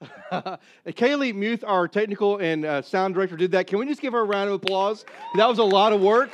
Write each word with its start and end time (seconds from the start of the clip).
Kaylee 0.86 1.34
Muth, 1.34 1.64
our 1.64 1.88
technical 1.88 2.38
and 2.38 2.64
uh, 2.64 2.82
sound 2.82 3.14
director, 3.14 3.36
did 3.36 3.50
that. 3.52 3.66
Can 3.66 3.78
we 3.78 3.86
just 3.86 4.00
give 4.00 4.12
her 4.12 4.20
a 4.20 4.24
round 4.24 4.48
of 4.48 4.54
applause? 4.54 5.04
That 5.36 5.48
was 5.48 5.58
a 5.58 5.64
lot 5.64 5.92
of 5.92 6.00
work. 6.00 6.30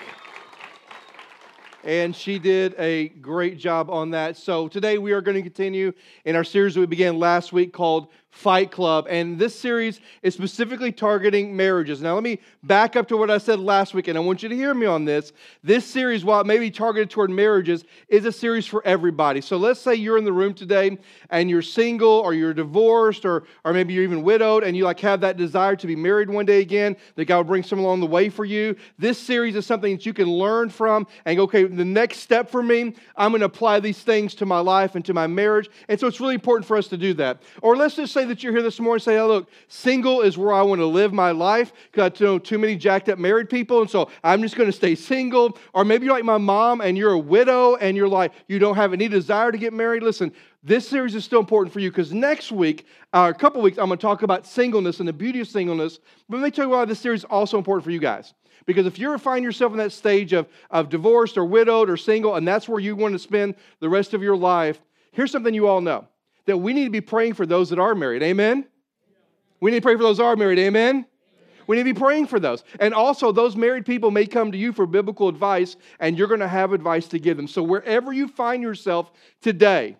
And 1.82 2.16
she 2.16 2.38
did 2.38 2.74
a 2.78 3.08
great 3.08 3.58
job 3.58 3.90
on 3.90 4.10
that. 4.10 4.38
So 4.38 4.68
today 4.68 4.96
we 4.96 5.12
are 5.12 5.20
going 5.20 5.36
to 5.36 5.42
continue 5.42 5.92
in 6.24 6.34
our 6.34 6.44
series 6.44 6.74
that 6.74 6.80
we 6.80 6.86
began 6.86 7.18
last 7.18 7.52
week 7.52 7.74
called 7.74 8.08
Fight 8.34 8.72
Club. 8.72 9.06
And 9.08 9.38
this 9.38 9.58
series 9.58 10.00
is 10.22 10.34
specifically 10.34 10.90
targeting 10.90 11.56
marriages. 11.56 12.02
Now, 12.02 12.14
let 12.14 12.24
me 12.24 12.40
back 12.64 12.96
up 12.96 13.06
to 13.08 13.16
what 13.16 13.30
I 13.30 13.38
said 13.38 13.60
last 13.60 13.94
week, 13.94 14.08
and 14.08 14.18
I 14.18 14.20
want 14.20 14.42
you 14.42 14.48
to 14.48 14.56
hear 14.56 14.74
me 14.74 14.86
on 14.86 15.04
this. 15.04 15.32
This 15.62 15.86
series, 15.86 16.24
while 16.24 16.40
it 16.40 16.46
may 16.46 16.58
be 16.58 16.68
targeted 16.68 17.10
toward 17.10 17.30
marriages, 17.30 17.84
is 18.08 18.24
a 18.24 18.32
series 18.32 18.66
for 18.66 18.84
everybody. 18.84 19.40
So 19.40 19.56
let's 19.56 19.80
say 19.80 19.94
you're 19.94 20.18
in 20.18 20.24
the 20.24 20.32
room 20.32 20.52
today 20.52 20.98
and 21.30 21.48
you're 21.48 21.62
single 21.62 22.10
or 22.10 22.34
you're 22.34 22.52
divorced 22.52 23.24
or, 23.24 23.44
or 23.64 23.72
maybe 23.72 23.94
you're 23.94 24.02
even 24.02 24.24
widowed 24.24 24.64
and 24.64 24.76
you 24.76 24.84
like 24.84 24.98
have 25.00 25.20
that 25.20 25.36
desire 25.36 25.76
to 25.76 25.86
be 25.86 25.94
married 25.94 26.28
one 26.28 26.44
day 26.44 26.60
again, 26.60 26.96
that 27.14 27.26
God 27.26 27.36
will 27.36 27.44
bring 27.44 27.62
someone 27.62 27.86
along 27.86 28.00
the 28.00 28.06
way 28.06 28.28
for 28.28 28.44
you. 28.44 28.74
This 28.98 29.16
series 29.16 29.54
is 29.54 29.64
something 29.64 29.94
that 29.94 30.04
you 30.04 30.12
can 30.12 30.28
learn 30.28 30.70
from 30.70 31.06
and 31.24 31.36
go, 31.36 31.44
okay, 31.44 31.64
the 31.64 31.84
next 31.84 32.18
step 32.18 32.50
for 32.50 32.64
me, 32.64 32.94
I'm 33.16 33.30
going 33.30 33.40
to 33.40 33.46
apply 33.46 33.78
these 33.78 34.00
things 34.00 34.34
to 34.34 34.44
my 34.44 34.58
life 34.58 34.96
and 34.96 35.04
to 35.04 35.14
my 35.14 35.28
marriage. 35.28 35.70
And 35.88 36.00
so 36.00 36.08
it's 36.08 36.20
really 36.20 36.34
important 36.34 36.66
for 36.66 36.76
us 36.76 36.88
to 36.88 36.96
do 36.96 37.14
that. 37.14 37.40
Or 37.62 37.76
let's 37.76 37.94
just 37.94 38.12
say 38.12 38.23
that 38.24 38.42
you're 38.42 38.52
here 38.52 38.62
this 38.62 38.80
morning 38.80 38.96
and 38.96 39.02
say, 39.02 39.18
oh, 39.18 39.28
look, 39.28 39.50
single 39.68 40.22
is 40.22 40.36
where 40.36 40.52
I 40.52 40.62
want 40.62 40.80
to 40.80 40.86
live 40.86 41.12
my 41.12 41.30
life 41.30 41.72
because 41.90 42.20
I 42.20 42.24
know 42.24 42.38
too 42.38 42.58
many 42.58 42.76
jacked 42.76 43.08
up 43.08 43.18
married 43.18 43.48
people, 43.48 43.80
and 43.80 43.90
so 43.90 44.10
I'm 44.22 44.42
just 44.42 44.56
going 44.56 44.68
to 44.68 44.76
stay 44.76 44.94
single. 44.94 45.58
Or 45.72 45.84
maybe 45.84 46.06
you're 46.06 46.14
like 46.14 46.24
my 46.24 46.38
mom 46.38 46.80
and 46.80 46.96
you're 46.98 47.12
a 47.12 47.18
widow 47.18 47.76
and 47.76 47.96
you're 47.96 48.08
like, 48.08 48.32
you 48.48 48.58
don't 48.58 48.76
have 48.76 48.92
any 48.92 49.08
desire 49.08 49.52
to 49.52 49.58
get 49.58 49.72
married. 49.72 50.02
Listen, 50.02 50.32
this 50.62 50.88
series 50.88 51.14
is 51.14 51.24
still 51.24 51.40
important 51.40 51.72
for 51.72 51.80
you 51.80 51.90
because 51.90 52.12
next 52.12 52.50
week, 52.50 52.86
uh, 53.12 53.32
a 53.34 53.38
couple 53.38 53.60
weeks, 53.62 53.78
I'm 53.78 53.86
going 53.86 53.98
to 53.98 54.02
talk 54.02 54.22
about 54.22 54.46
singleness 54.46 54.98
and 54.98 55.08
the 55.08 55.12
beauty 55.12 55.40
of 55.40 55.48
singleness. 55.48 56.00
But 56.28 56.38
let 56.38 56.44
me 56.44 56.50
tell 56.50 56.64
you 56.66 56.70
why 56.70 56.84
this 56.84 57.00
series 57.00 57.20
is 57.20 57.24
also 57.24 57.58
important 57.58 57.84
for 57.84 57.90
you 57.90 58.00
guys. 58.00 58.34
Because 58.66 58.86
if 58.86 58.98
you 58.98 59.16
find 59.18 59.44
yourself 59.44 59.72
in 59.72 59.78
that 59.78 59.92
stage 59.92 60.32
of, 60.32 60.48
of 60.70 60.88
divorced 60.88 61.36
or 61.36 61.44
widowed 61.44 61.90
or 61.90 61.96
single, 61.96 62.36
and 62.36 62.48
that's 62.48 62.68
where 62.68 62.80
you 62.80 62.96
want 62.96 63.12
to 63.12 63.18
spend 63.18 63.56
the 63.80 63.88
rest 63.88 64.14
of 64.14 64.22
your 64.22 64.36
life, 64.36 64.80
here's 65.12 65.30
something 65.30 65.52
you 65.52 65.66
all 65.68 65.80
know 65.80 66.06
that 66.46 66.58
we 66.58 66.72
need 66.72 66.84
to 66.84 66.90
be 66.90 67.00
praying 67.00 67.34
for 67.34 67.46
those 67.46 67.70
that 67.70 67.78
are 67.78 67.94
married. 67.94 68.22
Amen? 68.22 68.66
We 69.60 69.70
need 69.70 69.78
to 69.78 69.82
pray 69.82 69.96
for 69.96 70.02
those 70.02 70.18
that 70.18 70.24
are 70.24 70.36
married. 70.36 70.58
Amen? 70.58 71.06
We 71.66 71.76
need 71.76 71.84
to 71.84 71.94
be 71.94 71.98
praying 71.98 72.26
for 72.26 72.38
those. 72.38 72.62
And 72.80 72.92
also, 72.92 73.32
those 73.32 73.56
married 73.56 73.86
people 73.86 74.10
may 74.10 74.26
come 74.26 74.52
to 74.52 74.58
you 74.58 74.72
for 74.72 74.86
biblical 74.86 75.28
advice, 75.28 75.76
and 75.98 76.18
you're 76.18 76.28
going 76.28 76.40
to 76.40 76.48
have 76.48 76.72
advice 76.72 77.08
to 77.08 77.18
give 77.18 77.36
them. 77.36 77.48
So, 77.48 77.62
wherever 77.62 78.12
you 78.12 78.28
find 78.28 78.62
yourself 78.62 79.10
today, 79.40 79.96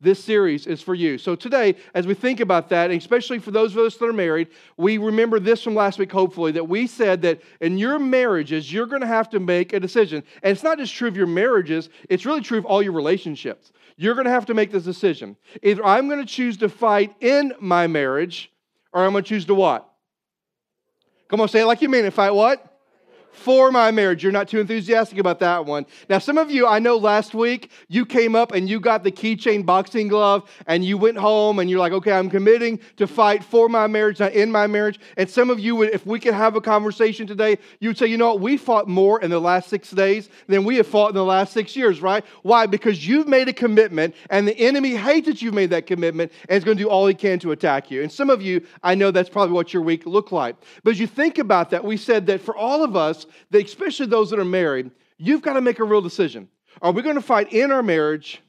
this 0.00 0.22
series 0.22 0.66
is 0.66 0.80
for 0.80 0.94
you. 0.94 1.18
So, 1.18 1.34
today, 1.34 1.76
as 1.94 2.06
we 2.06 2.14
think 2.14 2.40
about 2.40 2.68
that, 2.68 2.90
especially 2.90 3.38
for 3.38 3.50
those 3.50 3.74
of 3.74 3.78
us 3.78 3.96
that 3.96 4.04
are 4.04 4.12
married, 4.12 4.48
we 4.76 4.98
remember 4.98 5.40
this 5.40 5.62
from 5.62 5.74
last 5.74 5.98
week, 5.98 6.12
hopefully, 6.12 6.52
that 6.52 6.68
we 6.68 6.86
said 6.86 7.22
that 7.22 7.40
in 7.60 7.78
your 7.78 7.98
marriages, 7.98 8.72
you're 8.72 8.86
going 8.86 9.00
to 9.00 9.06
have 9.06 9.30
to 9.30 9.40
make 9.40 9.72
a 9.72 9.80
decision. 9.80 10.22
And 10.42 10.52
it's 10.52 10.62
not 10.62 10.78
just 10.78 10.94
true 10.94 11.08
of 11.08 11.16
your 11.16 11.26
marriages, 11.26 11.88
it's 12.08 12.26
really 12.26 12.42
true 12.42 12.58
of 12.58 12.66
all 12.66 12.82
your 12.82 12.92
relationships. 12.92 13.72
You're 14.00 14.14
going 14.14 14.26
to 14.26 14.30
have 14.30 14.46
to 14.46 14.54
make 14.54 14.70
this 14.70 14.84
decision. 14.84 15.36
Either 15.60 15.84
I'm 15.84 16.08
going 16.08 16.20
to 16.20 16.26
choose 16.26 16.56
to 16.58 16.68
fight 16.68 17.16
in 17.20 17.52
my 17.58 17.88
marriage, 17.88 18.50
or 18.92 19.04
I'm 19.04 19.10
going 19.10 19.24
to 19.24 19.28
choose 19.28 19.44
to 19.46 19.54
what? 19.56 19.90
Come 21.28 21.40
on, 21.40 21.48
say 21.48 21.62
it 21.62 21.66
like 21.66 21.82
you 21.82 21.88
mean 21.88 22.04
it. 22.04 22.12
Fight 22.12 22.30
what? 22.30 22.77
For 23.38 23.70
my 23.70 23.90
marriage. 23.90 24.22
You're 24.22 24.32
not 24.32 24.48
too 24.48 24.60
enthusiastic 24.60 25.18
about 25.18 25.38
that 25.40 25.64
one. 25.64 25.86
Now, 26.08 26.18
some 26.18 26.36
of 26.36 26.50
you, 26.50 26.66
I 26.66 26.78
know 26.78 26.96
last 26.96 27.34
week 27.34 27.70
you 27.88 28.04
came 28.04 28.34
up 28.34 28.52
and 28.52 28.68
you 28.68 28.80
got 28.80 29.04
the 29.04 29.12
keychain 29.12 29.64
boxing 29.64 30.08
glove 30.08 30.50
and 30.66 30.84
you 30.84 30.98
went 30.98 31.16
home 31.16 31.58
and 31.58 31.70
you're 31.70 31.78
like, 31.78 31.92
okay, 31.92 32.12
I'm 32.12 32.28
committing 32.28 32.80
to 32.96 33.06
fight 33.06 33.44
for 33.44 33.68
my 33.68 33.86
marriage, 33.86 34.20
not 34.20 34.32
in 34.32 34.50
my 34.50 34.66
marriage. 34.66 35.00
And 35.16 35.30
some 35.30 35.50
of 35.50 35.58
you 35.58 35.76
would, 35.76 35.90
if 35.90 36.04
we 36.04 36.18
could 36.20 36.34
have 36.34 36.56
a 36.56 36.60
conversation 36.60 37.26
today, 37.26 37.58
you 37.80 37.90
would 37.90 37.98
say, 37.98 38.06
you 38.06 38.16
know 38.16 38.32
what, 38.32 38.40
we 38.40 38.56
fought 38.56 38.88
more 38.88 39.20
in 39.20 39.30
the 39.30 39.40
last 39.40 39.68
six 39.68 39.90
days 39.90 40.28
than 40.48 40.64
we 40.64 40.76
have 40.76 40.86
fought 40.86 41.10
in 41.10 41.14
the 41.14 41.24
last 41.24 41.52
six 41.52 41.76
years, 41.76 42.02
right? 42.02 42.24
Why? 42.42 42.66
Because 42.66 43.06
you've 43.06 43.28
made 43.28 43.48
a 43.48 43.52
commitment 43.52 44.14
and 44.30 44.46
the 44.46 44.58
enemy 44.58 44.94
hates 44.94 45.26
that 45.26 45.40
you've 45.40 45.54
made 45.54 45.70
that 45.70 45.86
commitment 45.86 46.32
and 46.48 46.58
is 46.58 46.64
going 46.64 46.76
to 46.76 46.82
do 46.82 46.90
all 46.90 47.06
he 47.06 47.14
can 47.14 47.38
to 47.38 47.52
attack 47.52 47.90
you. 47.90 48.02
And 48.02 48.10
some 48.10 48.30
of 48.30 48.42
you, 48.42 48.66
I 48.82 48.94
know 48.94 49.10
that's 49.10 49.30
probably 49.30 49.54
what 49.54 49.72
your 49.72 49.82
week 49.82 50.06
looked 50.06 50.32
like. 50.32 50.56
But 50.82 50.90
as 50.90 51.00
you 51.00 51.06
think 51.06 51.38
about 51.38 51.70
that, 51.70 51.84
we 51.84 51.96
said 51.96 52.26
that 52.26 52.40
for 52.40 52.56
all 52.56 52.82
of 52.82 52.96
us, 52.96 53.26
that 53.50 53.64
especially 53.64 54.06
those 54.06 54.30
that 54.30 54.38
are 54.38 54.44
married, 54.44 54.90
you've 55.16 55.42
got 55.42 55.54
to 55.54 55.60
make 55.60 55.78
a 55.78 55.84
real 55.84 56.00
decision. 56.00 56.48
Are 56.80 56.92
we 56.92 57.02
going 57.02 57.16
to 57.16 57.22
fight 57.22 57.52
in 57.52 57.72
our 57.72 57.82
marriage? 57.82 58.40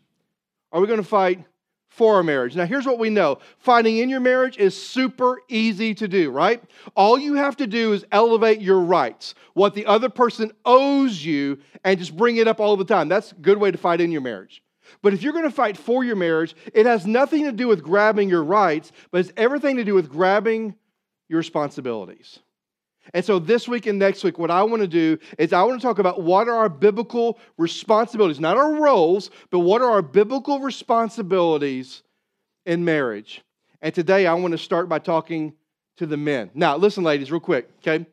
Are 0.72 0.80
we 0.80 0.88
going 0.88 1.02
to 1.02 1.08
fight 1.08 1.44
for 1.90 2.16
our 2.16 2.24
marriage? 2.24 2.56
Now, 2.56 2.66
here's 2.66 2.86
what 2.86 3.00
we 3.00 3.10
know 3.10 3.40
fighting 3.58 3.98
in 3.98 4.10
your 4.10 4.20
marriage 4.20 4.58
is 4.58 4.82
super 4.82 5.42
easy 5.50 5.94
to 5.96 6.08
do, 6.08 6.30
right? 6.30 6.64
All 6.96 7.18
you 7.18 7.36
have 7.36 7.58
to 7.58 7.68
do 7.68 7.94
is 7.94 8.06
elevate 8.12 8.62
your 8.62 8.80
rights, 8.80 9.36
what 9.54 9.74
the 9.74 9.86
other 9.86 10.10
person 10.10 10.52
owes 10.66 11.24
you, 11.24 11.60
and 11.84 11.98
just 11.98 12.16
bring 12.16 12.38
it 12.38 12.48
up 12.48 12.60
all 12.60 12.78
the 12.78 12.86
time. 12.86 13.10
That's 13.10 13.32
a 13.32 13.36
good 13.36 13.58
way 13.58 13.72
to 13.72 13.78
fight 13.78 14.02
in 14.02 14.12
your 14.12 14.22
marriage. 14.22 14.64
But 15.02 15.14
if 15.14 15.22
you're 15.22 15.34
going 15.34 15.46
to 15.46 15.52
fight 15.52 15.78
for 15.78 16.04
your 16.04 16.16
marriage, 16.16 16.56
it 16.74 16.86
has 16.86 17.06
nothing 17.06 17.44
to 17.46 17.52
do 17.52 17.68
with 17.68 17.84
grabbing 17.84 18.30
your 18.30 18.44
rights, 18.44 18.92
but 19.12 19.20
it's 19.20 19.34
everything 19.38 19.78
to 19.78 19.84
do 19.84 19.94
with 19.94 20.10
grabbing 20.10 20.76
your 21.28 21.38
responsibilities. 21.38 22.40
And 23.14 23.26
so 23.26 23.40
this 23.40 23.68
week 23.68 23.86
and 23.86 23.98
next 23.98 24.24
week, 24.24 24.38
what 24.38 24.52
I 24.52 24.64
want 24.64 24.82
to 24.82 24.88
do 24.88 25.18
is 25.38 25.54
I 25.54 25.64
want 25.64 25.80
to 25.82 25.86
talk 25.86 26.00
about 26.00 26.22
what 26.22 26.48
are 26.48 26.56
our 26.56 26.70
biblical 26.70 27.40
responsibilities, 27.58 28.40
not 28.40 28.58
our 28.58 28.76
roles, 28.76 29.32
but 29.50 29.60
what 29.60 29.82
are 29.82 29.90
our 29.90 30.02
biblical 30.02 30.60
responsibilities 30.60 32.04
in 32.66 32.86
marriage. 32.86 33.42
And 33.82 33.94
today 33.94 34.28
I 34.28 34.34
want 34.34 34.52
to 34.52 34.58
start 34.58 34.90
by 34.90 35.00
talking 35.00 35.54
to 35.98 36.06
the 36.06 36.18
men. 36.18 36.52
Now, 36.54 36.78
listen, 36.78 37.04
ladies, 37.04 37.32
real 37.32 37.40
quick, 37.40 37.70
okay? 37.80 38.06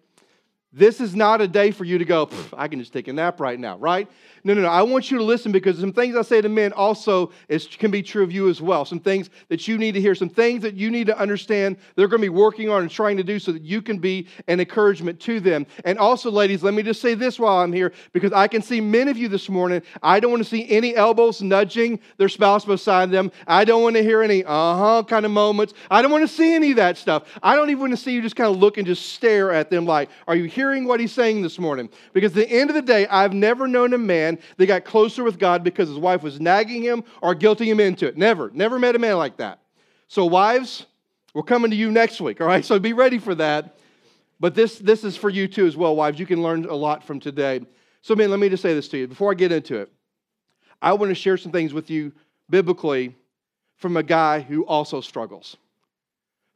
This 0.72 1.00
is 1.00 1.14
not 1.14 1.40
a 1.40 1.48
day 1.48 1.70
for 1.70 1.84
you 1.84 1.98
to 1.98 2.04
go, 2.04 2.28
I 2.52 2.68
can 2.68 2.80
just 2.80 2.92
take 2.92 3.08
a 3.08 3.12
nap 3.12 3.40
right 3.40 3.58
now, 3.58 3.78
right? 3.78 4.10
No, 4.46 4.54
no, 4.54 4.62
no. 4.62 4.68
I 4.68 4.82
want 4.82 5.10
you 5.10 5.18
to 5.18 5.24
listen 5.24 5.50
because 5.50 5.80
some 5.80 5.92
things 5.92 6.14
I 6.14 6.22
say 6.22 6.40
to 6.40 6.48
men 6.48 6.72
also 6.72 7.32
is, 7.48 7.66
can 7.66 7.90
be 7.90 8.00
true 8.00 8.22
of 8.22 8.30
you 8.30 8.48
as 8.48 8.62
well. 8.62 8.84
Some 8.84 9.00
things 9.00 9.28
that 9.48 9.66
you 9.66 9.76
need 9.76 9.94
to 9.94 10.00
hear, 10.00 10.14
some 10.14 10.28
things 10.28 10.62
that 10.62 10.74
you 10.74 10.88
need 10.88 11.08
to 11.08 11.18
understand 11.18 11.78
they're 11.96 12.06
going 12.06 12.20
to 12.22 12.26
be 12.26 12.28
working 12.28 12.70
on 12.70 12.82
and 12.82 12.88
trying 12.88 13.16
to 13.16 13.24
do 13.24 13.40
so 13.40 13.50
that 13.50 13.62
you 13.62 13.82
can 13.82 13.98
be 13.98 14.28
an 14.46 14.60
encouragement 14.60 15.18
to 15.22 15.40
them. 15.40 15.66
And 15.84 15.98
also, 15.98 16.30
ladies, 16.30 16.62
let 16.62 16.74
me 16.74 16.84
just 16.84 17.02
say 17.02 17.14
this 17.14 17.40
while 17.40 17.58
I'm 17.58 17.72
here 17.72 17.92
because 18.12 18.32
I 18.32 18.46
can 18.46 18.62
see 18.62 18.80
many 18.80 19.10
of 19.10 19.16
you 19.16 19.26
this 19.26 19.48
morning. 19.48 19.82
I 20.00 20.20
don't 20.20 20.30
want 20.30 20.44
to 20.44 20.48
see 20.48 20.70
any 20.70 20.94
elbows 20.94 21.42
nudging 21.42 21.98
their 22.16 22.28
spouse 22.28 22.64
beside 22.64 23.10
them. 23.10 23.32
I 23.48 23.64
don't 23.64 23.82
want 23.82 23.96
to 23.96 24.02
hear 24.04 24.22
any 24.22 24.44
uh 24.44 24.76
huh 24.76 25.02
kind 25.08 25.26
of 25.26 25.32
moments. 25.32 25.74
I 25.90 26.02
don't 26.02 26.12
want 26.12 26.22
to 26.22 26.32
see 26.32 26.54
any 26.54 26.70
of 26.70 26.76
that 26.76 26.98
stuff. 26.98 27.24
I 27.42 27.56
don't 27.56 27.70
even 27.70 27.80
want 27.80 27.94
to 27.94 27.96
see 27.96 28.12
you 28.12 28.22
just 28.22 28.36
kind 28.36 28.48
of 28.48 28.58
look 28.58 28.78
and 28.78 28.86
just 28.86 29.06
stare 29.06 29.50
at 29.50 29.70
them 29.70 29.86
like, 29.86 30.08
are 30.28 30.36
you 30.36 30.44
hearing 30.44 30.86
what 30.86 31.00
he's 31.00 31.10
saying 31.10 31.42
this 31.42 31.58
morning? 31.58 31.88
Because 32.12 32.30
at 32.30 32.48
the 32.48 32.48
end 32.48 32.70
of 32.70 32.76
the 32.76 32.82
day, 32.82 33.08
I've 33.08 33.34
never 33.34 33.66
known 33.66 33.92
a 33.92 33.98
man 33.98 34.35
they 34.56 34.66
got 34.66 34.84
closer 34.84 35.24
with 35.24 35.38
God 35.38 35.64
because 35.64 35.88
his 35.88 35.98
wife 35.98 36.22
was 36.22 36.40
nagging 36.40 36.82
him 36.82 37.04
or 37.22 37.34
guilting 37.34 37.66
him 37.66 37.80
into 37.80 38.06
it. 38.06 38.16
Never, 38.16 38.50
never 38.50 38.78
met 38.78 38.94
a 38.96 38.98
man 38.98 39.16
like 39.16 39.36
that. 39.38 39.60
So, 40.08 40.24
wives, 40.24 40.86
we're 41.34 41.42
coming 41.42 41.70
to 41.70 41.76
you 41.76 41.90
next 41.90 42.20
week, 42.20 42.40
all 42.40 42.46
right? 42.46 42.64
So 42.64 42.78
be 42.78 42.92
ready 42.92 43.18
for 43.18 43.34
that. 43.34 43.78
But 44.38 44.54
this, 44.54 44.78
this 44.78 45.04
is 45.04 45.16
for 45.16 45.30
you 45.30 45.48
too, 45.48 45.66
as 45.66 45.76
well, 45.76 45.96
wives. 45.96 46.18
You 46.18 46.26
can 46.26 46.42
learn 46.42 46.64
a 46.66 46.74
lot 46.74 47.02
from 47.04 47.20
today. 47.20 47.60
So, 48.02 48.14
man, 48.14 48.30
let 48.30 48.38
me 48.38 48.48
just 48.48 48.62
say 48.62 48.74
this 48.74 48.88
to 48.88 48.98
you 48.98 49.08
before 49.08 49.30
I 49.32 49.34
get 49.34 49.52
into 49.52 49.76
it. 49.78 49.90
I 50.80 50.92
want 50.92 51.10
to 51.10 51.14
share 51.14 51.36
some 51.36 51.52
things 51.52 51.72
with 51.72 51.90
you 51.90 52.12
biblically 52.48 53.16
from 53.76 53.96
a 53.96 54.02
guy 54.02 54.40
who 54.40 54.64
also 54.66 55.00
struggles 55.00 55.56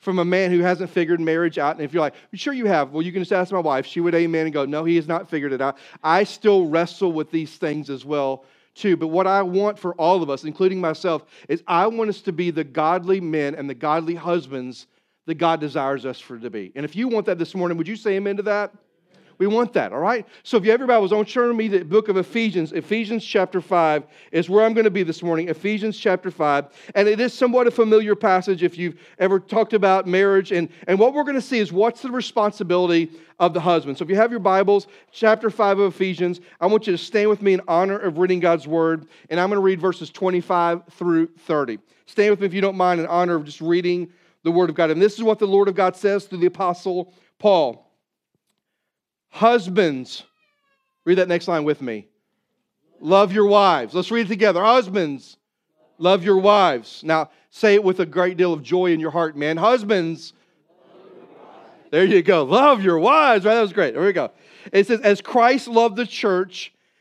from 0.01 0.19
a 0.19 0.25
man 0.25 0.51
who 0.51 0.61
hasn't 0.61 0.91
figured 0.91 1.21
marriage 1.21 1.59
out. 1.59 1.77
And 1.77 1.85
if 1.85 1.93
you're 1.93 2.01
like, 2.01 2.15
sure 2.33 2.53
you 2.53 2.67
have, 2.67 2.91
well, 2.91 3.03
you 3.03 3.13
can 3.13 3.23
just 3.23 3.33
ask 3.33 3.53
my 3.53 3.59
wife. 3.61 3.87
She 3.87 4.01
would 4.01 4.15
amen 4.15 4.47
and 4.47 4.53
go, 4.53 4.65
no, 4.65 4.85
he 4.85 4.97
has 4.97 5.07
not 5.07 5.29
figured 5.29 5.53
it 5.53 5.61
out. 5.61 5.79
I 6.03 6.25
still 6.25 6.67
wrestle 6.67 7.13
with 7.13 7.31
these 7.31 7.57
things 7.57 7.91
as 7.91 8.05
well, 8.05 8.45
too. 8.75 8.97
But 8.97 9.09
what 9.09 9.27
I 9.27 9.43
want 9.43 9.79
for 9.79 9.95
all 9.95 10.23
of 10.23 10.31
us, 10.31 10.45
including 10.45 10.81
myself, 10.81 11.25
is 11.49 11.63
I 11.67 11.87
want 11.87 12.09
us 12.09 12.23
to 12.23 12.33
be 12.33 12.51
the 12.51 12.65
godly 12.65 13.21
men 13.21 13.55
and 13.55 13.69
the 13.69 13.75
godly 13.75 14.15
husbands 14.15 14.87
that 15.27 15.35
God 15.35 15.61
desires 15.61 16.07
us 16.07 16.19
for 16.19 16.39
to 16.39 16.51
be. 16.51 16.73
And 16.75 16.85
if 16.85 16.97
you 16.97 17.07
want 17.07 17.27
that 17.27 17.39
this 17.39 17.55
morning, 17.55 17.77
would 17.77 17.89
you 17.89 17.97
say 17.97 18.13
amen 18.13 18.39
to 18.39 18.43
that? 18.45 18.73
We 19.41 19.47
want 19.47 19.73
that, 19.73 19.95
all 19.95 20.01
right? 20.01 20.27
So 20.43 20.59
if 20.59 20.67
you 20.67 20.71
have 20.71 20.81
your 20.81 20.87
Bibles, 20.87 21.13
don't 21.13 21.27
turn 21.27 21.49
to 21.49 21.55
me 21.55 21.67
the 21.67 21.83
book 21.83 22.11
of 22.11 22.19
Ephesians. 22.19 22.73
Ephesians 22.73 23.25
chapter 23.25 23.63
5 23.63 24.05
is 24.33 24.51
where 24.51 24.67
I'm 24.67 24.75
going 24.75 24.85
to 24.85 24.91
be 24.91 25.03
this 25.03 25.23
morning. 25.23 25.49
Ephesians 25.49 25.99
chapter 25.99 26.31
5. 26.31 26.67
And 26.95 27.09
it 27.09 27.21
is 27.21 27.33
somewhat 27.33 27.67
a 27.67 27.71
familiar 27.71 28.15
passage 28.15 28.63
if 28.63 28.77
you've 28.77 29.01
ever 29.19 29.41
talked 29.41 29.73
about 29.73 30.07
marriage. 30.07 30.53
And, 30.53 30.69
and 30.87 30.99
what 30.99 31.15
we're 31.15 31.25
going 31.25 31.37
to 31.37 31.41
see 31.41 31.59
is 31.59 31.73
what's 31.73 32.03
the 32.03 32.11
responsibility 32.11 33.13
of 33.39 33.55
the 33.55 33.61
husband. 33.61 33.97
So 33.97 34.05
if 34.05 34.11
you 34.11 34.17
have 34.17 34.31
your 34.31 34.41
Bibles, 34.41 34.89
chapter 35.11 35.49
5 35.49 35.79
of 35.79 35.95
Ephesians, 35.95 36.43
I 36.61 36.67
want 36.67 36.87
you 36.87 36.93
to 36.93 36.99
stand 36.99 37.31
with 37.31 37.41
me 37.41 37.55
in 37.55 37.63
honor 37.67 37.97
of 37.97 38.19
reading 38.19 38.41
God's 38.41 38.69
word. 38.69 39.09
And 39.31 39.41
I'm 39.41 39.49
going 39.49 39.57
to 39.57 39.65
read 39.65 39.81
verses 39.81 40.11
25 40.11 40.83
through 40.91 41.29
30. 41.29 41.79
Stand 42.05 42.29
with 42.29 42.41
me 42.41 42.47
if 42.47 42.53
you 42.53 42.61
don't 42.61 42.77
mind 42.77 43.01
in 43.01 43.07
honor 43.07 43.37
of 43.37 43.47
just 43.47 43.63
reading 43.63 44.13
the 44.43 44.51
word 44.51 44.69
of 44.69 44.77
God. 44.77 44.91
And 44.91 45.01
this 45.01 45.15
is 45.15 45.23
what 45.23 45.39
the 45.39 45.47
Lord 45.47 45.69
of 45.69 45.75
God 45.75 45.97
says 45.97 46.27
through 46.27 46.41
the 46.41 46.47
apostle 46.47 47.15
Paul. 47.39 47.90
Husbands, 49.31 50.25
read 51.05 51.19
that 51.19 51.29
next 51.29 51.49
line 51.49 51.65
with 51.65 51.81
me. 51.81 52.09
Love 53.01 53.33
your 53.33 53.47
wives. 53.47 53.95
Let's 53.95 54.11
read 54.11 54.27
it 54.27 54.29
together. 54.29 54.63
Husbands, 54.63 55.39
Love 56.01 56.25
your 56.25 56.39
wives. 56.39 57.03
Now, 57.05 57.29
say 57.51 57.75
it 57.75 57.85
with 57.85 58.01
a 58.01 58.07
great 58.07 58.39
deal 58.39 58.55
of 58.55 58.63
joy 58.63 58.87
in 58.87 59.01
your 59.01 59.11
heart, 59.11 59.37
man. 59.37 59.59
Husbands, 59.59 60.33
there 61.91 62.05
you 62.05 62.23
go. 62.23 62.43
Love 62.45 62.83
your 62.83 62.99
wives. 62.99 63.45
Right? 63.45 63.55
That 63.55 63.61
was 63.61 63.75
great. 63.75 63.93
There 63.93 64.03
we 64.03 64.15
go. 64.15 64.31
It 64.73 64.87
says, 64.87 65.03
as 65.03 65.21
Christ 65.21 65.69
loved 65.69 65.97
the 65.97 66.07
church 66.07 66.73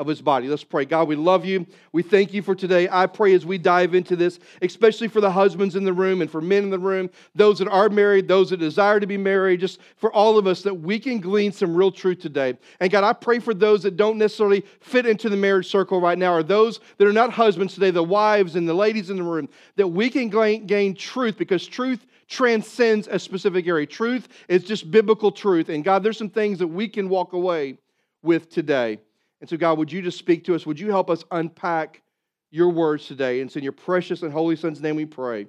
of 0.00 0.06
his 0.06 0.22
body. 0.22 0.48
Let's 0.48 0.64
pray. 0.64 0.86
God, 0.86 1.08
we 1.08 1.14
love 1.14 1.44
you. 1.44 1.66
We 1.92 2.02
thank 2.02 2.32
you 2.32 2.40
for 2.40 2.54
today. 2.54 2.88
I 2.90 3.06
pray 3.06 3.34
as 3.34 3.44
we 3.44 3.58
dive 3.58 3.94
into 3.94 4.16
this, 4.16 4.40
especially 4.62 5.08
for 5.08 5.20
the 5.20 5.30
husbands 5.30 5.76
in 5.76 5.84
the 5.84 5.92
room 5.92 6.22
and 6.22 6.30
for 6.30 6.40
men 6.40 6.62
in 6.62 6.70
the 6.70 6.78
room, 6.78 7.10
those 7.34 7.58
that 7.58 7.68
are 7.68 7.90
married, 7.90 8.26
those 8.26 8.48
that 8.48 8.56
desire 8.56 8.98
to 8.98 9.06
be 9.06 9.18
married, 9.18 9.60
just 9.60 9.78
for 9.96 10.10
all 10.10 10.38
of 10.38 10.46
us, 10.46 10.62
that 10.62 10.74
we 10.74 10.98
can 10.98 11.20
glean 11.20 11.52
some 11.52 11.76
real 11.76 11.92
truth 11.92 12.18
today. 12.18 12.56
And 12.80 12.90
God, 12.90 13.04
I 13.04 13.12
pray 13.12 13.40
for 13.40 13.52
those 13.52 13.82
that 13.82 13.98
don't 13.98 14.16
necessarily 14.16 14.64
fit 14.80 15.04
into 15.04 15.28
the 15.28 15.36
marriage 15.36 15.66
circle 15.66 16.00
right 16.00 16.16
now, 16.16 16.32
or 16.32 16.42
those 16.42 16.80
that 16.96 17.06
are 17.06 17.12
not 17.12 17.30
husbands 17.30 17.74
today, 17.74 17.90
the 17.90 18.02
wives 18.02 18.56
and 18.56 18.66
the 18.66 18.72
ladies 18.72 19.10
in 19.10 19.18
the 19.18 19.22
room, 19.22 19.50
that 19.76 19.88
we 19.88 20.08
can 20.08 20.30
gain, 20.30 20.64
gain 20.64 20.94
truth 20.94 21.36
because 21.36 21.66
truth 21.66 22.06
transcends 22.26 23.06
a 23.08 23.18
specific 23.18 23.66
area. 23.66 23.86
Truth 23.86 24.28
is 24.48 24.64
just 24.64 24.90
biblical 24.90 25.30
truth. 25.30 25.68
And 25.68 25.84
God, 25.84 26.02
there's 26.02 26.16
some 26.16 26.30
things 26.30 26.58
that 26.60 26.68
we 26.68 26.88
can 26.88 27.10
walk 27.10 27.34
away 27.34 27.76
with 28.22 28.48
today. 28.48 28.98
And 29.40 29.48
so, 29.48 29.56
God, 29.56 29.78
would 29.78 29.90
you 29.90 30.02
just 30.02 30.18
speak 30.18 30.44
to 30.44 30.54
us? 30.54 30.66
Would 30.66 30.78
you 30.78 30.90
help 30.90 31.10
us 31.10 31.24
unpack 31.30 32.02
your 32.50 32.68
words 32.70 33.06
today? 33.06 33.40
And 33.40 33.48
it's 33.48 33.56
in 33.56 33.62
your 33.62 33.72
precious 33.72 34.22
and 34.22 34.32
holy 34.32 34.56
Son's 34.56 34.80
name 34.80 34.96
we 34.96 35.06
pray. 35.06 35.46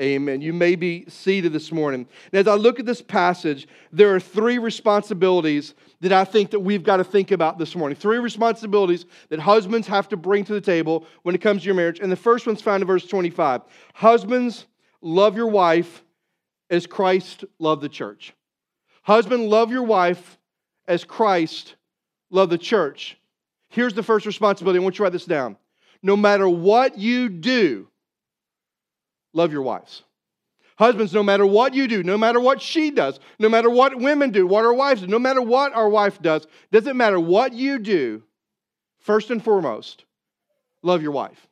Amen. 0.00 0.40
You 0.40 0.52
may 0.52 0.74
be 0.74 1.04
seated 1.08 1.52
this 1.52 1.70
morning. 1.70 2.08
And 2.32 2.40
as 2.40 2.48
I 2.48 2.54
look 2.54 2.80
at 2.80 2.86
this 2.86 3.02
passage, 3.02 3.68
there 3.92 4.14
are 4.14 4.18
three 4.18 4.58
responsibilities 4.58 5.74
that 6.00 6.12
I 6.12 6.24
think 6.24 6.50
that 6.50 6.60
we've 6.60 6.82
got 6.82 6.96
to 6.96 7.04
think 7.04 7.30
about 7.30 7.58
this 7.58 7.76
morning. 7.76 7.94
Three 7.94 8.18
responsibilities 8.18 9.04
that 9.28 9.38
husbands 9.38 9.86
have 9.86 10.08
to 10.08 10.16
bring 10.16 10.44
to 10.46 10.54
the 10.54 10.60
table 10.60 11.06
when 11.22 11.34
it 11.34 11.40
comes 11.40 11.62
to 11.62 11.66
your 11.66 11.74
marriage. 11.74 12.00
And 12.00 12.10
the 12.10 12.16
first 12.16 12.46
one's 12.46 12.62
found 12.62 12.82
in 12.82 12.86
verse 12.86 13.06
25. 13.06 13.62
Husbands, 13.94 14.66
love 15.02 15.36
your 15.36 15.46
wife 15.46 16.02
as 16.70 16.86
Christ 16.86 17.44
loved 17.58 17.82
the 17.82 17.88
church. 17.88 18.34
Husband, 19.02 19.48
love 19.48 19.70
your 19.70 19.82
wife 19.82 20.38
as 20.88 21.04
Christ 21.04 21.76
loved 22.30 22.50
the 22.50 22.58
church. 22.58 23.18
Here's 23.72 23.94
the 23.94 24.02
first 24.02 24.26
responsibility. 24.26 24.78
I 24.78 24.82
want 24.82 24.96
you 24.96 24.98
to 24.98 25.02
write 25.04 25.12
this 25.12 25.24
down. 25.24 25.56
No 26.02 26.14
matter 26.14 26.46
what 26.46 26.98
you 26.98 27.30
do, 27.30 27.88
love 29.32 29.50
your 29.50 29.62
wives. 29.62 30.02
Husbands, 30.76 31.14
no 31.14 31.22
matter 31.22 31.46
what 31.46 31.72
you 31.72 31.88
do, 31.88 32.02
no 32.02 32.18
matter 32.18 32.38
what 32.38 32.60
she 32.60 32.90
does, 32.90 33.18
no 33.38 33.48
matter 33.48 33.70
what 33.70 33.98
women 33.98 34.30
do, 34.30 34.46
what 34.46 34.66
our 34.66 34.74
wives 34.74 35.00
do, 35.00 35.06
no 35.06 35.18
matter 35.18 35.40
what 35.40 35.72
our 35.72 35.88
wife 35.88 36.20
does, 36.20 36.46
doesn't 36.70 36.98
matter 36.98 37.18
what 37.18 37.54
you 37.54 37.78
do, 37.78 38.22
first 39.00 39.30
and 39.30 39.42
foremost, 39.42 40.04
love 40.82 41.00
your 41.00 41.12
wife. 41.12 41.46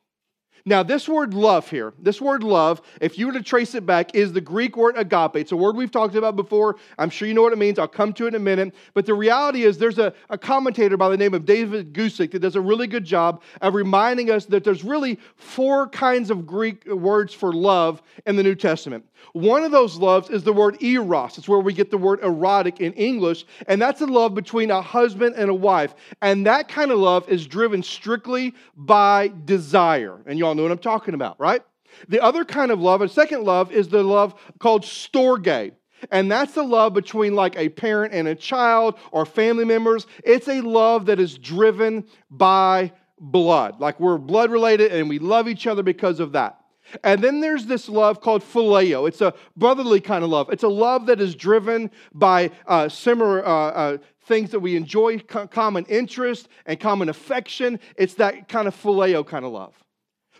Now, 0.65 0.83
this 0.83 1.09
word 1.09 1.33
love 1.33 1.69
here, 1.69 1.93
this 1.99 2.21
word 2.21 2.43
love, 2.43 2.81
if 2.99 3.17
you 3.17 3.27
were 3.27 3.33
to 3.33 3.41
trace 3.41 3.73
it 3.75 3.85
back, 3.85 4.13
is 4.15 4.31
the 4.31 4.41
Greek 4.41 4.77
word 4.77 4.95
agape. 4.97 5.35
It's 5.35 5.51
a 5.51 5.55
word 5.55 5.75
we've 5.75 5.91
talked 5.91 6.15
about 6.15 6.35
before. 6.35 6.75
I'm 6.97 7.09
sure 7.09 7.27
you 7.27 7.33
know 7.33 7.41
what 7.41 7.53
it 7.53 7.57
means. 7.57 7.79
I'll 7.79 7.87
come 7.87 8.13
to 8.13 8.25
it 8.25 8.29
in 8.29 8.35
a 8.35 8.39
minute. 8.39 8.75
But 8.93 9.05
the 9.05 9.13
reality 9.13 9.63
is, 9.63 9.77
there's 9.77 9.97
a, 9.97 10.13
a 10.29 10.37
commentator 10.37 10.97
by 10.97 11.09
the 11.09 11.17
name 11.17 11.33
of 11.33 11.45
David 11.45 11.93
Guzik 11.93 12.31
that 12.31 12.39
does 12.39 12.55
a 12.55 12.61
really 12.61 12.87
good 12.87 13.05
job 13.05 13.41
of 13.61 13.73
reminding 13.73 14.29
us 14.29 14.45
that 14.45 14.63
there's 14.63 14.83
really 14.83 15.19
four 15.35 15.87
kinds 15.89 16.29
of 16.29 16.45
Greek 16.45 16.85
words 16.85 17.33
for 17.33 17.53
love 17.53 18.01
in 18.25 18.35
the 18.35 18.43
New 18.43 18.55
Testament. 18.55 19.05
One 19.33 19.63
of 19.63 19.71
those 19.71 19.97
loves 19.97 20.29
is 20.29 20.43
the 20.43 20.53
word 20.53 20.81
eros. 20.81 21.37
It's 21.37 21.47
where 21.47 21.59
we 21.59 21.73
get 21.73 21.91
the 21.91 21.97
word 21.97 22.23
erotic 22.23 22.81
in 22.81 22.93
English, 22.93 23.45
and 23.67 23.81
that's 23.81 24.01
a 24.01 24.05
love 24.05 24.33
between 24.33 24.71
a 24.71 24.81
husband 24.81 25.35
and 25.35 25.49
a 25.49 25.53
wife. 25.53 25.93
And 26.21 26.45
that 26.45 26.67
kind 26.67 26.91
of 26.91 26.99
love 26.99 27.29
is 27.29 27.45
driven 27.47 27.83
strictly 27.83 28.53
by 28.75 29.31
desire. 29.45 30.21
And 30.25 30.39
y'all 30.39 30.50
know 30.55 30.63
what 30.63 30.71
I'm 30.71 30.77
talking 30.77 31.13
about, 31.13 31.39
right? 31.39 31.61
The 32.07 32.21
other 32.21 32.45
kind 32.45 32.71
of 32.71 32.79
love, 32.79 33.01
a 33.01 33.09
second 33.09 33.43
love, 33.43 33.71
is 33.71 33.89
the 33.89 34.03
love 34.03 34.35
called 34.59 34.83
storge. 34.83 35.73
And 36.09 36.31
that's 36.31 36.53
the 36.53 36.63
love 36.63 36.93
between 36.93 37.35
like 37.35 37.55
a 37.57 37.69
parent 37.69 38.13
and 38.13 38.27
a 38.27 38.35
child 38.35 38.97
or 39.11 39.25
family 39.25 39.65
members. 39.65 40.07
It's 40.23 40.47
a 40.47 40.61
love 40.61 41.05
that 41.07 41.19
is 41.19 41.37
driven 41.37 42.05
by 42.29 42.91
blood. 43.19 43.79
Like 43.79 43.99
we're 43.99 44.17
blood 44.17 44.51
related 44.51 44.91
and 44.91 45.07
we 45.07 45.19
love 45.19 45.47
each 45.47 45.67
other 45.67 45.83
because 45.83 46.19
of 46.19 46.31
that. 46.31 46.57
And 47.03 47.23
then 47.23 47.39
there's 47.39 47.67
this 47.67 47.87
love 47.87 48.19
called 48.19 48.41
phileo. 48.41 49.07
It's 49.07 49.21
a 49.21 49.33
brotherly 49.55 50.01
kind 50.01 50.23
of 50.23 50.29
love. 50.29 50.49
It's 50.49 50.63
a 50.63 50.67
love 50.67 51.05
that 51.05 51.21
is 51.21 51.35
driven 51.35 51.91
by 52.13 52.51
uh, 52.67 52.89
similar 52.89 53.45
uh, 53.45 53.49
uh, 53.49 53.97
things 54.25 54.51
that 54.51 54.59
we 54.59 54.75
enjoy, 54.75 55.19
co- 55.19 55.47
common 55.47 55.85
interest 55.85 56.49
and 56.65 56.79
common 56.79 57.09
affection. 57.09 57.79
It's 57.95 58.15
that 58.15 58.49
kind 58.49 58.67
of 58.67 58.75
phileo 58.75 59.25
kind 59.25 59.45
of 59.45 59.51
love. 59.51 59.80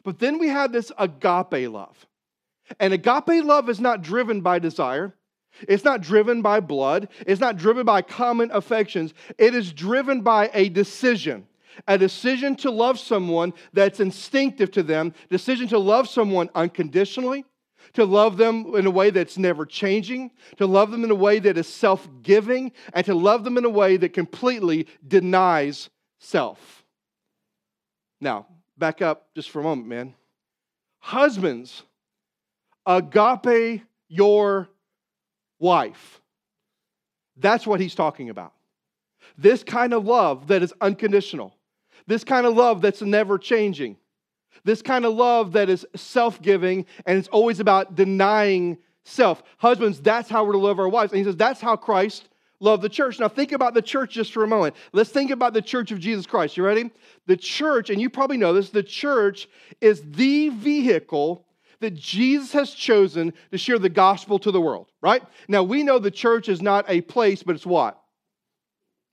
But 0.03 0.19
then 0.19 0.39
we 0.39 0.47
have 0.47 0.71
this 0.71 0.91
agape 0.97 1.69
love. 1.69 2.05
And 2.79 2.93
agape 2.93 3.43
love 3.43 3.69
is 3.69 3.79
not 3.79 4.01
driven 4.01 4.41
by 4.41 4.59
desire. 4.59 5.13
It's 5.67 5.83
not 5.83 6.01
driven 6.01 6.41
by 6.41 6.59
blood. 6.59 7.09
It's 7.27 7.41
not 7.41 7.57
driven 7.57 7.85
by 7.85 8.01
common 8.01 8.51
affections. 8.51 9.13
It 9.37 9.53
is 9.53 9.73
driven 9.73 10.21
by 10.21 10.49
a 10.53 10.69
decision 10.69 11.47
a 11.87 11.97
decision 11.97 12.55
to 12.57 12.71
love 12.71 12.99
someone 12.99 13.53
that's 13.73 13.99
instinctive 13.99 14.71
to 14.71 14.83
them, 14.83 15.13
decision 15.29 15.67
to 15.69 15.79
love 15.79 16.07
someone 16.07 16.49
unconditionally, 16.55 17.45
to 17.93 18.05
love 18.05 18.37
them 18.37 18.75
in 18.75 18.85
a 18.85 18.91
way 18.91 19.09
that's 19.09 19.37
never 19.37 19.65
changing, 19.65 20.31
to 20.57 20.65
love 20.65 20.91
them 20.91 21.03
in 21.03 21.11
a 21.11 21.15
way 21.15 21.39
that 21.39 21.57
is 21.57 21.67
self 21.67 22.07
giving, 22.21 22.71
and 22.93 23.05
to 23.05 23.15
love 23.15 23.43
them 23.43 23.57
in 23.57 23.65
a 23.65 23.69
way 23.69 23.97
that 23.97 24.13
completely 24.13 24.87
denies 25.07 25.89
self. 26.19 26.83
Now, 28.19 28.47
back 28.81 29.01
up 29.01 29.27
just 29.33 29.49
for 29.49 29.61
a 29.61 29.63
moment, 29.63 29.87
man. 29.87 30.13
Husbands, 30.99 31.83
agape 32.85 33.83
your 34.09 34.67
wife. 35.59 36.19
That's 37.37 37.65
what 37.65 37.79
he's 37.79 37.95
talking 37.95 38.29
about. 38.29 38.53
This 39.37 39.63
kind 39.63 39.93
of 39.93 40.05
love 40.05 40.47
that 40.47 40.61
is 40.61 40.73
unconditional. 40.81 41.55
This 42.07 42.23
kind 42.25 42.45
of 42.45 42.55
love 42.55 42.81
that's 42.81 43.01
never 43.01 43.37
changing. 43.37 43.95
This 44.65 44.81
kind 44.81 45.05
of 45.05 45.13
love 45.13 45.53
that 45.53 45.69
is 45.69 45.85
self 45.95 46.41
giving 46.41 46.85
and 47.05 47.17
it's 47.17 47.27
always 47.29 47.59
about 47.59 47.95
denying 47.95 48.77
self. 49.05 49.41
Husbands, 49.57 50.01
that's 50.01 50.29
how 50.29 50.43
we're 50.43 50.53
to 50.53 50.57
love 50.57 50.79
our 50.79 50.89
wives. 50.89 51.13
And 51.13 51.19
he 51.19 51.23
says, 51.23 51.37
that's 51.37 51.61
how 51.61 51.75
Christ 51.75 52.27
loved 52.61 52.83
the 52.83 52.89
church. 52.89 53.19
Now, 53.19 53.27
think 53.27 53.51
about 53.51 53.73
the 53.73 53.81
church 53.81 54.13
just 54.13 54.31
for 54.31 54.43
a 54.43 54.47
moment. 54.47 54.75
Let's 54.93 55.09
think 55.09 55.31
about 55.31 55.53
the 55.53 55.61
church 55.61 55.91
of 55.91 55.99
Jesus 55.99 56.25
Christ. 56.25 56.55
You 56.55 56.63
ready? 56.63 56.89
The 57.25 57.35
church, 57.35 57.89
and 57.89 57.99
you 57.99 58.09
probably 58.09 58.37
know 58.37 58.53
this, 58.53 58.69
the 58.69 58.83
church 58.83 59.49
is 59.81 60.01
the 60.11 60.49
vehicle 60.49 61.45
that 61.81 61.95
Jesus 61.95 62.53
has 62.53 62.71
chosen 62.71 63.33
to 63.51 63.57
share 63.57 63.79
the 63.79 63.89
gospel 63.89 64.39
to 64.39 64.51
the 64.51 64.61
world, 64.61 64.87
right? 65.01 65.23
Now, 65.47 65.63
we 65.63 65.83
know 65.83 65.99
the 65.99 66.11
church 66.11 66.47
is 66.47 66.61
not 66.61 66.85
a 66.87 67.01
place, 67.01 67.43
but 67.43 67.55
it's 67.55 67.65
what? 67.65 67.99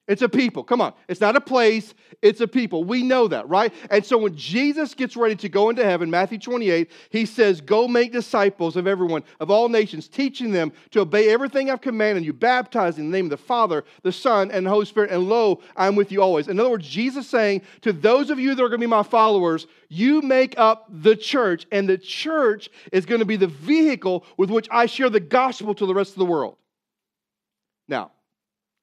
It's 0.09 0.23
a 0.23 0.29
people. 0.29 0.65
Come 0.65 0.81
on. 0.81 0.95
It's 1.07 1.21
not 1.21 1.37
a 1.37 1.41
place, 1.41 1.93
it's 2.23 2.41
a 2.41 2.49
people. 2.49 2.83
We 2.83 3.03
know 3.03 3.29
that, 3.29 3.47
right? 3.47 3.73
And 3.91 4.05
so 4.05 4.17
when 4.17 4.35
Jesus 4.35 4.95
gets 4.95 5.19
ready 5.19 5.37
to 5.37 5.51
go 5.51 5.69
into 5.69 5.85
heaven, 5.85 6.11
Matthew 6.11 6.39
28, 6.39 6.91
he 7.11 7.27
says, 7.27 7.61
Go 7.61 7.87
make 7.87 8.11
disciples 8.11 8.77
of 8.77 8.87
everyone, 8.87 9.23
of 9.39 9.51
all 9.51 9.69
nations, 9.69 10.09
teaching 10.09 10.51
them 10.51 10.73
to 10.93 11.01
obey 11.01 11.29
everything 11.29 11.71
I've 11.71 11.83
commanded 11.83 12.25
you, 12.25 12.33
baptizing 12.33 13.05
in 13.05 13.11
the 13.11 13.19
name 13.19 13.27
of 13.27 13.31
the 13.31 13.37
Father, 13.37 13.85
the 14.03 14.11
Son, 14.11 14.51
and 14.51 14.65
the 14.65 14.71
Holy 14.71 14.87
Spirit. 14.87 15.11
And 15.11 15.29
lo, 15.29 15.61
I'm 15.77 15.95
with 15.95 16.11
you 16.11 16.23
always. 16.23 16.49
In 16.49 16.59
other 16.59 16.71
words, 16.71 16.89
Jesus 16.89 17.29
saying 17.29 17.61
to 17.83 17.93
those 17.93 18.31
of 18.31 18.41
you 18.41 18.55
that 18.55 18.63
are 18.63 18.69
going 18.71 18.81
to 18.81 18.87
be 18.87 18.91
my 18.91 19.03
followers, 19.03 19.67
you 19.91 20.23
make 20.23 20.59
up 20.59 20.87
the 20.89 21.17
church, 21.17 21.67
and 21.71 21.87
the 21.87 21.99
church 21.99 22.71
is 22.93 23.05
going 23.05 23.21
to 23.21 23.27
be 23.27 23.37
the 23.37 23.47
vehicle 23.47 24.25
with 24.39 24.49
which 24.49 24.69
I 24.71 24.87
share 24.87 25.11
the 25.11 25.21
gospel 25.21 25.75
to 25.75 25.85
the 25.85 25.95
rest 25.95 26.13
of 26.13 26.19
the 26.19 26.25
world. 26.25 26.57
Now, 27.89 28.13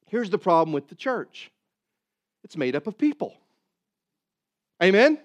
Here's 0.08 0.30
the 0.30 0.38
problem 0.38 0.74
with 0.74 0.88
the 0.88 0.96
church 0.96 1.52
it's 2.44 2.58
made 2.58 2.76
up 2.76 2.88
of 2.88 2.98
people. 2.98 3.36
Amen? 4.84 5.20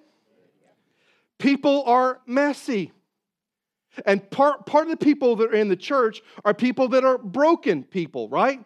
People 1.39 1.85
are 1.85 2.21
messy. 2.27 2.93
And 4.07 4.29
part, 4.31 4.67
part 4.67 4.85
of 4.85 4.91
the 4.91 5.05
people 5.05 5.37
that 5.37 5.51
are 5.51 5.55
in 5.55 5.69
the 5.69 5.77
church 5.77 6.23
are 6.45 6.55
people 6.55 6.89
that 6.89 7.05
are 7.05 7.19
broken 7.19 7.83
people, 7.83 8.29
right? 8.29 8.65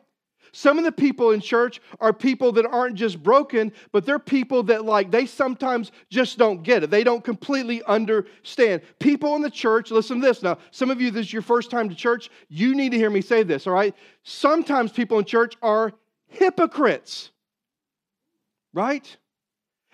Some 0.52 0.78
of 0.78 0.84
the 0.84 0.92
people 0.92 1.32
in 1.32 1.40
church 1.40 1.80
are 1.98 2.12
people 2.12 2.52
that 2.52 2.66
aren't 2.66 2.94
just 2.94 3.22
broken, 3.22 3.72
but 3.90 4.06
they're 4.06 4.20
people 4.20 4.62
that, 4.64 4.84
like, 4.84 5.10
they 5.10 5.26
sometimes 5.26 5.90
just 6.10 6.38
don't 6.38 6.62
get 6.62 6.84
it. 6.84 6.90
They 6.90 7.02
don't 7.02 7.24
completely 7.24 7.82
understand. 7.84 8.82
People 9.00 9.34
in 9.34 9.42
the 9.42 9.50
church, 9.50 9.90
listen 9.90 10.20
to 10.20 10.26
this. 10.26 10.42
Now, 10.42 10.58
some 10.70 10.90
of 10.90 11.00
you, 11.00 11.10
this 11.10 11.26
is 11.26 11.32
your 11.32 11.42
first 11.42 11.70
time 11.70 11.88
to 11.88 11.94
church. 11.94 12.30
You 12.48 12.74
need 12.74 12.92
to 12.92 12.98
hear 12.98 13.10
me 13.10 13.20
say 13.20 13.42
this, 13.42 13.66
all 13.66 13.72
right? 13.72 13.96
Sometimes 14.22 14.92
people 14.92 15.18
in 15.18 15.24
church 15.24 15.56
are 15.60 15.92
hypocrites, 16.34 17.30
right? 18.72 19.16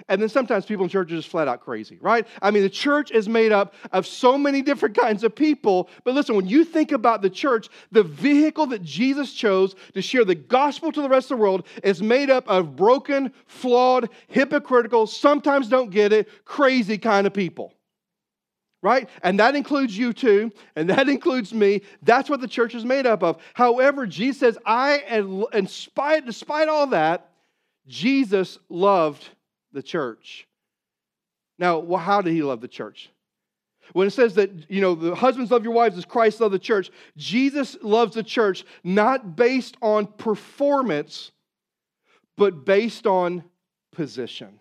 And 0.09 0.21
then 0.21 0.29
sometimes 0.29 0.65
people 0.65 0.85
in 0.85 0.89
church 0.89 1.13
are 1.13 1.17
just 1.17 1.29
flat 1.29 1.49
out 1.49 1.61
crazy, 1.61 1.99
right? 2.01 2.27
I 2.41 2.51
mean, 2.51 2.63
the 2.63 2.71
church 2.71 3.11
is 3.11 3.29
made 3.29 3.53
up 3.53 3.75
of 3.93 4.07
so 4.07 4.39
many 4.39 4.63
different 4.63 4.97
kinds 5.01 5.25
of 5.25 5.35
people. 5.35 5.89
But 6.05 6.15
listen, 6.15 6.35
when 6.35 6.49
you 6.49 6.65
think 6.65 6.93
about 6.93 7.23
the 7.23 7.31
church, 7.31 7.69
the 7.93 8.03
vehicle 8.03 8.67
that 8.67 8.83
Jesus 8.83 9.33
chose 9.33 9.75
to 9.95 10.03
share 10.03 10.25
the 10.25 10.35
gospel 10.35 10.93
to 10.93 11.03
the 11.03 11.09
rest 11.09 11.31
of 11.31 11.39
the 11.39 11.43
world 11.43 11.67
is 11.83 12.03
made 12.03 12.31
up 12.31 12.49
of 12.49 12.77
broken, 12.77 13.33
flawed, 13.47 14.09
hypocritical, 14.29 15.07
sometimes 15.07 15.69
don't 15.69 15.91
get 15.91 16.13
it, 16.13 16.29
crazy 16.45 16.99
kind 16.99 17.27
of 17.27 17.35
people. 17.35 17.75
Right? 18.83 19.11
And 19.23 19.39
that 19.41 19.57
includes 19.57 19.97
you 19.97 20.13
too, 20.13 20.53
and 20.75 20.89
that 20.89 21.09
includes 21.11 21.53
me. 21.53 21.83
That's 22.03 22.31
what 22.31 22.41
the 22.41 22.49
church 22.49 22.75
is 22.75 22.85
made 22.85 23.07
up 23.07 23.23
of. 23.23 23.39
However, 23.55 24.07
Jesus 24.07 24.41
says, 24.41 24.59
I, 24.65 24.99
and 25.09 25.45
despite, 25.53 26.25
despite 26.25 26.69
all 26.69 26.87
that, 26.89 27.31
Jesus 27.87 28.59
loved 28.69 29.29
the 29.73 29.83
church. 29.83 30.47
Now, 31.59 31.79
well, 31.79 32.01
how 32.01 32.23
did 32.23 32.33
he 32.33 32.43
love 32.43 32.61
the 32.63 32.69
church? 32.69 33.11
When 33.93 34.07
it 34.07 34.13
says 34.13 34.35
that, 34.37 34.51
you 34.71 34.81
know, 34.81 34.95
the 34.95 35.15
husbands 35.15 35.51
love 35.51 35.65
your 35.65 35.73
wives 35.73 35.99
as 35.99 36.05
Christ 36.05 36.41
loved 36.41 36.55
the 36.55 36.59
church, 36.59 36.91
Jesus 37.17 37.77
loves 37.83 38.15
the 38.15 38.23
church 38.23 38.65
not 38.85 39.37
based 39.37 39.77
on 39.83 40.07
performance, 40.07 41.33
but 42.37 42.65
based 42.65 43.07
on 43.07 43.45
position. 43.93 44.61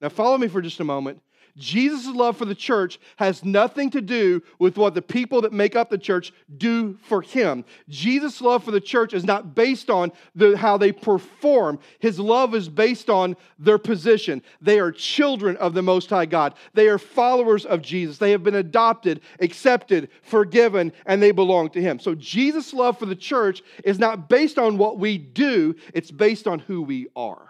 Now, 0.00 0.08
follow 0.08 0.38
me 0.38 0.48
for 0.48 0.60
just 0.60 0.80
a 0.80 0.84
moment. 0.84 1.20
Jesus' 1.56 2.06
love 2.06 2.36
for 2.36 2.44
the 2.44 2.54
church 2.54 3.00
has 3.16 3.44
nothing 3.44 3.90
to 3.90 4.02
do 4.02 4.42
with 4.58 4.76
what 4.76 4.94
the 4.94 5.02
people 5.02 5.40
that 5.42 5.52
make 5.52 5.74
up 5.74 5.88
the 5.88 5.98
church 5.98 6.32
do 6.58 6.98
for 7.02 7.22
him. 7.22 7.64
Jesus' 7.88 8.40
love 8.40 8.62
for 8.62 8.70
the 8.70 8.80
church 8.80 9.14
is 9.14 9.24
not 9.24 9.54
based 9.54 9.88
on 9.88 10.12
the, 10.34 10.56
how 10.56 10.76
they 10.76 10.92
perform, 10.92 11.78
his 11.98 12.20
love 12.20 12.54
is 12.54 12.68
based 12.68 13.08
on 13.08 13.36
their 13.58 13.78
position. 13.78 14.42
They 14.60 14.78
are 14.78 14.92
children 14.92 15.56
of 15.56 15.72
the 15.72 15.82
Most 15.82 16.10
High 16.10 16.26
God, 16.26 16.54
they 16.74 16.88
are 16.88 16.98
followers 16.98 17.64
of 17.64 17.82
Jesus. 17.82 18.18
They 18.18 18.32
have 18.32 18.42
been 18.42 18.56
adopted, 18.56 19.20
accepted, 19.40 20.10
forgiven, 20.22 20.92
and 21.06 21.22
they 21.22 21.30
belong 21.30 21.70
to 21.70 21.80
him. 21.80 21.98
So, 21.98 22.14
Jesus' 22.14 22.74
love 22.74 22.98
for 22.98 23.06
the 23.06 23.16
church 23.16 23.62
is 23.84 23.98
not 23.98 24.28
based 24.28 24.58
on 24.58 24.76
what 24.76 24.98
we 24.98 25.16
do, 25.16 25.74
it's 25.94 26.10
based 26.10 26.46
on 26.46 26.58
who 26.58 26.82
we 26.82 27.08
are. 27.16 27.48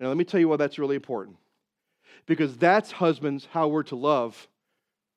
Now, 0.00 0.08
let 0.08 0.16
me 0.16 0.24
tell 0.24 0.40
you 0.40 0.48
why 0.48 0.56
that's 0.56 0.78
really 0.78 0.96
important 0.96 1.36
because 2.26 2.56
that's, 2.56 2.92
husbands, 2.92 3.48
how 3.50 3.68
we're 3.68 3.82
to 3.84 3.96
love 3.96 4.48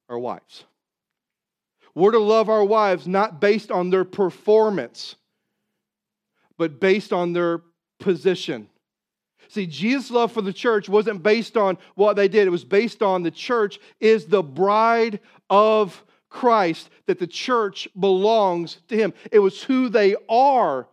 our 0.10 0.20
wives. 0.20 0.66
We're 1.96 2.12
to 2.12 2.20
love 2.20 2.50
our 2.50 2.64
wives 2.64 3.08
not 3.08 3.42
based 3.42 3.72
on 3.72 3.90
their 3.90 4.06
performance, 4.06 5.16
but 6.58 6.80
based 6.80 7.12
on 7.12 7.34
their 7.34 7.62
position. 8.00 8.70
See, 9.50 9.66
Jesus' 9.66 10.12
love 10.12 10.32
for 10.32 10.42
the 10.42 10.54
church 10.54 10.90
wasn't 10.90 11.24
based 11.24 11.58
on 11.58 11.78
what 11.96 12.16
they 12.16 12.28
did, 12.28 12.48
it 12.48 12.52
was 12.52 12.66
based 12.66 13.02
on 13.02 13.24
the 13.24 13.32
church 13.32 13.80
is 14.00 14.26
the 14.26 14.44
bride 14.44 15.20
of 15.50 16.04
Christ, 16.30 16.90
that 17.06 17.20
the 17.20 17.28
church 17.28 17.88
belongs 17.98 18.80
to 18.90 18.98
Him. 18.98 19.14
It 19.32 19.40
was 19.40 19.64
who 19.64 19.90
they 19.90 20.16
are 20.30 20.88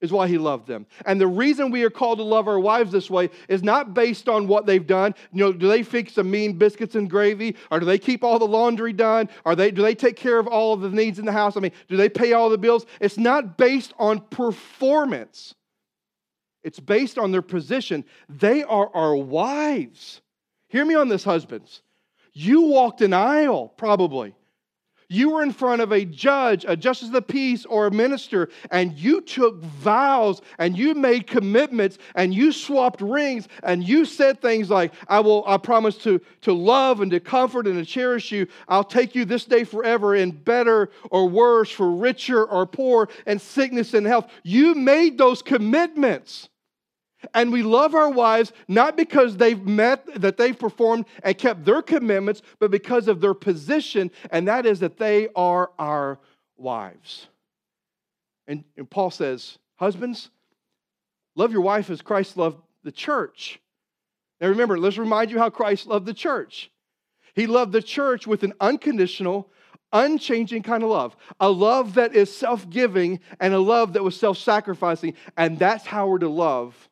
is 0.00 0.12
why 0.12 0.28
he 0.28 0.38
loved 0.38 0.66
them. 0.66 0.86
And 1.04 1.20
the 1.20 1.26
reason 1.26 1.70
we 1.70 1.82
are 1.84 1.90
called 1.90 2.18
to 2.18 2.24
love 2.24 2.48
our 2.48 2.58
wives 2.58 2.92
this 2.92 3.10
way 3.10 3.30
is 3.48 3.62
not 3.62 3.94
based 3.94 4.28
on 4.28 4.48
what 4.48 4.66
they've 4.66 4.86
done. 4.86 5.14
You 5.32 5.44
know, 5.44 5.52
do 5.52 5.68
they 5.68 5.82
fix 5.82 6.14
the 6.14 6.24
mean 6.24 6.54
biscuits 6.54 6.94
and 6.94 7.08
gravy? 7.08 7.56
Or 7.70 7.80
do 7.80 7.86
they 7.86 7.98
keep 7.98 8.24
all 8.24 8.38
the 8.38 8.46
laundry 8.46 8.92
done? 8.92 9.28
Or 9.44 9.54
they, 9.54 9.70
do 9.70 9.82
they 9.82 9.94
take 9.94 10.16
care 10.16 10.38
of 10.38 10.46
all 10.46 10.72
of 10.72 10.80
the 10.80 10.90
needs 10.90 11.18
in 11.18 11.26
the 11.26 11.32
house? 11.32 11.56
I 11.56 11.60
mean, 11.60 11.72
do 11.88 11.96
they 11.96 12.08
pay 12.08 12.32
all 12.32 12.48
the 12.48 12.58
bills? 12.58 12.86
It's 13.00 13.18
not 13.18 13.58
based 13.58 13.92
on 13.98 14.20
performance. 14.20 15.54
It's 16.62 16.80
based 16.80 17.18
on 17.18 17.32
their 17.32 17.42
position. 17.42 18.04
They 18.28 18.62
are 18.62 18.90
our 18.94 19.16
wives. 19.16 20.20
Hear 20.68 20.84
me 20.84 20.94
on 20.94 21.08
this, 21.08 21.24
husbands. 21.24 21.82
You 22.32 22.62
walked 22.62 23.00
an 23.00 23.12
aisle, 23.12 23.68
probably 23.68 24.34
you 25.10 25.30
were 25.30 25.42
in 25.42 25.52
front 25.52 25.82
of 25.82 25.90
a 25.90 26.04
judge, 26.04 26.64
a 26.68 26.76
justice 26.76 27.08
of 27.08 27.14
the 27.14 27.20
peace, 27.20 27.66
or 27.66 27.88
a 27.88 27.90
minister, 27.90 28.48
and 28.70 28.96
you 28.96 29.20
took 29.20 29.60
vows 29.60 30.40
and 30.58 30.78
you 30.78 30.94
made 30.94 31.26
commitments 31.26 31.98
and 32.14 32.32
you 32.32 32.52
swapped 32.52 33.00
rings 33.00 33.48
and 33.64 33.82
you 33.82 34.04
said 34.04 34.40
things 34.40 34.70
like, 34.70 34.92
I 35.08 35.18
will, 35.18 35.42
I 35.48 35.56
promise 35.56 35.96
to, 35.98 36.20
to 36.42 36.52
love 36.52 37.00
and 37.00 37.10
to 37.10 37.18
comfort 37.18 37.66
and 37.66 37.76
to 37.76 37.84
cherish 37.84 38.30
you. 38.30 38.46
I'll 38.68 38.84
take 38.84 39.16
you 39.16 39.24
this 39.24 39.44
day 39.44 39.64
forever 39.64 40.14
in 40.14 40.30
better 40.30 40.90
or 41.10 41.28
worse, 41.28 41.72
for 41.72 41.90
richer 41.90 42.44
or 42.44 42.64
poor, 42.64 43.08
and 43.26 43.40
sickness 43.40 43.94
and 43.94 44.06
health. 44.06 44.30
You 44.44 44.76
made 44.76 45.18
those 45.18 45.42
commitments. 45.42 46.49
And 47.34 47.52
we 47.52 47.62
love 47.62 47.94
our 47.94 48.10
wives 48.10 48.52
not 48.68 48.96
because 48.96 49.36
they've 49.36 49.62
met, 49.62 50.06
that 50.20 50.36
they've 50.36 50.58
performed 50.58 51.06
and 51.22 51.36
kept 51.36 51.64
their 51.64 51.82
commitments, 51.82 52.42
but 52.58 52.70
because 52.70 53.08
of 53.08 53.20
their 53.20 53.34
position, 53.34 54.10
and 54.30 54.48
that 54.48 54.66
is 54.66 54.80
that 54.80 54.98
they 54.98 55.28
are 55.36 55.70
our 55.78 56.18
wives. 56.56 57.28
And, 58.46 58.64
and 58.76 58.88
Paul 58.88 59.10
says, 59.10 59.58
Husbands, 59.76 60.30
love 61.36 61.52
your 61.52 61.62
wife 61.62 61.88
as 61.88 62.02
Christ 62.02 62.36
loved 62.36 62.60
the 62.82 62.92
church. 62.92 63.60
Now 64.40 64.48
remember, 64.48 64.78
let's 64.78 64.98
remind 64.98 65.30
you 65.30 65.38
how 65.38 65.50
Christ 65.50 65.86
loved 65.86 66.06
the 66.06 66.14
church. 66.14 66.70
He 67.34 67.46
loved 67.46 67.72
the 67.72 67.82
church 67.82 68.26
with 68.26 68.42
an 68.42 68.52
unconditional, 68.60 69.50
unchanging 69.92 70.62
kind 70.62 70.82
of 70.82 70.90
love, 70.90 71.16
a 71.38 71.50
love 71.50 71.94
that 71.94 72.14
is 72.14 72.34
self 72.34 72.68
giving 72.68 73.20
and 73.38 73.54
a 73.54 73.58
love 73.58 73.92
that 73.92 74.02
was 74.02 74.18
self 74.18 74.38
sacrificing. 74.38 75.14
And 75.36 75.58
that's 75.58 75.86
how 75.86 76.08
we're 76.08 76.18
to 76.18 76.28
love 76.28 76.89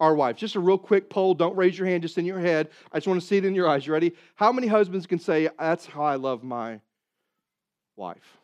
our 0.00 0.14
wives. 0.14 0.40
Just 0.40 0.54
a 0.54 0.60
real 0.60 0.78
quick 0.78 1.08
poll. 1.08 1.34
Don't 1.34 1.56
raise 1.56 1.78
your 1.78 1.86
hand 1.86 2.02
just 2.02 2.18
in 2.18 2.24
your 2.24 2.40
head. 2.40 2.70
I 2.92 2.98
just 2.98 3.06
want 3.06 3.20
to 3.20 3.26
see 3.26 3.36
it 3.36 3.44
in 3.44 3.54
your 3.54 3.68
eyes. 3.68 3.86
You 3.86 3.92
ready? 3.92 4.12
How 4.34 4.52
many 4.52 4.66
husbands 4.66 5.06
can 5.06 5.18
say, 5.18 5.48
That's 5.58 5.86
how 5.86 6.02
I 6.02 6.16
love 6.16 6.42
my 6.42 6.80
wife? 7.96 8.38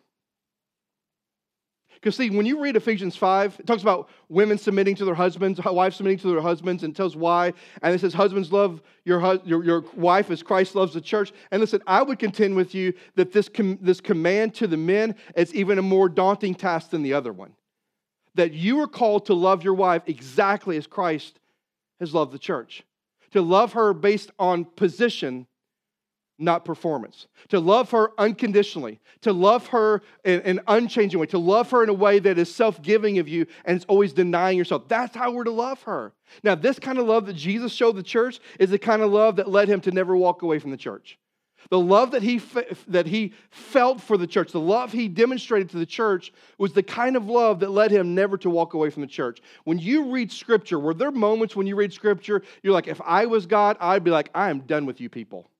Because, 2.01 2.17
see, 2.17 2.31
when 2.31 2.47
you 2.47 2.63
read 2.63 2.77
Ephesians 2.77 3.15
5, 3.15 3.57
it 3.61 3.67
talks 3.67 3.83
about 3.83 4.09
women 4.31 4.57
submitting 4.57 4.95
to 4.97 5.05
their 5.05 5.15
husbands, 5.15 5.61
wives 5.63 5.97
submitting 5.97 6.19
to 6.21 6.29
their 6.29 6.41
husbands, 6.41 6.83
and 6.83 6.97
tells 6.97 7.15
why. 7.15 7.53
And 7.83 7.95
it 7.95 8.01
says, 8.01 8.15
Husbands, 8.15 8.51
love 8.51 8.81
your, 9.05 9.21
your, 9.45 9.63
your 9.63 9.85
wife 9.95 10.31
as 10.31 10.43
Christ 10.43 10.75
loves 10.75 10.95
the 10.95 11.03
church. 11.03 11.31
And 11.51 11.61
listen, 11.61 11.83
I 11.87 12.01
would 12.03 12.19
contend 12.19 12.57
with 12.57 12.75
you 12.75 12.95
that 13.17 13.33
this, 13.33 13.51
com- 13.51 13.79
this 13.83 14.01
command 14.01 14.55
to 14.55 14.67
the 14.67 14.79
men 14.79 15.15
is 15.37 15.55
even 15.55 15.79
a 15.79 15.83
more 15.83 16.09
daunting 16.09 16.55
task 16.55 16.91
than 16.91 17.03
the 17.03 17.13
other 17.13 17.35
one. 17.35 17.53
That 18.35 18.55
you 18.55 18.81
are 18.81 18.89
called 18.89 19.27
to 19.27 19.35
love 19.35 19.63
your 19.63 19.75
wife 19.75 20.05
exactly 20.07 20.79
as 20.79 20.87
Christ 20.87 21.40
has 22.01 22.15
loved 22.15 22.33
the 22.33 22.39
church. 22.39 22.83
To 23.33 23.43
love 23.43 23.75
her 23.75 23.93
based 23.93 24.31
on 24.39 24.65
position, 24.65 25.47
not 26.39 26.65
performance. 26.65 27.29
To 27.51 27.61
love 27.61 27.91
her 27.93 28.11
unconditionally. 28.19 28.99
To 29.21 29.33
love 29.33 29.69
her 29.69 30.03
in 30.25 30.41
an 30.41 30.61
unchanging 30.67 31.21
way. 31.21 31.27
To 31.27 31.39
love 31.39 31.71
her 31.71 31.85
in 31.85 31.89
a 31.89 31.95
way 31.95 32.19
that 32.19 32.39
is 32.39 32.53
self 32.53 32.83
giving 32.83 33.19
of 33.19 33.29
you 33.29 33.47
and 33.65 33.77
it's 33.77 33.85
always 33.85 34.13
denying 34.13 34.59
yourself. 34.59 34.89
That's 34.89 35.15
how 35.15 35.31
we're 35.31 35.45
to 35.45 35.51
love 35.51 35.83
her. 35.83 36.13
Now, 36.43 36.55
this 36.55 36.79
kind 36.79 36.99
of 36.99 37.07
love 37.07 37.27
that 37.27 37.35
Jesus 37.35 37.73
showed 37.73 37.97
the 37.97 38.03
church 38.03 38.41
is 38.59 38.71
the 38.71 38.79
kind 38.79 39.03
of 39.03 39.13
love 39.13 39.37
that 39.37 39.49
led 39.49 39.69
him 39.69 39.81
to 39.83 39.93
never 39.93 40.17
walk 40.17 40.43
away 40.43 40.59
from 40.59 40.71
the 40.71 40.77
church. 40.77 41.19
The 41.69 41.79
love 41.79 42.13
that 42.13 42.23
he, 42.23 42.41
that 42.89 43.07
he 43.07 43.35
felt 43.51 44.01
for 44.01 44.17
the 44.17 44.27
church, 44.27 44.51
the 44.51 44.61
love 44.61 44.93
he 44.93 45.09
demonstrated 45.09 45.71
to 45.71 45.79
the 45.79 45.87
church, 45.87 46.33
was 46.59 46.73
the 46.73 46.83
kind 46.83 47.17
of 47.17 47.27
love 47.27 47.61
that 47.61 47.71
led 47.71 47.91
him 47.91 48.15
never 48.15 48.39
to 48.39 48.51
walk 48.51 48.75
away 48.75 48.91
from 48.91 49.03
the 49.03 49.07
church. 49.07 49.41
When 49.65 49.79
you 49.79 50.11
read 50.11 50.33
scripture, 50.33 50.79
were 50.79 50.95
there 50.95 51.11
moments 51.11 51.55
when 51.55 51.67
you 51.67 51.77
read 51.77 51.93
scripture, 51.93 52.43
you're 52.63 52.73
like, 52.73 52.89
if 52.89 53.01
I 53.03 53.27
was 53.27 53.47
God, 53.47 53.77
I'd 53.79 54.05
be 54.05 54.11
like, 54.11 54.31
I 54.35 54.51
am 54.51 54.61
done 54.61 54.87
with 54.87 55.01
you 55.01 55.09
people? 55.11 55.51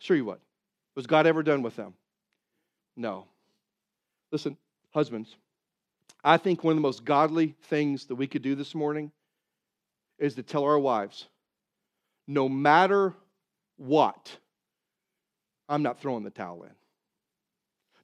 Sure, 0.00 0.16
you 0.16 0.24
would. 0.24 0.40
Was 0.96 1.06
God 1.06 1.26
ever 1.26 1.42
done 1.42 1.62
with 1.62 1.76
them? 1.76 1.94
No. 2.96 3.26
Listen, 4.32 4.56
husbands, 4.92 5.36
I 6.22 6.38
think 6.38 6.64
one 6.64 6.72
of 6.72 6.76
the 6.76 6.82
most 6.82 7.04
godly 7.04 7.54
things 7.64 8.06
that 8.06 8.14
we 8.14 8.26
could 8.26 8.42
do 8.42 8.54
this 8.54 8.74
morning 8.74 9.12
is 10.18 10.34
to 10.36 10.42
tell 10.42 10.64
our 10.64 10.78
wives 10.78 11.26
no 12.26 12.48
matter 12.48 13.14
what, 13.76 14.38
I'm 15.68 15.82
not 15.82 16.00
throwing 16.00 16.24
the 16.24 16.30
towel 16.30 16.62
in. 16.64 16.70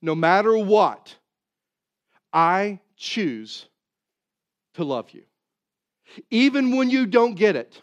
No 0.02 0.14
matter 0.14 0.56
what, 0.56 1.14
I 2.32 2.80
choose 2.96 3.66
to 4.74 4.84
love 4.84 5.10
you. 5.10 5.22
Even 6.30 6.76
when 6.76 6.90
you 6.90 7.06
don't 7.06 7.34
get 7.34 7.56
it, 7.56 7.80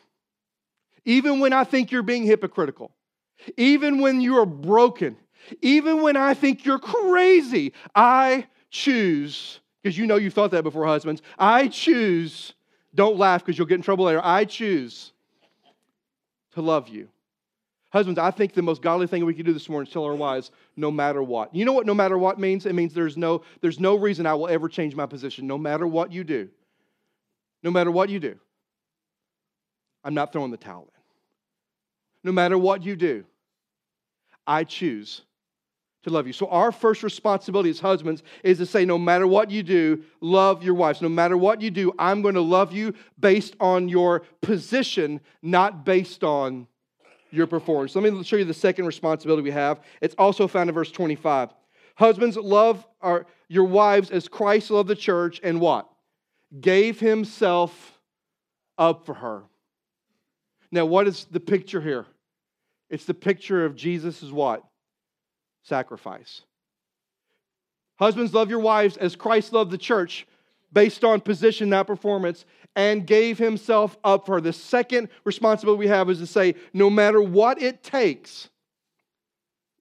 even 1.06 1.40
when 1.40 1.54
I 1.54 1.64
think 1.64 1.92
you're 1.92 2.04
being 2.04 2.24
hypocritical, 2.24 2.92
even 3.56 4.00
when 4.00 4.20
you 4.20 4.38
are 4.40 4.46
broken, 4.46 5.16
even 5.62 6.02
when 6.02 6.18
I 6.18 6.34
think 6.34 6.66
you're 6.66 6.80
crazy, 6.80 7.74
I 7.96 8.48
choose 8.70 9.60
because 9.82 9.98
you 9.98 10.06
know 10.06 10.18
you've 10.18 10.34
thought 10.34 10.52
that 10.52 10.64
before, 10.64 10.86
husbands. 10.86 11.22
I 11.38 11.70
choose, 11.70 12.54
don't 12.94 13.18
laugh 13.18 13.46
because 13.46 13.58
you'll 13.58 13.68
get 13.68 13.76
in 13.76 13.82
trouble 13.82 14.06
later. 14.06 14.20
I 14.22 14.44
choose 14.44 15.14
to 16.54 16.62
love 16.62 16.90
you. 16.90 17.08
Husbands, 17.90 18.20
I 18.20 18.32
think 18.32 18.54
the 18.54 18.62
most 18.62 18.82
godly 18.82 19.08
thing 19.08 19.26
we 19.26 19.34
can 19.34 19.46
do 19.46 19.54
this 19.54 19.70
morning 19.70 19.88
is 19.88 19.94
tell 19.94 20.04
our 20.04 20.16
wives, 20.16 20.52
no 20.76 20.92
matter 20.92 21.24
what. 21.24 21.56
You 21.56 21.64
know 21.64 21.72
what 21.72 21.86
no 21.86 21.94
matter 21.94 22.18
what 22.18 22.38
means? 22.38 22.66
It 22.66 22.76
means 22.76 22.94
there's 22.94 23.16
no, 23.16 23.44
there's 23.62 23.80
no 23.80 23.96
reason 23.96 24.26
I 24.26 24.34
will 24.34 24.50
ever 24.50 24.68
change 24.68 24.96
my 24.96 25.06
position, 25.06 25.48
no 25.48 25.58
matter 25.58 25.88
what 25.88 26.12
you 26.12 26.24
do. 26.24 26.50
No 27.64 27.72
matter 27.72 27.90
what 27.90 28.10
you 28.10 28.20
do. 28.20 28.38
I'm 30.04 30.14
not 30.14 30.32
throwing 30.32 30.52
the 30.52 30.58
towel 30.58 30.84
in. 30.84 31.02
No 32.24 32.32
matter 32.34 32.58
what 32.58 32.84
you 32.84 32.96
do, 32.96 33.24
I 34.46 34.64
choose 34.64 35.22
to 36.04 36.10
love 36.10 36.28
you. 36.28 36.34
So, 36.34 36.48
our 36.48 36.72
first 36.72 37.04
responsibility 37.04 37.70
as 37.70 37.80
husbands 37.80 38.22
is 38.44 38.58
to 38.58 38.66
say, 38.66 38.86
no 38.86 38.98
matter 38.98 39.28
what 39.28 39.50
you 39.50 39.64
do, 39.64 40.04
love 40.22 40.64
your 40.64 40.74
wives. 40.74 41.02
No 41.02 41.10
matter 41.10 41.38
what 41.38 41.62
you 41.62 41.72
do, 41.72 41.94
I'm 41.98 42.22
going 42.22 42.36
to 42.36 42.42
love 42.42 42.74
you 42.74 42.94
based 43.20 43.56
on 43.60 43.90
your 43.90 44.22
position, 44.42 45.22
not 45.42 45.86
based 45.86 46.24
on 46.24 46.68
your 47.32 47.48
performance. 47.48 47.96
Let 47.96 48.12
me 48.12 48.24
show 48.24 48.36
you 48.38 48.46
the 48.46 48.54
second 48.54 48.86
responsibility 48.86 49.44
we 49.44 49.52
have. 49.52 49.82
It's 50.02 50.16
also 50.18 50.48
found 50.48 50.70
in 50.70 50.74
verse 50.74 50.92
25. 50.92 51.50
Husbands, 51.96 52.38
love 52.38 52.86
our, 53.02 53.26
your 53.48 53.64
wives 53.64 54.12
as 54.12 54.28
Christ 54.28 54.70
loved 54.72 54.90
the 54.90 54.96
church 54.96 55.40
and 55.44 55.60
what? 55.60 55.90
Gave 56.62 57.00
himself 57.00 58.00
up 58.78 59.06
for 59.06 59.16
her. 59.16 59.44
Now, 60.72 60.86
what 60.86 61.08
is 61.08 61.26
the 61.32 61.40
picture 61.40 61.82
here? 61.82 62.06
It's 62.90 63.06
the 63.06 63.14
picture 63.14 63.66
of 63.66 63.76
Jesus' 63.76 64.24
what? 64.24 64.64
Sacrifice. 65.64 66.42
Husbands, 68.00 68.34
love 68.34 68.50
your 68.50 68.60
wives 68.60 68.96
as 68.98 69.16
Christ 69.16 69.54
loved 69.54 69.72
the 69.72 69.78
church 69.78 70.28
based 70.72 71.04
on 71.04 71.22
position, 71.22 71.70
not 71.70 71.88
performance, 71.88 72.46
and 72.76 73.08
gave 73.08 73.38
himself 73.38 73.98
up 74.04 74.26
for 74.26 74.36
her. 74.36 74.42
The 74.42 74.54
second 74.54 75.10
responsibility 75.24 75.80
we 75.80 75.88
have 75.88 76.10
is 76.10 76.20
to 76.20 76.28
say, 76.28 76.56
no 76.74 76.90
matter 76.90 77.22
what 77.22 77.62
it 77.62 77.84
takes, 77.84 78.50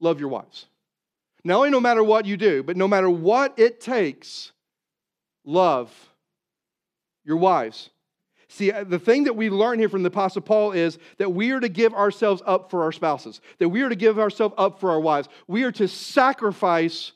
love 0.01 0.21
your 0.21 0.29
wives. 0.29 0.67
Not 1.45 1.59
only 1.59 1.71
no 1.71 1.81
matter 1.81 2.03
what 2.03 2.27
you 2.27 2.37
do, 2.37 2.63
but 2.63 2.77
no 2.77 2.89
matter 2.89 3.11
what 3.11 3.59
it 3.59 3.81
takes, 3.81 4.53
love 5.45 5.93
your 7.25 7.37
wives. 7.37 7.91
See, 8.49 8.73
uh, 8.73 8.85
the 8.85 8.99
thing 8.99 9.25
that 9.25 9.37
we 9.37 9.51
learn 9.51 9.79
here 9.79 9.89
from 9.89 10.03
the 10.03 10.09
Apostle 10.09 10.43
Paul 10.43 10.73
is 10.73 10.99
that 11.19 11.33
we 11.33 11.51
are 11.51 11.61
to 11.61 11.69
give 11.69 11.93
ourselves 11.93 12.43
up 12.47 12.71
for 12.71 12.83
our 12.83 12.93
spouses, 12.93 13.41
that 13.59 13.69
we 13.69 13.83
are 13.83 13.89
to 13.89 13.97
give 13.97 14.19
ourselves 14.19 14.55
up 14.57 14.81
for 14.81 14.91
our 14.91 15.01
wives. 15.01 15.29
We 15.47 15.65
are 15.65 15.73
to 15.73 15.89
sacrifice 15.89 17.13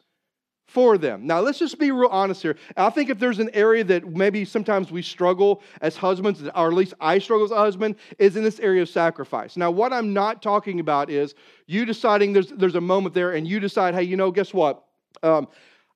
for 0.71 0.97
them. 0.97 1.27
Now, 1.27 1.41
let's 1.41 1.59
just 1.59 1.81
be 1.81 1.91
real 1.91 2.09
honest 2.13 2.43
here. 2.43 2.57
I 2.77 2.91
think 2.91 3.11
if 3.11 3.19
there's 3.19 3.41
an 3.41 3.51
area 3.55 3.83
that 3.85 4.07
maybe 4.07 4.45
sometimes 4.45 4.93
we 4.93 5.03
struggle 5.03 5.63
as 5.81 5.97
husbands, 5.97 6.43
or 6.43 6.69
at 6.69 6.75
least 6.75 6.95
I 7.01 7.19
struggle 7.19 7.45
as 7.45 7.51
a 7.51 7.57
husband, 7.57 7.97
is 8.21 8.37
in 8.37 8.45
this 8.45 8.61
area 8.61 8.83
of 8.83 8.89
sacrifice. 8.89 9.57
Now, 9.57 9.73
what 9.73 9.93
I'm 9.93 10.13
not 10.13 10.43
talking 10.43 10.79
about 10.79 11.11
is 11.11 11.35
you 11.67 11.85
deciding 11.85 12.33
there's, 12.33 12.51
there's 12.51 12.77
a 12.77 12.81
moment 12.81 13.17
there 13.17 13.33
and 13.33 13.49
you 13.49 13.59
decide, 13.59 13.95
hey, 13.95 14.05
you 14.05 14.17
know, 14.17 14.31
guess 14.31 14.55
what? 14.55 14.85
Um, 15.25 15.49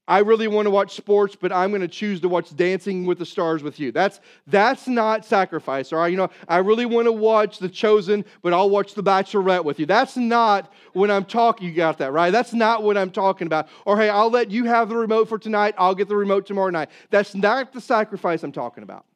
I 0.07 0.19
really 0.19 0.49
want 0.49 0.67
to 0.67 0.71
watch 0.71 0.95
sports, 0.95 1.35
but 1.35 1.51
I'm 1.51 1.71
going 1.71 1.81
to 1.81 1.89
choose 1.89 2.21
to 2.21 2.29
watch 2.29 2.55
Dancing 2.55 3.07
with 3.07 3.19
the 3.19 3.25
Stars 3.25 3.63
with 3.63 3.81
you. 3.81 3.91
That's 3.91 4.21
that's 4.47 4.87
not 4.87 5.25
sacrifice, 5.25 5.95
all 5.95 6.01
right? 6.01 6.09
You 6.09 6.19
know, 6.19 6.29
I 6.47 6.59
really 6.59 6.85
want 6.85 7.07
to 7.07 7.13
watch 7.13 7.59
The 7.59 7.71
Chosen, 7.71 8.23
but 8.43 8.53
I'll 8.53 8.69
watch 8.69 8.93
The 8.93 9.03
Bachelorette 9.03 9.65
with 9.65 9.81
you. 9.81 9.87
That's 9.87 10.19
not 10.19 10.71
when 10.93 11.11
I'm 11.11 11.25
talking. 11.25 11.67
You 11.67 11.75
got 11.75 11.97
that 11.99 12.13
right? 12.13 12.31
That's 12.31 12.53
not 12.53 12.83
what 12.83 12.99
I'm 12.99 13.11
talking 13.11 13.47
about. 13.47 13.69
Or 13.87 13.97
hey, 13.97 14.11
I'll 14.11 14.31
let 14.31 14.51
you 14.51 14.65
have 14.67 14.91
the 14.91 14.97
remote 14.97 15.27
for 15.27 15.39
tonight. 15.39 15.75
I'll 15.79 15.95
get 15.95 16.09
the 16.09 16.17
remote 16.17 16.45
tomorrow 16.45 16.71
night. 16.71 16.91
That's 17.09 17.35
not 17.35 17.73
the 17.73 17.81
sacrifice 17.81 18.43
I'm 18.43 18.53
talking 18.53 18.83
about. 18.83 19.07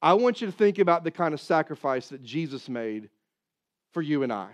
I 0.00 0.14
want 0.14 0.40
you 0.40 0.46
to 0.46 0.52
think 0.52 0.78
about 0.78 1.04
the 1.04 1.10
kind 1.10 1.34
of 1.34 1.42
sacrifice 1.42 2.08
that 2.08 2.22
Jesus 2.22 2.70
made 2.70 3.10
for 3.92 4.00
you 4.00 4.22
and 4.22 4.32
I. 4.32 4.48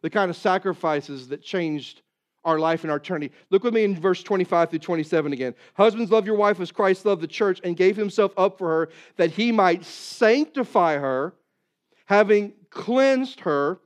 The 0.00 0.08
kind 0.08 0.30
of 0.30 0.36
sacrifices 0.36 1.28
that 1.28 1.42
changed 1.42 2.00
our 2.44 2.58
life 2.58 2.82
and 2.82 2.90
our 2.90 2.96
eternity. 2.96 3.32
Look 3.50 3.64
with 3.64 3.74
me 3.74 3.84
in 3.84 3.98
verse 3.98 4.22
25 4.22 4.70
through 4.70 4.78
27 4.80 5.32
again. 5.32 5.54
Husbands, 5.74 6.10
love 6.10 6.26
your 6.26 6.36
wife 6.36 6.60
as 6.60 6.72
Christ 6.72 7.06
loved 7.06 7.22
the 7.22 7.28
church 7.28 7.60
and 7.62 7.76
gave 7.76 7.96
himself 7.96 8.32
up 8.36 8.58
for 8.58 8.68
her 8.68 8.88
that 9.16 9.30
he 9.30 9.52
might 9.52 9.84
sanctify 9.84 10.98
her, 10.98 11.34
having 12.06 12.52
cleansed 12.70 13.40
her 13.40 13.80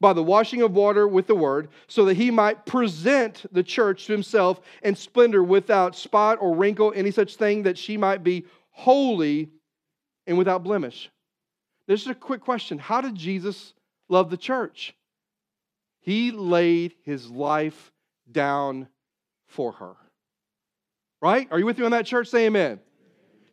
by 0.00 0.12
the 0.12 0.22
washing 0.22 0.60
of 0.60 0.72
water 0.72 1.08
with 1.08 1.26
the 1.26 1.34
word, 1.34 1.68
so 1.86 2.04
that 2.04 2.16
he 2.16 2.30
might 2.30 2.66
present 2.66 3.46
the 3.52 3.62
church 3.62 4.06
to 4.06 4.12
himself 4.12 4.60
in 4.82 4.94
splendor 4.94 5.42
without 5.42 5.96
spot 5.96 6.38
or 6.40 6.54
wrinkle, 6.54 6.92
any 6.94 7.10
such 7.10 7.36
thing, 7.36 7.62
that 7.62 7.78
she 7.78 7.96
might 7.96 8.22
be 8.22 8.44
holy 8.70 9.50
and 10.26 10.36
without 10.36 10.64
blemish. 10.64 11.10
This 11.86 12.02
is 12.02 12.08
a 12.08 12.14
quick 12.14 12.40
question 12.40 12.78
How 12.78 13.00
did 13.00 13.14
Jesus 13.14 13.72
love 14.08 14.30
the 14.30 14.36
church? 14.36 14.94
He 16.00 16.32
laid 16.32 16.94
his 17.02 17.30
life 17.30 17.90
down 18.30 18.88
for 19.46 19.72
her. 19.72 19.94
Right? 21.20 21.48
Are 21.50 21.58
you 21.58 21.66
with 21.66 21.78
me 21.78 21.84
on 21.84 21.92
that, 21.92 22.06
church? 22.06 22.28
Say 22.28 22.46
amen. 22.46 22.80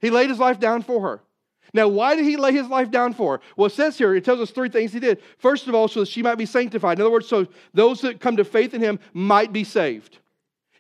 He 0.01 0.09
laid 0.09 0.29
his 0.29 0.39
life 0.39 0.59
down 0.59 0.81
for 0.81 1.01
her. 1.01 1.21
Now, 1.73 1.87
why 1.87 2.15
did 2.15 2.25
he 2.25 2.35
lay 2.35 2.51
his 2.51 2.67
life 2.67 2.91
down 2.91 3.13
for 3.13 3.37
her? 3.37 3.43
Well, 3.55 3.67
it 3.67 3.73
says 3.73 3.97
here, 3.97 4.13
it 4.13 4.25
tells 4.25 4.41
us 4.41 4.51
three 4.51 4.67
things 4.67 4.91
he 4.91 4.99
did. 4.99 5.21
First 5.37 5.67
of 5.67 5.75
all, 5.75 5.87
so 5.87 6.01
that 6.01 6.09
she 6.09 6.21
might 6.21 6.35
be 6.35 6.45
sanctified. 6.45 6.97
In 6.97 7.01
other 7.01 7.11
words, 7.11 7.27
so 7.27 7.47
those 7.73 8.01
that 8.01 8.19
come 8.19 8.35
to 8.37 8.43
faith 8.43 8.73
in 8.73 8.81
him 8.81 8.99
might 9.13 9.53
be 9.53 9.63
saved. 9.63 10.17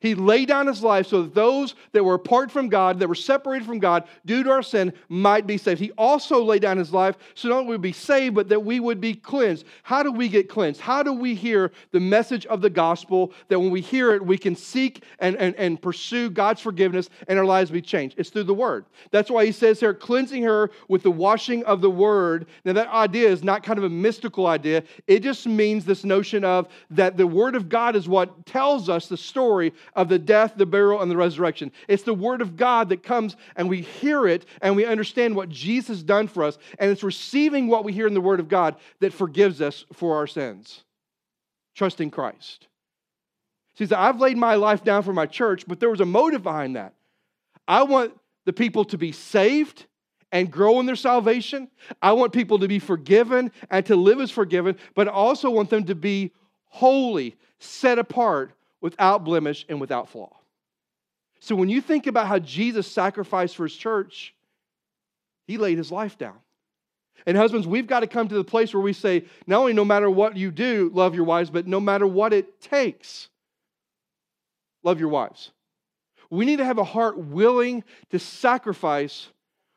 He 0.01 0.15
laid 0.15 0.47
down 0.47 0.65
his 0.65 0.83
life 0.83 1.07
so 1.07 1.21
that 1.21 1.35
those 1.35 1.75
that 1.91 2.03
were 2.03 2.15
apart 2.15 2.51
from 2.51 2.69
God, 2.69 2.99
that 2.99 3.07
were 3.07 3.15
separated 3.15 3.65
from 3.65 3.77
God 3.77 4.05
due 4.25 4.43
to 4.43 4.49
our 4.49 4.63
sin, 4.63 4.93
might 5.09 5.45
be 5.45 5.57
saved. 5.57 5.79
He 5.79 5.91
also 5.91 6.43
laid 6.43 6.63
down 6.63 6.77
his 6.77 6.91
life 6.91 7.15
so 7.35 7.49
not 7.49 7.59
only 7.59 7.69
would 7.69 7.81
be 7.81 7.93
saved, 7.93 8.33
but 8.33 8.49
that 8.49 8.65
we 8.65 8.79
would 8.79 8.99
be 8.99 9.13
cleansed. 9.13 9.65
How 9.83 10.01
do 10.01 10.11
we 10.11 10.27
get 10.27 10.49
cleansed? 10.49 10.81
How 10.81 11.03
do 11.03 11.13
we 11.13 11.35
hear 11.35 11.71
the 11.91 11.99
message 11.99 12.47
of 12.47 12.61
the 12.61 12.69
gospel 12.69 13.31
that 13.49 13.59
when 13.59 13.69
we 13.69 13.79
hear 13.79 14.13
it, 14.15 14.25
we 14.25 14.39
can 14.39 14.55
seek 14.55 15.03
and, 15.19 15.35
and, 15.37 15.55
and 15.55 15.79
pursue 15.79 16.31
God's 16.31 16.61
forgiveness 16.61 17.09
and 17.27 17.37
our 17.37 17.45
lives 17.45 17.69
be 17.69 17.81
changed? 17.81 18.15
It's 18.17 18.31
through 18.31 18.45
the 18.45 18.55
word. 18.55 18.85
That's 19.11 19.29
why 19.29 19.45
he 19.45 19.51
says 19.51 19.79
here, 19.79 19.93
cleansing 19.93 20.41
her 20.41 20.71
with 20.87 21.03
the 21.03 21.11
washing 21.11 21.63
of 21.65 21.79
the 21.79 21.91
word. 21.91 22.47
Now, 22.65 22.73
that 22.73 22.89
idea 22.89 23.29
is 23.29 23.43
not 23.43 23.61
kind 23.61 23.77
of 23.77 23.85
a 23.85 23.89
mystical 23.89 24.47
idea, 24.47 24.83
it 25.05 25.19
just 25.19 25.45
means 25.45 25.85
this 25.85 26.03
notion 26.03 26.43
of 26.43 26.67
that 26.89 27.17
the 27.17 27.27
word 27.27 27.53
of 27.53 27.69
God 27.69 27.95
is 27.95 28.07
what 28.07 28.47
tells 28.47 28.89
us 28.89 29.07
the 29.07 29.17
story 29.17 29.73
of 29.93 30.09
the 30.09 30.19
death, 30.19 30.53
the 30.55 30.65
burial, 30.65 31.01
and 31.01 31.11
the 31.11 31.17
resurrection. 31.17 31.71
It's 31.87 32.03
the 32.03 32.13
Word 32.13 32.41
of 32.41 32.57
God 32.57 32.89
that 32.89 33.03
comes 33.03 33.35
and 33.55 33.69
we 33.69 33.81
hear 33.81 34.27
it 34.27 34.45
and 34.61 34.75
we 34.75 34.85
understand 34.85 35.35
what 35.35 35.49
Jesus 35.49 36.03
done 36.03 36.27
for 36.27 36.43
us. 36.43 36.57
And 36.79 36.91
it's 36.91 37.03
receiving 37.03 37.67
what 37.67 37.83
we 37.83 37.93
hear 37.93 38.07
in 38.07 38.13
the 38.13 38.21
Word 38.21 38.39
of 38.39 38.47
God 38.47 38.75
that 38.99 39.13
forgives 39.13 39.61
us 39.61 39.85
for 39.93 40.15
our 40.17 40.27
sins. 40.27 40.83
Trusting 41.75 42.11
Christ. 42.11 42.67
See, 43.77 43.85
so 43.85 43.95
I've 43.95 44.19
laid 44.19 44.37
my 44.37 44.55
life 44.55 44.83
down 44.83 45.03
for 45.03 45.13
my 45.13 45.25
church, 45.25 45.65
but 45.67 45.79
there 45.79 45.89
was 45.89 46.01
a 46.01 46.05
motive 46.05 46.43
behind 46.43 46.75
that. 46.75 46.93
I 47.67 47.83
want 47.83 48.13
the 48.45 48.53
people 48.53 48.85
to 48.85 48.97
be 48.97 49.11
saved 49.11 49.85
and 50.31 50.51
grow 50.51 50.79
in 50.79 50.85
their 50.85 50.95
salvation. 50.95 51.69
I 52.01 52.13
want 52.13 52.33
people 52.33 52.59
to 52.59 52.67
be 52.67 52.79
forgiven 52.79 53.51
and 53.69 53.85
to 53.85 53.95
live 53.95 54.19
as 54.19 54.31
forgiven, 54.31 54.77
but 54.95 55.07
I 55.07 55.11
also 55.11 55.49
want 55.49 55.69
them 55.69 55.85
to 55.85 55.95
be 55.95 56.31
holy, 56.65 57.35
set 57.59 57.99
apart 57.99 58.53
without 58.81 59.23
blemish 59.23 59.65
and 59.69 59.79
without 59.79 60.09
flaw. 60.09 60.35
So 61.39 61.55
when 61.55 61.69
you 61.69 61.81
think 61.81 62.07
about 62.07 62.27
how 62.27 62.39
Jesus 62.39 62.87
sacrificed 62.87 63.55
for 63.55 63.63
his 63.63 63.75
church, 63.75 64.35
he 65.47 65.57
laid 65.57 65.77
his 65.77 65.91
life 65.91 66.17
down. 66.17 66.37
And 67.25 67.37
husbands, 67.37 67.67
we've 67.67 67.87
got 67.87 68.01
to 68.01 68.07
come 68.07 68.27
to 68.27 68.35
the 68.35 68.43
place 68.43 68.73
where 68.73 68.81
we 68.81 68.93
say, 68.93 69.25
not 69.45 69.59
only 69.59 69.73
no 69.73 69.85
matter 69.85 70.09
what 70.09 70.37
you 70.37 70.51
do, 70.51 70.91
love 70.93 71.13
your 71.13 71.23
wives, 71.23 71.49
but 71.49 71.67
no 71.67 71.79
matter 71.79 72.07
what 72.07 72.33
it 72.33 72.61
takes, 72.61 73.29
love 74.83 74.99
your 74.99 75.09
wives. 75.09 75.51
We 76.29 76.45
need 76.45 76.57
to 76.57 76.65
have 76.65 76.77
a 76.77 76.83
heart 76.83 77.17
willing 77.17 77.83
to 78.09 78.19
sacrifice 78.19 79.27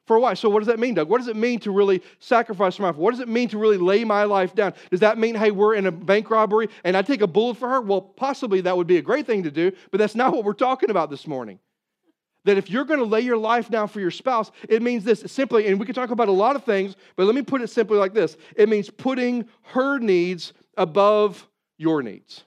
for 0.07 0.17
a 0.17 0.21
wife. 0.21 0.39
So, 0.39 0.49
what 0.49 0.61
does 0.61 0.67
that 0.67 0.79
mean, 0.79 0.95
Doug? 0.95 1.09
What 1.09 1.19
does 1.19 1.29
it 1.29 1.37
mean 1.37 1.59
to 1.61 1.71
really 1.71 2.03
sacrifice 2.19 2.79
my 2.79 2.89
life? 2.89 2.97
What 2.97 3.13
does 3.13 3.21
it 3.21 3.29
mean 3.29 3.49
to 3.49 3.59
really 3.59 3.79
lay 3.79 4.05
my 4.05 4.25
life 4.25 4.55
down? 4.55 4.75
Does 4.91 5.01
that 5.01 5.19
mean, 5.19 5.35
hey, 5.35 5.51
we're 5.51 5.75
in 5.75 5.87
a 5.87 5.93
bank 5.93 6.31
robbery 6.31 6.69
and 6.85 6.97
I 6.97 7.03
take 7.03 7.23
a 7.23 7.27
bullet 7.27 7.57
for 7.57 7.69
her? 7.69 7.81
Well, 7.81 8.01
possibly 8.01 8.61
that 8.63 8.77
would 8.77 8.87
be 8.87 8.99
a 8.99 9.03
great 9.03 9.27
thing 9.27 9.43
to 9.45 9.51
do, 9.51 9.73
but 9.91 9.99
that's 9.99 10.15
not 10.15 10.33
what 10.33 10.45
we're 10.45 10.53
talking 10.53 10.91
about 10.91 11.11
this 11.11 11.27
morning. 11.27 11.59
That 12.45 12.59
if 12.59 12.69
you're 12.69 12.85
going 12.85 13.01
to 13.01 13.07
lay 13.07 13.23
your 13.23 13.39
life 13.39 13.71
down 13.71 13.89
for 13.89 14.01
your 14.01 14.11
spouse, 14.11 14.51
it 14.69 14.83
means 14.83 15.05
this 15.05 15.25
simply, 15.27 15.67
and 15.67 15.81
we 15.81 15.87
can 15.87 15.95
talk 15.95 16.11
about 16.11 16.29
a 16.29 16.33
lot 16.33 16.57
of 16.57 16.65
things, 16.65 16.95
but 17.17 17.25
let 17.25 17.35
me 17.35 17.43
put 17.43 17.63
it 17.63 17.71
simply 17.71 17.97
like 17.97 18.13
this 18.13 18.37
it 18.57 18.69
means 18.69 18.91
putting 18.91 19.49
her 19.63 19.99
needs 19.99 20.53
above 20.77 21.49
your 21.79 22.03
needs. 22.03 22.45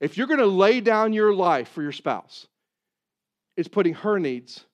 If 0.00 0.16
you're 0.16 0.26
going 0.26 0.40
to 0.40 0.46
lay 0.46 0.80
down 0.80 1.12
your 1.12 1.34
life 1.34 1.68
for 1.68 1.82
your 1.82 1.92
spouse, 1.92 2.46
it's 3.56 3.68
putting 3.68 3.94
her 3.94 4.18
needs 4.18 4.64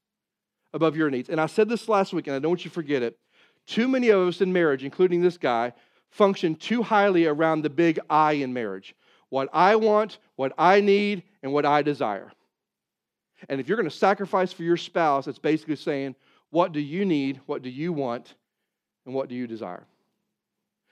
above 0.73 0.97
your 0.97 1.11
needs. 1.11 1.29
And 1.29 1.41
I 1.41 1.47
said 1.47 1.69
this 1.69 1.89
last 1.89 2.13
week, 2.13 2.27
and 2.27 2.37
I 2.37 2.39
don't 2.39 2.51
want 2.51 2.65
you 2.65 2.71
to 2.71 2.75
forget 2.75 3.03
it. 3.03 3.19
Too 3.67 3.89
many 3.89 4.09
of 4.09 4.27
us 4.27 4.41
in 4.41 4.53
marriage, 4.53 4.85
including 4.85 5.21
this 5.21 5.37
guy, 5.37 5.73
function 6.11 6.55
too 6.55 6.83
highly 6.83 7.27
around 7.27 7.63
the 7.63 7.71
big 7.71 7.99
I 8.09 8.33
in 8.33 8.53
marriage 8.53 8.95
what 9.31 9.51
I 9.53 9.77
want, 9.77 10.19
what 10.37 10.53
I 10.57 10.81
need, 10.81 11.23
and 11.43 11.53
what 11.53 11.67
I 11.67 11.83
desire. 11.83 12.33
And 13.49 13.61
if 13.61 13.69
you're 13.69 13.77
going 13.77 13.89
to 13.89 13.95
sacrifice 13.95 14.55
for 14.55 14.63
your 14.63 14.79
spouse, 14.79 15.27
it's 15.27 15.39
basically 15.39 15.77
saying, 15.77 16.15
what 16.51 16.73
do 16.73 16.81
you 16.81 17.05
need? 17.05 17.41
What 17.47 17.63
do 17.63 17.69
you 17.69 17.93
want? 17.93 18.35
And 19.05 19.15
what 19.15 19.29
do 19.29 19.35
you 19.35 19.47
desire? 19.47 19.87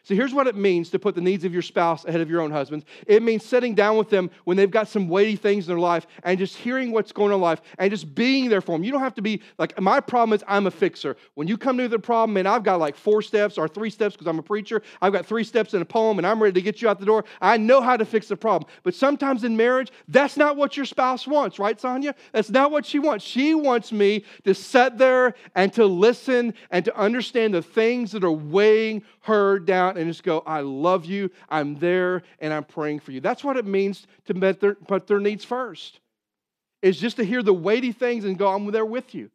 So 0.07 0.15
here's 0.15 0.33
what 0.33 0.47
it 0.47 0.55
means 0.55 0.91
to 0.91 1.01
put 1.01 1.17
the 1.17 1.21
needs 1.21 1.45
of 1.45 1.53
your 1.53 1.63
spouse 1.63 2.05
ahead 2.05 2.21
of 2.21 2.31
your 2.31 2.41
own 2.41 2.53
husband. 2.53 2.85
It 3.09 3.25
means 3.25 3.45
sitting 3.45 3.75
down 3.75 3.97
with 3.97 4.09
them 4.09 4.31
when 4.45 4.57
they've 4.57 4.71
got 4.71 4.87
some 4.87 5.09
weighty 5.09 5.35
things 5.35 5.67
in 5.67 5.75
their 5.75 5.81
life 5.81 6.07
and 6.23 6.39
just 6.39 6.57
hearing 6.57 6.93
what's 6.93 7.11
going 7.11 7.33
on 7.33 7.39
in 7.39 7.41
life 7.41 7.61
and 7.77 7.91
just 7.91 8.15
being 8.15 8.49
there 8.49 8.61
for 8.61 8.71
them. 8.71 8.85
You 8.85 8.93
don't 8.93 9.01
have 9.01 9.17
to 9.17 9.21
be 9.21 9.43
like, 9.59 9.81
my 9.81 9.99
problem 9.99 10.37
is 10.37 10.45
I'm 10.47 10.69
a 10.69 10.71
fixer. 10.71 11.17
When 11.35 11.49
you 11.49 11.59
come 11.59 11.77
to 11.79 11.89
the 11.89 11.99
problem, 11.99 12.37
and 12.37 12.47
I've 12.47 12.63
got 12.63 12.79
like 12.79 12.95
four 12.95 13.21
steps 13.21 13.59
or 13.59 13.67
three 13.67 13.91
steps 13.91 14.15
because 14.15 14.29
I'm 14.29 14.39
a 14.39 14.45
preacher, 14.45 14.81
I've 15.03 15.13
got 15.13 15.27
three 15.27 15.43
steps 15.43 15.75
in 15.75 15.83
a 15.83 15.85
poem 15.85 16.19
and 16.19 16.27
I'm 16.27 16.41
ready 16.41 16.53
to 16.53 16.63
get 16.63 16.81
you 16.81 16.89
out 16.89 17.01
the 17.01 17.07
door. 17.07 17.25
I 17.41 17.57
know 17.57 17.81
how 17.81 17.97
to 17.97 18.05
fix 18.05 18.29
the 18.29 18.37
problem. 18.37 18.71
But 18.85 18.95
sometimes 18.95 19.43
in 19.43 19.57
marriage, 19.57 19.91
that's 20.07 20.37
not 20.37 20.57
what 20.57 20.77
your 20.77 20.87
spouse 20.87 21.27
wants, 21.27 21.59
right, 21.59 21.81
Sonia? 21.81 22.15
That's 22.31 22.51
not 22.51 22.71
what 22.71 22.87
she 22.87 23.01
wants. 23.01 23.25
She 23.25 23.57
wants 23.57 23.91
me 23.91 24.25
to 24.45 24.55
sit 24.55 24.99
there 24.99 25.35
and 25.57 25.73
to 25.73 25.85
listen 25.85 26.55
and 26.71 26.85
to 26.85 26.97
understand 26.97 27.55
the 27.55 27.63
things 27.63 28.13
that 28.13 28.23
are 28.23 28.31
weighing 28.31 29.03
her 29.27 29.59
down 29.59 29.97
and 29.97 30.09
just 30.09 30.23
go, 30.23 30.43
I 30.47 30.61
love 30.61 31.05
you, 31.05 31.31
I'm 31.49 31.77
there, 31.77 32.23
and 32.41 32.53
I'm 32.53 32.65
praying 32.65 33.01
for 33.01 33.13
you. 33.13 33.21
That's 33.21 33.45
what 33.45 33.57
it 33.57 33.67
means 33.67 34.07
to 34.27 34.75
put 34.87 35.07
their, 35.07 35.21
needs 35.21 35.45
first, 35.45 36.01
is 36.83 36.99
just 36.99 37.17
to 37.17 37.25
hear 37.25 37.43
the 37.43 37.55
weighty 37.55 37.93
things 37.93 38.25
and 38.25 38.39
go, 38.39 38.49
I'm 38.49 38.71
there 38.71 38.87
with 38.87 39.15
you. 39.15 39.31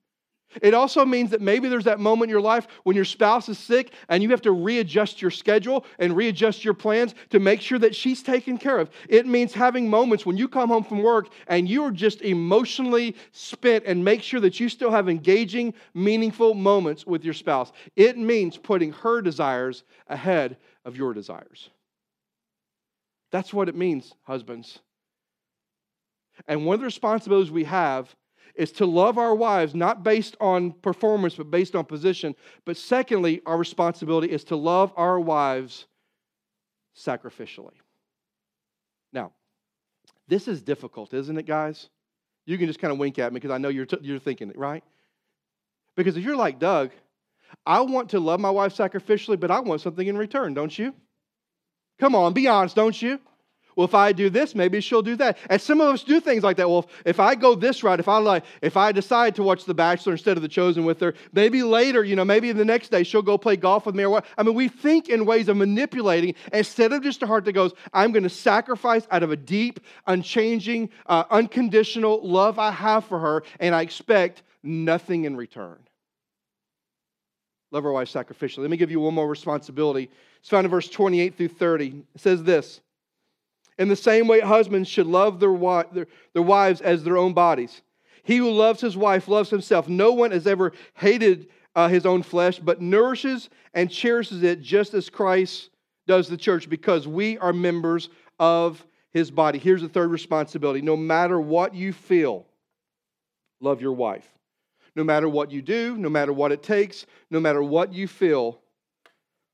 It 0.61 0.73
also 0.73 1.05
means 1.05 1.31
that 1.31 1.41
maybe 1.41 1.69
there's 1.69 1.85
that 1.85 1.99
moment 1.99 2.29
in 2.29 2.33
your 2.33 2.41
life 2.41 2.67
when 2.83 2.95
your 2.95 3.05
spouse 3.05 3.47
is 3.49 3.57
sick 3.57 3.93
and 4.09 4.21
you 4.21 4.29
have 4.29 4.41
to 4.41 4.51
readjust 4.51 5.21
your 5.21 5.31
schedule 5.31 5.85
and 5.99 6.15
readjust 6.15 6.65
your 6.65 6.73
plans 6.73 7.15
to 7.29 7.39
make 7.39 7.61
sure 7.61 7.79
that 7.79 7.95
she's 7.95 8.21
taken 8.21 8.57
care 8.57 8.77
of. 8.77 8.89
It 9.07 9.25
means 9.25 9.53
having 9.53 9.89
moments 9.89 10.25
when 10.25 10.37
you 10.37 10.47
come 10.47 10.69
home 10.69 10.83
from 10.83 11.01
work 11.01 11.29
and 11.47 11.69
you 11.69 11.83
are 11.83 11.91
just 11.91 12.21
emotionally 12.21 13.15
spent 13.31 13.85
and 13.85 14.03
make 14.03 14.21
sure 14.21 14.39
that 14.41 14.59
you 14.59 14.67
still 14.69 14.91
have 14.91 15.07
engaging, 15.07 15.73
meaningful 15.93 16.53
moments 16.53 17.05
with 17.05 17.23
your 17.23 17.33
spouse. 17.33 17.71
It 17.95 18.17
means 18.17 18.57
putting 18.57 18.91
her 18.91 19.21
desires 19.21 19.83
ahead 20.07 20.57
of 20.85 20.97
your 20.97 21.13
desires. 21.13 21.69
That's 23.31 23.53
what 23.53 23.69
it 23.69 23.75
means, 23.75 24.13
husbands. 24.23 24.79
And 26.47 26.65
one 26.65 26.75
of 26.75 26.79
the 26.81 26.85
responsibilities 26.85 27.51
we 27.51 27.63
have 27.65 28.13
is 28.55 28.71
to 28.73 28.85
love 28.85 29.17
our 29.17 29.35
wives 29.35 29.75
not 29.75 30.03
based 30.03 30.35
on 30.39 30.71
performance, 30.71 31.35
but 31.35 31.51
based 31.51 31.75
on 31.75 31.85
position. 31.85 32.35
But 32.65 32.77
secondly, 32.77 33.41
our 33.45 33.57
responsibility 33.57 34.31
is 34.31 34.43
to 34.45 34.55
love 34.55 34.93
our 34.95 35.19
wives 35.19 35.85
sacrificially. 36.97 37.73
Now, 39.13 39.31
this 40.27 40.47
is 40.47 40.61
difficult, 40.61 41.13
isn't 41.13 41.37
it, 41.37 41.45
guys? 41.45 41.89
You 42.45 42.57
can 42.57 42.67
just 42.67 42.79
kind 42.79 42.91
of 42.91 42.97
wink 42.97 43.19
at 43.19 43.31
me 43.31 43.39
because 43.39 43.51
I 43.51 43.57
know 43.57 43.69
you're, 43.69 43.85
t- 43.85 43.97
you're 44.01 44.19
thinking 44.19 44.49
it, 44.49 44.57
right? 44.57 44.83
Because 45.95 46.17
if 46.17 46.23
you're 46.23 46.35
like 46.35 46.59
Doug, 46.59 46.91
I 47.65 47.81
want 47.81 48.09
to 48.11 48.19
love 48.19 48.39
my 48.39 48.49
wife 48.49 48.75
sacrificially, 48.75 49.39
but 49.39 49.51
I 49.51 49.59
want 49.59 49.81
something 49.81 50.07
in 50.07 50.17
return, 50.17 50.53
don't 50.53 50.77
you? 50.77 50.93
Come 51.99 52.15
on, 52.15 52.33
be 52.33 52.47
honest, 52.47 52.75
don't 52.75 52.99
you? 52.99 53.19
Well, 53.75 53.85
if 53.85 53.95
I 53.95 54.11
do 54.11 54.29
this, 54.29 54.53
maybe 54.53 54.81
she'll 54.81 55.01
do 55.01 55.15
that. 55.17 55.37
And 55.49 55.61
some 55.61 55.81
of 55.81 55.93
us 55.93 56.03
do 56.03 56.19
things 56.19 56.43
like 56.43 56.57
that. 56.57 56.69
Well, 56.69 56.89
if 57.05 57.19
I 57.19 57.35
go 57.35 57.55
this 57.55 57.83
route, 57.83 57.99
if 57.99 58.07
I 58.07 58.17
like, 58.17 58.43
if 58.61 58.75
I 58.75 58.91
decide 58.91 59.35
to 59.35 59.43
watch 59.43 59.65
The 59.65 59.73
Bachelor 59.73 60.13
instead 60.13 60.37
of 60.37 60.43
The 60.43 60.49
Chosen 60.49 60.85
with 60.85 60.99
her, 60.99 61.13
maybe 61.33 61.63
later, 61.63 62.03
you 62.03 62.15
know, 62.15 62.25
maybe 62.25 62.51
the 62.51 62.65
next 62.65 62.89
day 62.89 63.03
she'll 63.03 63.21
go 63.21 63.37
play 63.37 63.55
golf 63.55 63.85
with 63.85 63.95
me 63.95 64.03
or 64.03 64.09
what. 64.09 64.25
I 64.37 64.43
mean, 64.43 64.55
we 64.55 64.67
think 64.67 65.09
in 65.09 65.25
ways 65.25 65.47
of 65.47 65.57
manipulating 65.57 66.35
instead 66.51 66.91
of 66.91 67.03
just 67.03 67.23
a 67.23 67.27
heart 67.27 67.45
that 67.45 67.53
goes, 67.53 67.73
I'm 67.93 68.11
going 68.11 68.23
to 68.23 68.29
sacrifice 68.29 69.07
out 69.11 69.23
of 69.23 69.31
a 69.31 69.37
deep, 69.37 69.79
unchanging, 70.07 70.89
uh, 71.05 71.23
unconditional 71.29 72.27
love 72.27 72.59
I 72.59 72.71
have 72.71 73.05
for 73.05 73.19
her, 73.19 73.43
and 73.59 73.73
I 73.73 73.81
expect 73.81 74.43
nothing 74.63 75.25
in 75.25 75.37
return. 75.37 75.79
Love 77.71 77.85
our 77.85 77.91
wife 77.91 78.11
sacrificially. 78.11 78.59
Let 78.59 78.69
me 78.69 78.77
give 78.77 78.91
you 78.91 78.99
one 78.99 79.13
more 79.13 79.27
responsibility. 79.27 80.09
It's 80.39 80.49
found 80.49 80.65
in 80.65 80.71
verse 80.71 80.89
28 80.89 81.37
through 81.37 81.47
30. 81.47 82.03
It 82.15 82.21
says 82.21 82.43
this. 82.43 82.81
In 83.77 83.87
the 83.87 83.95
same 83.95 84.27
way, 84.27 84.39
husbands 84.41 84.87
should 84.87 85.07
love 85.07 85.39
their, 85.39 85.57
their, 85.93 86.07
their 86.33 86.43
wives 86.43 86.81
as 86.81 87.03
their 87.03 87.17
own 87.17 87.33
bodies. 87.33 87.81
He 88.23 88.37
who 88.37 88.51
loves 88.51 88.81
his 88.81 88.95
wife 88.95 89.27
loves 89.27 89.49
himself. 89.49 89.87
No 89.87 90.11
one 90.11 90.31
has 90.31 90.45
ever 90.45 90.73
hated 90.93 91.47
uh, 91.75 91.87
his 91.87 92.05
own 92.05 92.21
flesh, 92.21 92.59
but 92.59 92.81
nourishes 92.81 93.49
and 93.73 93.89
cherishes 93.89 94.43
it 94.43 94.61
just 94.61 94.93
as 94.93 95.09
Christ 95.09 95.69
does 96.07 96.27
the 96.27 96.37
church, 96.37 96.69
because 96.69 97.07
we 97.07 97.37
are 97.37 97.53
members 97.53 98.09
of 98.39 98.85
his 99.11 99.31
body. 99.31 99.59
Here's 99.59 99.81
the 99.81 99.89
third 99.89 100.11
responsibility 100.11 100.81
no 100.81 100.97
matter 100.97 101.39
what 101.39 101.73
you 101.73 101.93
feel, 101.93 102.45
love 103.59 103.81
your 103.81 103.93
wife. 103.93 104.27
No 104.95 105.03
matter 105.05 105.29
what 105.29 105.51
you 105.51 105.61
do, 105.61 105.97
no 105.97 106.09
matter 106.09 106.33
what 106.33 106.51
it 106.51 106.63
takes, 106.63 107.05
no 107.29 107.39
matter 107.39 107.63
what 107.63 107.93
you 107.93 108.07
feel, 108.07 108.59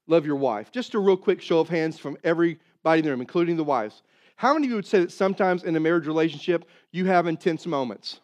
love 0.08 0.25
your 0.25 0.36
wife. 0.36 0.71
Just 0.71 0.95
a 0.95 0.99
real 0.99 1.17
quick 1.17 1.41
show 1.41 1.60
of 1.60 1.69
hands 1.69 1.99
from 1.99 2.17
everybody 2.23 2.99
in 2.99 3.06
the 3.06 3.12
room, 3.12 3.21
including 3.21 3.56
the 3.56 3.63
wives. 3.63 4.01
How 4.38 4.54
many 4.54 4.67
of 4.67 4.69
you 4.69 4.76
would 4.76 4.86
say 4.86 5.00
that 5.00 5.12
sometimes 5.12 5.63
in 5.63 5.76
a 5.76 5.80
marriage 5.80 6.06
relationship 6.08 6.65
you 6.91 7.06
have 7.06 7.26
intense 7.28 7.65
moments? 7.65 8.21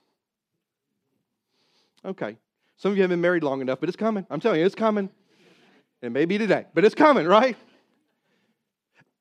Okay. 2.05 2.37
Some 2.77 2.91
of 2.91 2.97
you 2.97 3.01
haven't 3.01 3.15
been 3.15 3.21
married 3.21 3.43
long 3.43 3.61
enough, 3.61 3.79
but 3.79 3.89
it's 3.89 3.95
coming. 3.95 4.25
I'm 4.29 4.39
telling 4.39 4.59
you, 4.59 4.65
it's 4.65 4.75
coming. 4.75 5.09
It 6.01 6.11
may 6.11 6.25
be 6.25 6.37
today, 6.37 6.65
but 6.73 6.85
it's 6.85 6.93
coming, 6.95 7.25
right? 7.25 7.57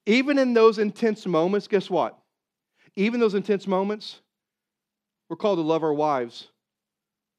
Even 0.05 0.37
in 0.37 0.53
those 0.53 0.79
intense 0.79 1.27
moments, 1.27 1.67
guess 1.67 1.89
what? 1.89 2.19
Even 2.95 3.21
those 3.21 3.35
intense 3.35 3.67
moments, 3.67 4.21
we're 5.29 5.37
called 5.37 5.59
to 5.59 5.63
love 5.63 5.83
our 5.83 5.95
wives 5.95 6.49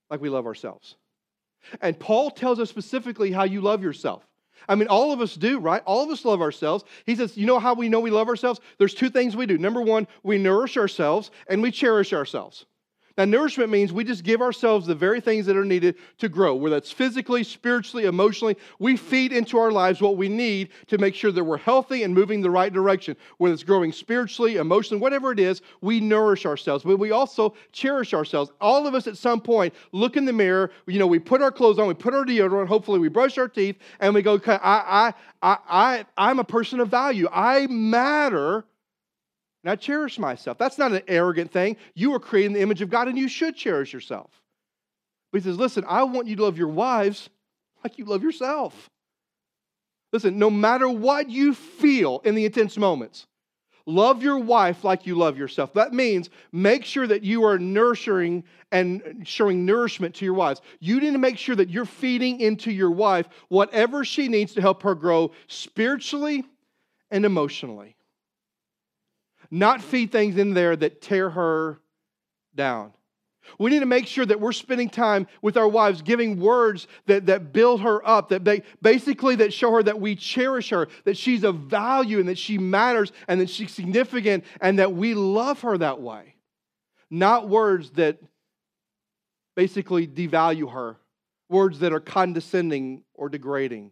like 0.10 0.20
we 0.20 0.30
love 0.30 0.48
ourselves. 0.48 0.96
And 1.80 2.00
Paul 2.00 2.32
tells 2.32 2.60
us 2.60 2.70
specifically 2.70 3.32
how 3.32 3.44
you 3.44 3.62
love 3.62 3.84
yourself. 3.84 4.26
I 4.68 4.76
mean, 4.76 4.88
all 4.88 5.12
of 5.12 5.22
us 5.22 5.36
do, 5.36 5.60
right? 5.60 5.82
All 5.86 6.04
of 6.04 6.10
us 6.10 6.26
love 6.26 6.42
ourselves. 6.42 6.84
He 7.06 7.16
says, 7.16 7.38
You 7.38 7.46
know 7.46 7.60
how 7.60 7.74
we 7.74 7.90
know 7.90 8.00
we 8.00 8.12
love 8.12 8.28
ourselves? 8.28 8.60
There's 8.78 8.94
two 8.94 9.10
things 9.10 9.36
we 9.36 9.46
do. 9.46 9.58
Number 9.58 9.82
one, 9.82 10.08
we 10.24 10.38
nourish 10.38 10.78
ourselves 10.78 11.32
and 11.48 11.62
we 11.62 11.72
cherish 11.72 12.14
ourselves. 12.14 12.66
Now, 13.16 13.26
nourishment 13.26 13.70
means 13.70 13.94
we 13.94 14.04
just 14.04 14.24
give 14.24 14.42
ourselves 14.42 14.88
the 14.88 14.96
very 14.96 15.22
things 15.22 15.46
that 15.46 15.56
are 15.56 15.64
needed 15.64 15.98
to 16.18 16.28
grow, 16.28 16.56
whether 16.56 16.76
that's 16.76 16.92
physically, 16.92 17.44
spiritually, 17.44 18.06
emotionally. 18.06 18.58
We 18.80 18.98
feed 18.98 19.32
into 19.32 19.60
our 19.60 19.72
lives 19.72 20.02
what 20.02 20.18
we 20.18 20.30
need 20.30 20.70
to 20.88 20.98
make 20.98 21.14
sure 21.14 21.32
that 21.32 21.44
we're 21.44 21.58
healthy 21.58 22.02
and 22.02 22.16
moving 22.16 22.42
the 22.42 22.50
right 22.50 22.74
direction. 22.74 23.16
Whether 23.38 23.54
it's 23.54 23.62
growing 23.62 23.92
spiritually, 23.92 24.56
emotionally, 24.56 25.00
whatever 25.00 25.32
it 25.32 25.40
is, 25.40 25.62
we 25.82 26.00
nourish 26.00 26.48
ourselves, 26.48 26.84
but 26.84 26.98
we 26.98 27.12
also 27.12 27.54
cherish 27.72 28.16
ourselves. 28.16 28.52
All 28.60 28.88
of 28.88 28.96
us 28.96 29.06
at 29.06 29.16
some 29.16 29.42
point 29.42 29.76
look 29.92 30.18
in 30.18 30.26
the 30.26 30.34
mirror, 30.34 30.72
you 30.88 30.98
know, 30.98 31.06
we 31.06 31.20
put 31.20 31.44
our 31.44 31.52
clothes 31.52 31.78
on, 31.78 31.88
we 31.88 31.94
put 31.94 32.16
our 32.16 32.26
deodorant, 32.26 32.68
hopefully 32.68 32.98
we 32.98 33.10
brush 33.10 33.38
our 33.38 33.48
teeth, 33.48 33.78
and 34.00 34.16
we 34.16 34.24
go, 34.24 34.42
I, 34.48 34.54
I, 34.54 35.14
I, 35.44 35.58
I, 35.70 36.06
I'm 36.18 36.40
a 36.40 36.44
person 36.44 36.80
of 36.80 36.90
value. 36.90 37.28
I 37.32 37.68
matter 37.68 38.66
and 39.64 39.72
I 39.72 39.76
cherish 39.76 40.20
myself. 40.20 40.58
That's 40.58 40.78
not 40.78 40.92
an 40.92 41.04
arrogant 41.08 41.52
thing. 41.52 41.78
You 41.96 42.12
were 42.12 42.20
created 42.20 42.48
in 42.48 42.54
the 42.54 42.62
image 42.62 42.82
of 42.82 42.90
God 42.90 43.08
and 43.08 43.18
you 43.18 43.28
should 43.28 43.56
cherish 43.56 43.94
yourself. 43.94 44.30
But 45.32 45.42
he 45.42 45.50
says, 45.50 45.58
listen, 45.58 45.86
I 45.88 46.04
want 46.04 46.28
you 46.28 46.36
to 46.36 46.44
love 46.44 46.58
your 46.58 46.68
wives 46.68 47.30
like 47.84 47.98
you 47.98 48.06
love 48.06 48.24
yourself. 48.24 48.90
Listen, 50.12 50.38
no 50.38 50.50
matter 50.50 50.88
what 50.88 51.30
you 51.30 51.54
feel 51.54 52.22
in 52.24 52.36
the 52.36 52.46
intense 52.46 52.78
moments, 52.78 53.26
love 53.86 54.22
your 54.22 54.38
wife 54.38 54.84
like 54.84 55.08
you 55.08 55.16
love 55.16 55.38
yourself. 55.38 55.74
That 55.74 55.94
means 55.94 56.30
make 56.52 56.86
sure 56.86 57.08
that 57.08 57.24
you 57.24 57.46
are 57.46 57.58
nurturing 57.58 58.44
and 58.72 59.24
showing 59.26 59.66
nourishment 59.66 60.14
to 60.16 60.26
your 60.26 60.36
wives. 60.36 60.62
You 60.80 61.00
need 61.00 61.14
to 61.14 61.18
make 61.18 61.38
sure 61.38 61.56
that 61.56 61.70
you're 61.70 61.86
feeding 61.86 62.42
into 62.42 62.72
your 62.72 62.92
wife 62.92 63.28
whatever 63.48 64.06
she 64.06 64.28
needs 64.28 64.54
to 64.54 64.62
help 64.62 64.84
her 64.84 64.94
grow 64.94 65.32
spiritually 65.48 66.44
and 67.10 67.26
emotionally 67.26 67.96
not 69.54 69.84
feed 69.84 70.12
things 70.12 70.38
in 70.38 70.56
there 70.56 70.76
that 70.76 71.00
tear 71.00 71.30
her 71.30 71.80
down. 72.56 72.92
We 73.60 73.70
need 73.70 73.82
to 73.82 73.86
make 73.86 74.08
sure 74.08 74.26
that 74.26 74.40
we're 74.40 74.52
spending 74.52 74.90
time 74.90 75.28
with 75.44 75.58
our 75.58 75.68
wives, 75.68 76.02
giving 76.02 76.40
words 76.40 76.88
that, 77.06 77.28
that 77.28 77.54
build 77.54 77.82
her 77.82 78.06
up, 78.08 78.30
that 78.30 78.64
basically 78.82 79.36
that 79.36 79.54
show 79.54 79.72
her 79.74 79.84
that 79.84 80.00
we 80.00 80.16
cherish 80.16 80.72
her, 80.72 80.88
that 81.04 81.18
she's 81.18 81.44
of 81.44 81.56
value 81.56 82.20
and 82.20 82.30
that 82.30 82.38
she 82.40 82.58
matters 82.58 83.12
and 83.28 83.40
that 83.42 83.50
she's 83.50 83.72
significant 83.72 84.44
and 84.60 84.80
that 84.80 84.94
we 84.94 85.14
love 85.14 85.62
her 85.62 85.78
that 85.78 86.02
way. 86.02 86.36
Not 87.12 87.48
words 87.48 87.92
that 87.92 88.18
basically 89.56 90.08
devalue 90.08 90.72
her, 90.72 90.98
words 91.48 91.80
that 91.80 91.94
are 91.94 92.00
condescending 92.00 93.04
or 93.14 93.30
degrading. 93.30 93.92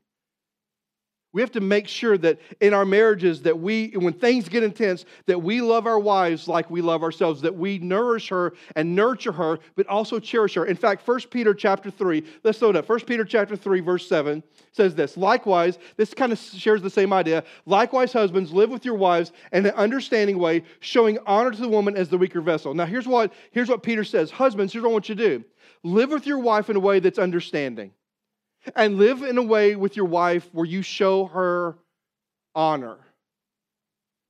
We 1.34 1.41
have 1.41 1.52
to 1.52 1.62
make 1.62 1.88
sure 1.88 2.17
that 2.17 2.39
in 2.60 2.74
our 2.74 2.84
marriages 2.84 3.41
that 3.44 3.58
we 3.58 3.91
when 3.96 4.13
things 4.13 4.50
get 4.50 4.63
intense 4.63 5.06
that 5.28 5.41
we 5.41 5.62
love 5.62 5.88
our 5.88 6.00
wives 6.00 6.50
like 6.50 6.70
we 6.70 6.82
love 6.82 7.04
ourselves 7.04 7.41
that 7.41 7.56
we 7.56 7.78
nourish 7.80 8.28
her 8.30 8.54
and 8.76 8.94
nurture 8.94 9.32
her 9.32 9.60
but 9.76 9.88
also 9.88 10.20
cherish 10.20 10.56
her. 10.56 10.65
In 10.65 10.76
fact, 10.76 11.08
1 11.08 11.22
Peter 11.30 11.54
chapter 11.54 11.89
3, 11.89 12.24
let's 12.44 12.60
throw 12.60 12.72
it 12.72 12.76
up. 12.76 12.89
1 12.89 13.00
Peter 13.02 13.24
chapter 13.24 13.56
3 13.56 13.80
verse 13.80 14.10
7 14.10 14.44
says 14.74 14.94
this. 14.94 15.15
Likewise, 15.15 15.78
this 15.96 16.13
kind 16.13 16.34
of 16.34 16.39
shares 16.39 16.82
the 16.82 16.89
same 16.89 17.13
idea. 17.13 17.46
Likewise, 17.65 18.12
husbands 18.12 18.52
live 18.52 18.70
with 18.70 18.84
your 18.84 18.96
wives 18.96 19.32
in 19.54 19.65
an 19.65 19.74
understanding 19.76 20.38
way, 20.38 20.63
showing 20.82 21.17
honor 21.26 21.52
to 21.52 21.62
the 21.62 21.70
woman 21.70 21.96
as 21.96 22.10
the 22.10 22.17
weaker 22.17 22.41
vessel. 22.41 22.74
Now, 22.74 22.86
here's 22.86 23.08
what 23.08 23.34
here's 23.52 23.70
what 23.70 23.84
Peter 23.84 24.04
says. 24.04 24.32
Husbands, 24.32 24.74
here's 24.74 24.84
what 24.84 24.89
I 24.89 24.94
want 24.94 25.08
you 25.08 25.15
to 25.15 25.38
do. 25.39 25.46
Live 25.84 26.12
with 26.12 26.28
your 26.28 26.39
wife 26.39 26.70
in 26.70 26.76
a 26.76 26.80
way 26.80 27.00
that's 27.00 27.20
understanding 27.20 27.91
and 28.76 28.97
live 28.97 29.24
in 29.24 29.38
a 29.38 29.43
way 29.43 29.76
with 29.76 29.95
your 29.95 30.06
wife 30.06 30.47
where 30.52 30.65
you 30.65 30.82
show 30.82 31.26
her 31.26 31.78
honor. 32.56 32.97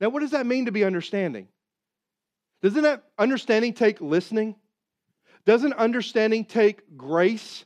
Now, 0.00 0.08
what 0.08 0.20
does 0.20 0.32
that 0.32 0.46
mean 0.46 0.66
to 0.66 0.72
be 0.72 0.84
understanding? 0.84 1.48
Doesn't 2.62 2.82
that 2.82 3.04
understanding 3.18 3.72
take 3.72 4.00
listening? 4.00 4.56
Doesn't 5.44 5.72
understanding 5.74 6.44
take 6.44 6.96
grace? 6.96 7.64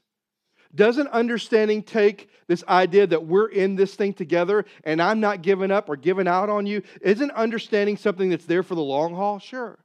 Doesn't 0.75 1.09
understanding 1.09 1.83
take 1.83 2.29
this 2.49 2.65
idea 2.69 3.07
that 3.07 3.27
we're 3.27 3.49
in 3.49 3.77
this 3.77 3.95
thing 3.95 4.13
together 4.13 4.65
and 4.85 5.01
I'm 5.01 5.21
not 5.21 5.43
giving 5.43 5.71
up 5.71 5.89
or 5.89 5.97
giving 5.97 6.29
out 6.29 6.51
on 6.51 6.67
you? 6.67 6.83
Isn't 7.01 7.31
understanding 7.31 7.97
something 7.97 8.31
that's 8.31 8.45
there 8.45 8.63
for 8.63 8.75
the 8.75 8.83
long 8.83 9.15
haul? 9.15 9.39
Sure. 9.39 9.79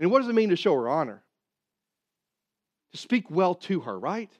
And 0.00 0.10
what 0.10 0.20
does 0.20 0.28
it 0.28 0.34
mean 0.34 0.50
to 0.50 0.56
show 0.56 0.74
her 0.74 0.88
honor? 0.88 1.22
To 2.92 2.98
speak 2.98 3.30
well 3.30 3.54
to 3.54 3.80
her, 3.80 3.98
right? 3.98 4.30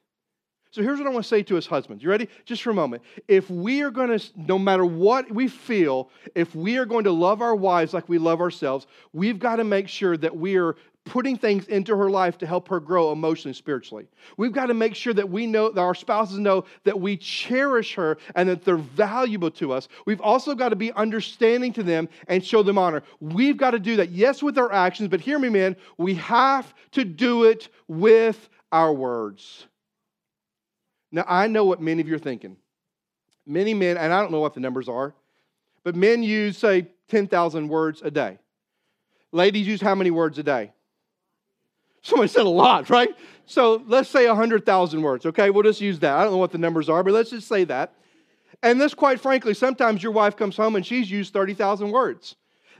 So 0.74 0.82
here's 0.82 0.98
what 0.98 1.06
I 1.06 1.10
want 1.10 1.22
to 1.22 1.28
say 1.28 1.44
to 1.44 1.56
us 1.56 1.68
husbands. 1.68 2.02
You 2.02 2.10
ready? 2.10 2.28
Just 2.46 2.64
for 2.64 2.70
a 2.70 2.74
moment. 2.74 3.04
If 3.28 3.48
we 3.48 3.82
are 3.82 3.92
going 3.92 4.18
to, 4.18 4.24
no 4.34 4.58
matter 4.58 4.84
what 4.84 5.30
we 5.30 5.46
feel, 5.46 6.10
if 6.34 6.52
we 6.56 6.78
are 6.78 6.84
going 6.84 7.04
to 7.04 7.12
love 7.12 7.42
our 7.42 7.54
wives 7.54 7.94
like 7.94 8.08
we 8.08 8.18
love 8.18 8.40
ourselves, 8.40 8.88
we've 9.12 9.38
got 9.38 9.56
to 9.56 9.64
make 9.64 9.86
sure 9.86 10.16
that 10.16 10.36
we 10.36 10.56
are 10.56 10.74
putting 11.04 11.36
things 11.36 11.68
into 11.68 11.96
her 11.96 12.10
life 12.10 12.38
to 12.38 12.46
help 12.48 12.66
her 12.66 12.80
grow 12.80 13.12
emotionally 13.12 13.54
spiritually. 13.54 14.08
We've 14.36 14.50
got 14.50 14.66
to 14.66 14.74
make 14.74 14.96
sure 14.96 15.14
that 15.14 15.30
we 15.30 15.46
know 15.46 15.70
that 15.70 15.80
our 15.80 15.94
spouses 15.94 16.40
know 16.40 16.64
that 16.82 17.00
we 17.00 17.18
cherish 17.18 17.94
her 17.94 18.18
and 18.34 18.48
that 18.48 18.64
they're 18.64 18.76
valuable 18.76 19.52
to 19.52 19.72
us. 19.72 19.86
We've 20.06 20.20
also 20.20 20.56
got 20.56 20.70
to 20.70 20.76
be 20.76 20.90
understanding 20.94 21.72
to 21.74 21.84
them 21.84 22.08
and 22.26 22.44
show 22.44 22.64
them 22.64 22.78
honor. 22.78 23.04
We've 23.20 23.56
got 23.56 23.72
to 23.72 23.78
do 23.78 23.94
that, 23.98 24.10
yes, 24.10 24.42
with 24.42 24.58
our 24.58 24.72
actions, 24.72 25.08
but 25.08 25.20
hear 25.20 25.38
me, 25.38 25.50
man, 25.50 25.76
we 25.98 26.14
have 26.14 26.74
to 26.92 27.04
do 27.04 27.44
it 27.44 27.68
with 27.86 28.48
our 28.72 28.92
words. 28.92 29.68
Now, 31.14 31.24
I 31.28 31.46
know 31.46 31.64
what 31.64 31.80
many 31.80 32.02
of 32.02 32.08
you 32.08 32.16
are 32.16 32.18
thinking. 32.18 32.56
Many 33.46 33.72
men, 33.72 33.96
and 33.96 34.12
I 34.12 34.20
don't 34.20 34.32
know 34.32 34.40
what 34.40 34.54
the 34.54 34.60
numbers 34.60 34.88
are, 34.88 35.14
but 35.84 35.94
men 35.94 36.24
use, 36.24 36.58
say, 36.58 36.88
10,000 37.06 37.68
words 37.68 38.02
a 38.02 38.10
day. 38.10 38.38
Ladies 39.30 39.64
use 39.64 39.80
how 39.80 39.94
many 39.94 40.10
words 40.10 40.38
a 40.40 40.42
day? 40.42 40.72
Somebody 42.02 42.28
said 42.28 42.46
a 42.46 42.48
lot, 42.48 42.90
right? 42.90 43.10
So 43.46 43.84
let's 43.86 44.08
say 44.08 44.26
100,000 44.26 45.02
words, 45.02 45.24
okay? 45.26 45.50
We'll 45.50 45.62
just 45.62 45.80
use 45.80 46.00
that. 46.00 46.16
I 46.16 46.24
don't 46.24 46.32
know 46.32 46.38
what 46.38 46.50
the 46.50 46.58
numbers 46.58 46.88
are, 46.88 47.04
but 47.04 47.12
let's 47.12 47.30
just 47.30 47.46
say 47.46 47.62
that. 47.62 47.94
And 48.60 48.80
this, 48.80 48.92
quite 48.92 49.20
frankly, 49.20 49.54
sometimes 49.54 50.02
your 50.02 50.10
wife 50.10 50.36
comes 50.36 50.56
home 50.56 50.74
and 50.74 50.84
she's 50.84 51.08
used 51.08 51.32
30,000 51.32 51.92
words. 51.92 52.34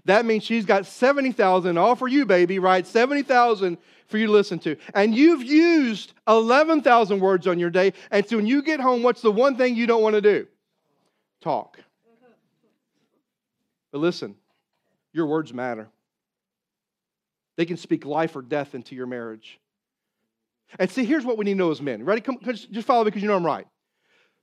That 0.07 0.25
means 0.25 0.43
she's 0.43 0.67
got 0.67 0.87
70,000 0.87 1.79
all 1.79 1.95
for 1.95 2.09
you, 2.09 2.27
baby, 2.27 2.59
right? 2.59 2.85
70,000 2.85 3.79
for 4.07 4.19
you 4.19 4.27
to 4.27 4.33
listen 4.33 4.59
to. 4.61 4.77
And 4.95 5.15
you've 5.15 5.43
used 5.43 6.13
11,000 6.29 7.21
words 7.21 7.47
on 7.47 7.59
your 7.59 7.71
day. 7.71 7.93
And 8.11 8.27
so 8.29 8.37
when 8.37 8.47
you 8.47 8.63
get 8.63 8.81
home, 8.81 9.03
what's 9.03 9.23
the 9.23 9.33
one 9.33 9.57
thing 9.57 9.77
you 9.77 9.87
don't 9.87 10.03
want 10.03 10.15
to 10.15 10.21
do? 10.21 10.47
Talk. 11.41 11.79
But 13.93 13.99
listen, 13.99 14.35
your 15.13 15.27
words 15.27 15.55
matter. 15.55 15.89
They 17.57 17.65
can 17.65 17.77
speak 17.77 18.05
life 18.05 18.35
or 18.35 18.43
death 18.43 18.75
into 18.75 18.95
your 18.95 19.07
marriage. 19.07 19.61
And 20.79 20.91
see, 20.91 21.05
here's 21.05 21.25
what 21.25 21.39
we 21.39 21.45
need 21.45 21.53
to 21.53 21.59
know 21.59 21.71
as 21.71 21.81
men. 21.81 22.05
Ready? 22.05 22.21
Come, 22.21 22.39
just 22.43 22.87
follow 22.87 23.05
me 23.05 23.11
because 23.11 23.23
you 23.23 23.29
know 23.29 23.37
I'm 23.37 23.47
right. 23.47 23.67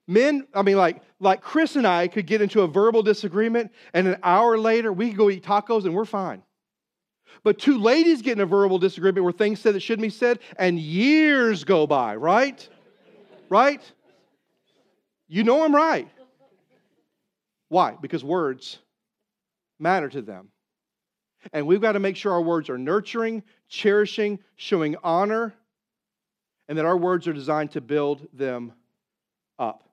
Men, 0.08 0.48
I 0.54 0.62
mean, 0.62 0.78
like, 0.78 1.02
like 1.20 1.42
Chris 1.42 1.76
and 1.76 1.86
I 1.86 2.08
could 2.08 2.26
get 2.26 2.42
into 2.42 2.62
a 2.62 2.68
verbal 2.68 3.04
disagreement, 3.04 3.72
and 3.94 4.08
an 4.08 4.18
hour 4.24 4.58
later 4.58 4.92
we 4.92 5.10
could 5.10 5.18
go 5.18 5.30
eat 5.30 5.44
tacos 5.44 5.86
and 5.86 5.94
we're 5.94 6.06
fine. 6.06 6.42
But 7.44 7.60
two 7.60 7.80
ladies 7.80 8.22
get 8.22 8.34
in 8.34 8.42
a 8.42 8.46
verbal 8.46 8.78
disagreement 8.78 9.24
where 9.24 9.34
things 9.34 9.60
said 9.60 9.76
that 9.76 9.80
shouldn't 9.82 10.04
be 10.04 10.10
said, 10.10 10.40
and 10.58 10.78
years 10.78 11.64
go 11.64 11.88
by, 11.88 12.16
right? 12.16 12.68
right? 13.50 13.82
You 15.28 15.44
know 15.44 15.64
I'm 15.64 15.76
right. 15.76 16.08
Why? 17.70 17.96
Because 18.00 18.24
words 18.24 18.80
matter 19.80 20.10
to 20.10 20.22
them. 20.22 20.50
And 21.54 21.66
we've 21.66 21.82
got 21.82 21.94
to 21.94 22.00
make 22.00 22.16
sure 22.16 22.34
our 22.34 22.42
words 22.42 22.70
are 22.70 22.78
nurturing, 22.78 23.44
cherishing, 23.68 24.40
showing 24.56 24.96
honor, 25.04 25.54
and 26.68 26.78
that 26.78 26.86
our 26.86 26.98
words 26.98 27.28
are 27.28 27.34
designed 27.34 27.72
to 27.72 27.82
build 27.82 28.28
them 28.34 28.74
up. 29.58 29.84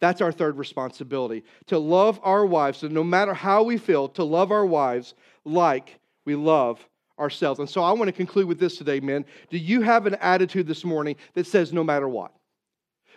That's 0.00 0.20
our 0.20 0.32
third 0.32 0.58
responsibility 0.58 1.44
to 1.66 1.78
love 1.78 2.20
our 2.22 2.44
wives. 2.44 2.78
So, 2.78 2.88
no 2.88 3.04
matter 3.04 3.32
how 3.32 3.62
we 3.62 3.78
feel, 3.78 4.08
to 4.10 4.24
love 4.24 4.50
our 4.50 4.66
wives 4.66 5.14
like 5.44 5.98
we 6.26 6.34
love 6.34 6.86
ourselves. 7.18 7.60
And 7.60 7.70
so, 7.70 7.82
I 7.82 7.92
want 7.92 8.08
to 8.08 8.12
conclude 8.12 8.46
with 8.46 8.58
this 8.58 8.76
today, 8.76 9.00
men. 9.00 9.24
Do 9.48 9.56
you 9.56 9.80
have 9.80 10.06
an 10.06 10.16
attitude 10.16 10.66
this 10.66 10.84
morning 10.84 11.16
that 11.32 11.46
says 11.46 11.72
no 11.72 11.82
matter 11.82 12.08
what? 12.08 12.32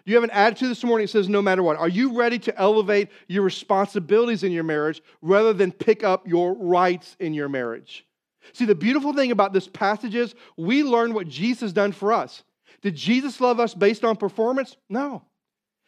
Do 0.06 0.12
you 0.12 0.16
have 0.16 0.24
an 0.24 0.32
attitude 0.32 0.72
this 0.72 0.84
morning 0.86 1.06
that 1.06 1.12
says 1.12 1.28
no 1.28 1.42
matter 1.42 1.62
what? 1.62 1.78
Are 1.78 1.90
you 1.90 2.18
ready 2.18 2.40
to 2.40 2.58
elevate 2.58 3.10
your 3.28 3.44
responsibilities 3.44 4.44
in 4.44 4.54
your 4.54 4.64
marriage 4.64 5.02
rather 5.22 5.52
than 5.52 5.74
pick 5.74 6.04
up 6.06 6.26
your 6.26 6.54
rights 6.54 7.18
in 7.20 7.34
your 7.34 7.50
marriage? 7.50 8.06
See, 8.54 8.66
the 8.66 8.76
beautiful 8.76 9.14
thing 9.14 9.32
about 9.32 9.52
this 9.52 9.68
passage 9.68 10.16
is 10.16 10.34
we 10.58 10.84
learn 10.84 11.14
what 11.14 11.28
Jesus 11.28 11.62
has 11.62 11.74
done 11.74 11.92
for 11.92 12.14
us. 12.14 12.44
Did 12.82 12.96
Jesus 12.96 13.42
love 13.42 13.60
us 13.60 13.74
based 13.74 14.06
on 14.06 14.16
performance? 14.16 14.78
No. 14.90 15.24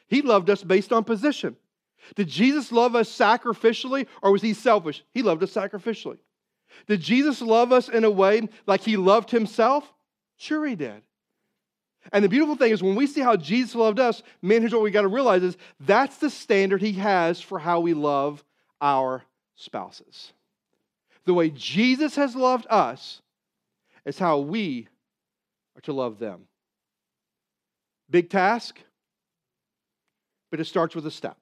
He 0.09 0.21
loved 0.21 0.49
us 0.49 0.61
based 0.61 0.91
on 0.91 1.05
position. 1.05 1.55
Did 2.15 2.27
Jesus 2.27 2.71
love 2.71 2.95
us 2.95 3.09
sacrificially 3.09 4.07
or 4.21 4.31
was 4.31 4.41
he 4.41 4.53
selfish? 4.53 5.03
He 5.13 5.21
loved 5.21 5.41
us 5.43 5.53
sacrificially. 5.53 6.17
Did 6.87 7.01
Jesus 7.01 7.41
love 7.41 7.71
us 7.71 7.89
in 7.89 8.03
a 8.03 8.11
way 8.11 8.47
like 8.65 8.81
he 8.81 8.97
loved 8.97 9.31
himself? 9.31 9.91
Sure, 10.37 10.65
he 10.65 10.75
did. 10.75 11.01
And 12.11 12.23
the 12.23 12.29
beautiful 12.29 12.55
thing 12.55 12.71
is 12.71 12.81
when 12.81 12.95
we 12.95 13.05
see 13.05 13.21
how 13.21 13.35
Jesus 13.35 13.75
loved 13.75 13.99
us, 13.99 14.23
man, 14.41 14.61
here's 14.61 14.73
what 14.73 14.81
we 14.81 14.91
got 14.91 15.01
to 15.01 15.07
realize 15.07 15.43
is 15.43 15.57
that's 15.79 16.17
the 16.17 16.29
standard 16.29 16.81
he 16.81 16.93
has 16.93 17.39
for 17.39 17.59
how 17.59 17.79
we 17.79 17.93
love 17.93 18.43
our 18.79 19.23
spouses. 19.55 20.33
The 21.25 21.33
way 21.33 21.51
Jesus 21.51 22.15
has 22.15 22.35
loved 22.35 22.65
us 22.69 23.21
is 24.05 24.17
how 24.17 24.39
we 24.39 24.87
are 25.77 25.81
to 25.81 25.93
love 25.93 26.17
them. 26.17 26.47
Big 28.09 28.29
task, 28.29 28.79
but 30.49 30.59
it 30.59 30.65
starts 30.65 30.95
with 30.95 31.05
a 31.05 31.11
step. 31.11 31.37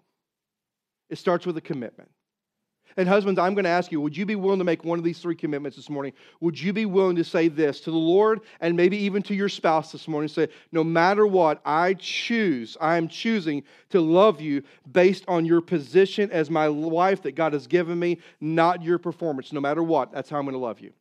It 1.10 1.18
starts 1.18 1.46
with 1.46 1.58
a 1.58 1.62
commitment. 1.62 2.12
And 2.98 3.08
husbands, 3.08 3.40
I'm 3.40 3.54
going 3.54 3.66
to 3.66 3.70
ask 3.70 3.92
you, 3.92 4.02
would 4.02 4.18
you 4.18 4.26
be 4.26 4.36
willing 4.36 4.60
to 4.60 4.66
make 4.66 4.84
one 4.84 4.98
of 5.00 5.06
these 5.06 5.20
three 5.20 5.36
commitments 5.36 5.78
this 5.78 5.90
morning? 5.90 6.14
Would 6.42 6.60
you 6.60 6.74
be 6.74 6.86
willing 6.86 7.16
to 7.18 7.24
say 7.24 7.48
this 7.48 7.80
to 7.82 7.92
the 7.92 7.98
Lord 7.98 8.42
and 8.60 8.76
maybe 8.76 8.98
even 8.98 9.22
to 9.24 9.36
your 9.36 9.50
spouse 9.50 9.92
this 9.92 10.08
morning? 10.08 10.28
Say, 10.28 10.50
no 10.72 10.84
matter 10.84 11.26
what, 11.28 11.62
I 11.64 11.94
choose, 11.94 12.78
I 12.82 12.98
am 12.98 13.08
choosing 13.08 13.64
to 13.90 14.02
love 14.02 14.42
you 14.42 14.64
based 14.92 15.24
on 15.28 15.46
your 15.46 15.62
position 15.62 16.32
as 16.32 16.50
my 16.50 16.68
wife 16.68 17.22
that 17.24 17.36
God 17.36 17.54
has 17.54 17.68
given 17.68 18.00
me, 18.00 18.20
not 18.42 18.84
your 18.84 18.98
performance. 18.98 19.54
No 19.54 19.62
matter 19.62 19.84
what, 19.84 20.12
that's 20.12 20.30
how 20.30 20.38
I'm 20.38 20.46
going 20.46 20.54
to 20.54 20.60
love 20.60 20.80
you. 20.80 20.92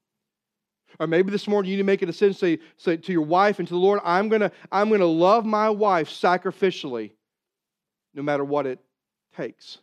Or 1.01 1.07
maybe 1.07 1.31
this 1.31 1.47
morning 1.47 1.71
you 1.71 1.77
need 1.77 1.83
to 1.83 1.87
make 1.87 2.03
a 2.03 2.07
decision, 2.07 2.35
say, 2.35 2.59
say 2.77 2.97
to 2.97 3.13
your 3.13 3.23
wife 3.23 3.59
and 3.59 3.69
to 3.69 3.75
the 3.75 3.81
Lord, 3.81 4.01
I'm 4.05 4.29
going 4.29 4.41
to, 4.41 4.51
I'm 4.73 4.89
going 4.89 5.01
to 5.01 5.07
love 5.07 5.45
my 5.45 5.71
wife 5.71 6.09
sacrificially 6.09 7.13
no 8.15 8.23
matter 8.23 8.45
what 8.45 8.67
it 8.67 8.81
takes. 9.37 9.79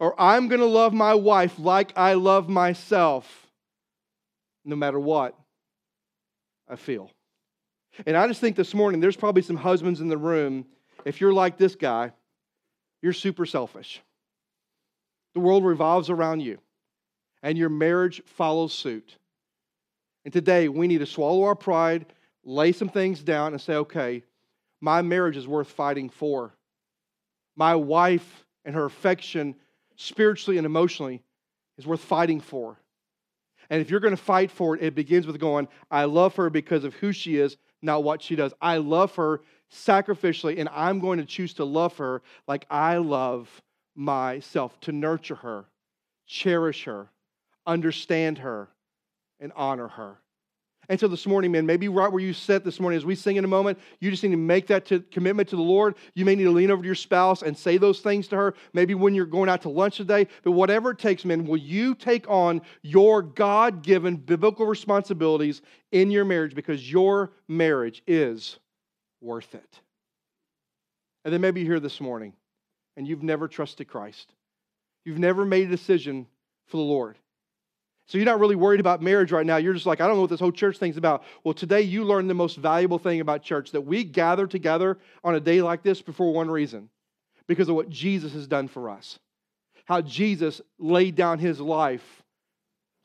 Or 0.00 0.20
I'm 0.20 0.48
going 0.48 0.60
to 0.60 0.66
love 0.66 0.92
my 0.92 1.14
wife 1.14 1.58
like 1.58 1.92
I 1.96 2.14
love 2.14 2.48
myself, 2.48 3.46
no 4.64 4.76
matter 4.76 4.98
what 4.98 5.38
I 6.68 6.76
feel. 6.76 7.10
And 8.06 8.16
I 8.16 8.26
just 8.26 8.40
think 8.40 8.56
this 8.56 8.74
morning, 8.74 9.00
there's 9.00 9.16
probably 9.16 9.42
some 9.42 9.56
husbands 9.56 10.00
in 10.00 10.08
the 10.08 10.18
room. 10.18 10.66
If 11.04 11.20
you're 11.20 11.32
like 11.32 11.56
this 11.56 11.76
guy, 11.76 12.12
you're 13.02 13.12
super 13.12 13.46
selfish. 13.46 14.02
The 15.34 15.40
world 15.40 15.64
revolves 15.64 16.10
around 16.10 16.40
you, 16.40 16.58
and 17.42 17.56
your 17.56 17.68
marriage 17.68 18.22
follows 18.24 18.72
suit. 18.72 19.16
And 20.24 20.32
today, 20.32 20.68
we 20.68 20.88
need 20.88 20.98
to 20.98 21.06
swallow 21.06 21.44
our 21.44 21.54
pride, 21.54 22.06
lay 22.44 22.72
some 22.72 22.88
things 22.88 23.22
down, 23.22 23.52
and 23.52 23.60
say, 23.60 23.74
okay, 23.74 24.22
my 24.80 25.02
marriage 25.02 25.36
is 25.36 25.46
worth 25.46 25.68
fighting 25.68 26.08
for 26.08 26.52
my 27.56 27.74
wife 27.74 28.44
and 28.64 28.74
her 28.74 28.84
affection 28.84 29.54
spiritually 29.96 30.58
and 30.58 30.66
emotionally 30.66 31.22
is 31.78 31.86
worth 31.86 32.00
fighting 32.00 32.40
for. 32.40 32.78
And 33.70 33.80
if 33.80 33.90
you're 33.90 34.00
going 34.00 34.16
to 34.16 34.22
fight 34.22 34.50
for 34.50 34.76
it, 34.76 34.82
it 34.82 34.94
begins 34.94 35.26
with 35.26 35.38
going, 35.40 35.68
I 35.90 36.04
love 36.04 36.36
her 36.36 36.50
because 36.50 36.84
of 36.84 36.94
who 36.94 37.12
she 37.12 37.38
is, 37.38 37.56
not 37.82 38.04
what 38.04 38.22
she 38.22 38.36
does. 38.36 38.52
I 38.60 38.76
love 38.76 39.14
her 39.16 39.40
sacrificially, 39.72 40.58
and 40.58 40.68
I'm 40.70 41.00
going 41.00 41.18
to 41.18 41.24
choose 41.24 41.54
to 41.54 41.64
love 41.64 41.96
her 41.96 42.22
like 42.46 42.66
I 42.70 42.98
love 42.98 43.62
myself 43.94 44.78
to 44.80 44.92
nurture 44.92 45.36
her, 45.36 45.64
cherish 46.26 46.84
her, 46.84 47.08
understand 47.66 48.38
her, 48.38 48.68
and 49.40 49.52
honor 49.56 49.88
her. 49.88 50.18
And 50.88 51.00
so 51.00 51.08
this 51.08 51.26
morning, 51.26 51.52
man, 51.52 51.66
maybe 51.66 51.88
right 51.88 52.10
where 52.10 52.22
you 52.22 52.32
sit 52.32 52.64
this 52.64 52.78
morning 52.78 52.96
as 52.96 53.04
we 53.04 53.14
sing 53.14 53.36
in 53.36 53.44
a 53.44 53.48
moment, 53.48 53.78
you 54.00 54.10
just 54.10 54.22
need 54.22 54.30
to 54.30 54.36
make 54.36 54.66
that 54.66 54.84
to, 54.86 55.00
commitment 55.00 55.48
to 55.50 55.56
the 55.56 55.62
Lord. 55.62 55.94
You 56.14 56.24
may 56.24 56.34
need 56.34 56.44
to 56.44 56.50
lean 56.50 56.70
over 56.70 56.82
to 56.82 56.86
your 56.86 56.94
spouse 56.94 57.42
and 57.42 57.56
say 57.56 57.78
those 57.78 58.00
things 58.00 58.28
to 58.28 58.36
her, 58.36 58.54
maybe 58.72 58.94
when 58.94 59.14
you're 59.14 59.26
going 59.26 59.48
out 59.48 59.62
to 59.62 59.68
lunch 59.68 59.96
today. 59.96 60.26
But 60.42 60.52
whatever 60.52 60.90
it 60.90 60.98
takes, 60.98 61.24
man, 61.24 61.46
will 61.46 61.56
you 61.56 61.94
take 61.94 62.28
on 62.28 62.60
your 62.82 63.22
God 63.22 63.82
given 63.82 64.16
biblical 64.16 64.66
responsibilities 64.66 65.62
in 65.92 66.10
your 66.10 66.24
marriage 66.24 66.54
because 66.54 66.90
your 66.90 67.32
marriage 67.48 68.02
is 68.06 68.58
worth 69.20 69.54
it? 69.54 69.80
And 71.24 71.32
then 71.32 71.40
maybe 71.40 71.62
you're 71.62 71.74
here 71.74 71.80
this 71.80 72.00
morning 72.00 72.34
and 72.96 73.08
you've 73.08 73.22
never 73.22 73.48
trusted 73.48 73.88
Christ, 73.88 74.32
you've 75.04 75.18
never 75.18 75.44
made 75.44 75.68
a 75.68 75.70
decision 75.70 76.26
for 76.66 76.76
the 76.76 76.82
Lord. 76.82 77.18
So 78.06 78.18
you're 78.18 78.26
not 78.26 78.38
really 78.38 78.56
worried 78.56 78.80
about 78.80 79.00
marriage 79.00 79.32
right 79.32 79.46
now. 79.46 79.56
You're 79.56 79.72
just 79.72 79.86
like, 79.86 80.00
I 80.00 80.06
don't 80.06 80.16
know 80.16 80.22
what 80.22 80.30
this 80.30 80.40
whole 80.40 80.52
church 80.52 80.76
thing's 80.76 80.98
about. 80.98 81.24
Well, 81.42 81.54
today 81.54 81.82
you 81.82 82.04
learned 82.04 82.28
the 82.28 82.34
most 82.34 82.56
valuable 82.56 82.98
thing 82.98 83.20
about 83.20 83.42
church 83.42 83.70
that 83.70 83.80
we 83.80 84.04
gather 84.04 84.46
together 84.46 84.98
on 85.22 85.34
a 85.34 85.40
day 85.40 85.62
like 85.62 85.82
this 85.82 86.00
for 86.00 86.32
one 86.32 86.50
reason 86.50 86.90
because 87.46 87.68
of 87.68 87.76
what 87.76 87.88
Jesus 87.88 88.32
has 88.34 88.46
done 88.46 88.68
for 88.68 88.90
us. 88.90 89.18
How 89.86 90.02
Jesus 90.02 90.60
laid 90.78 91.14
down 91.14 91.38
his 91.38 91.60
life 91.60 92.22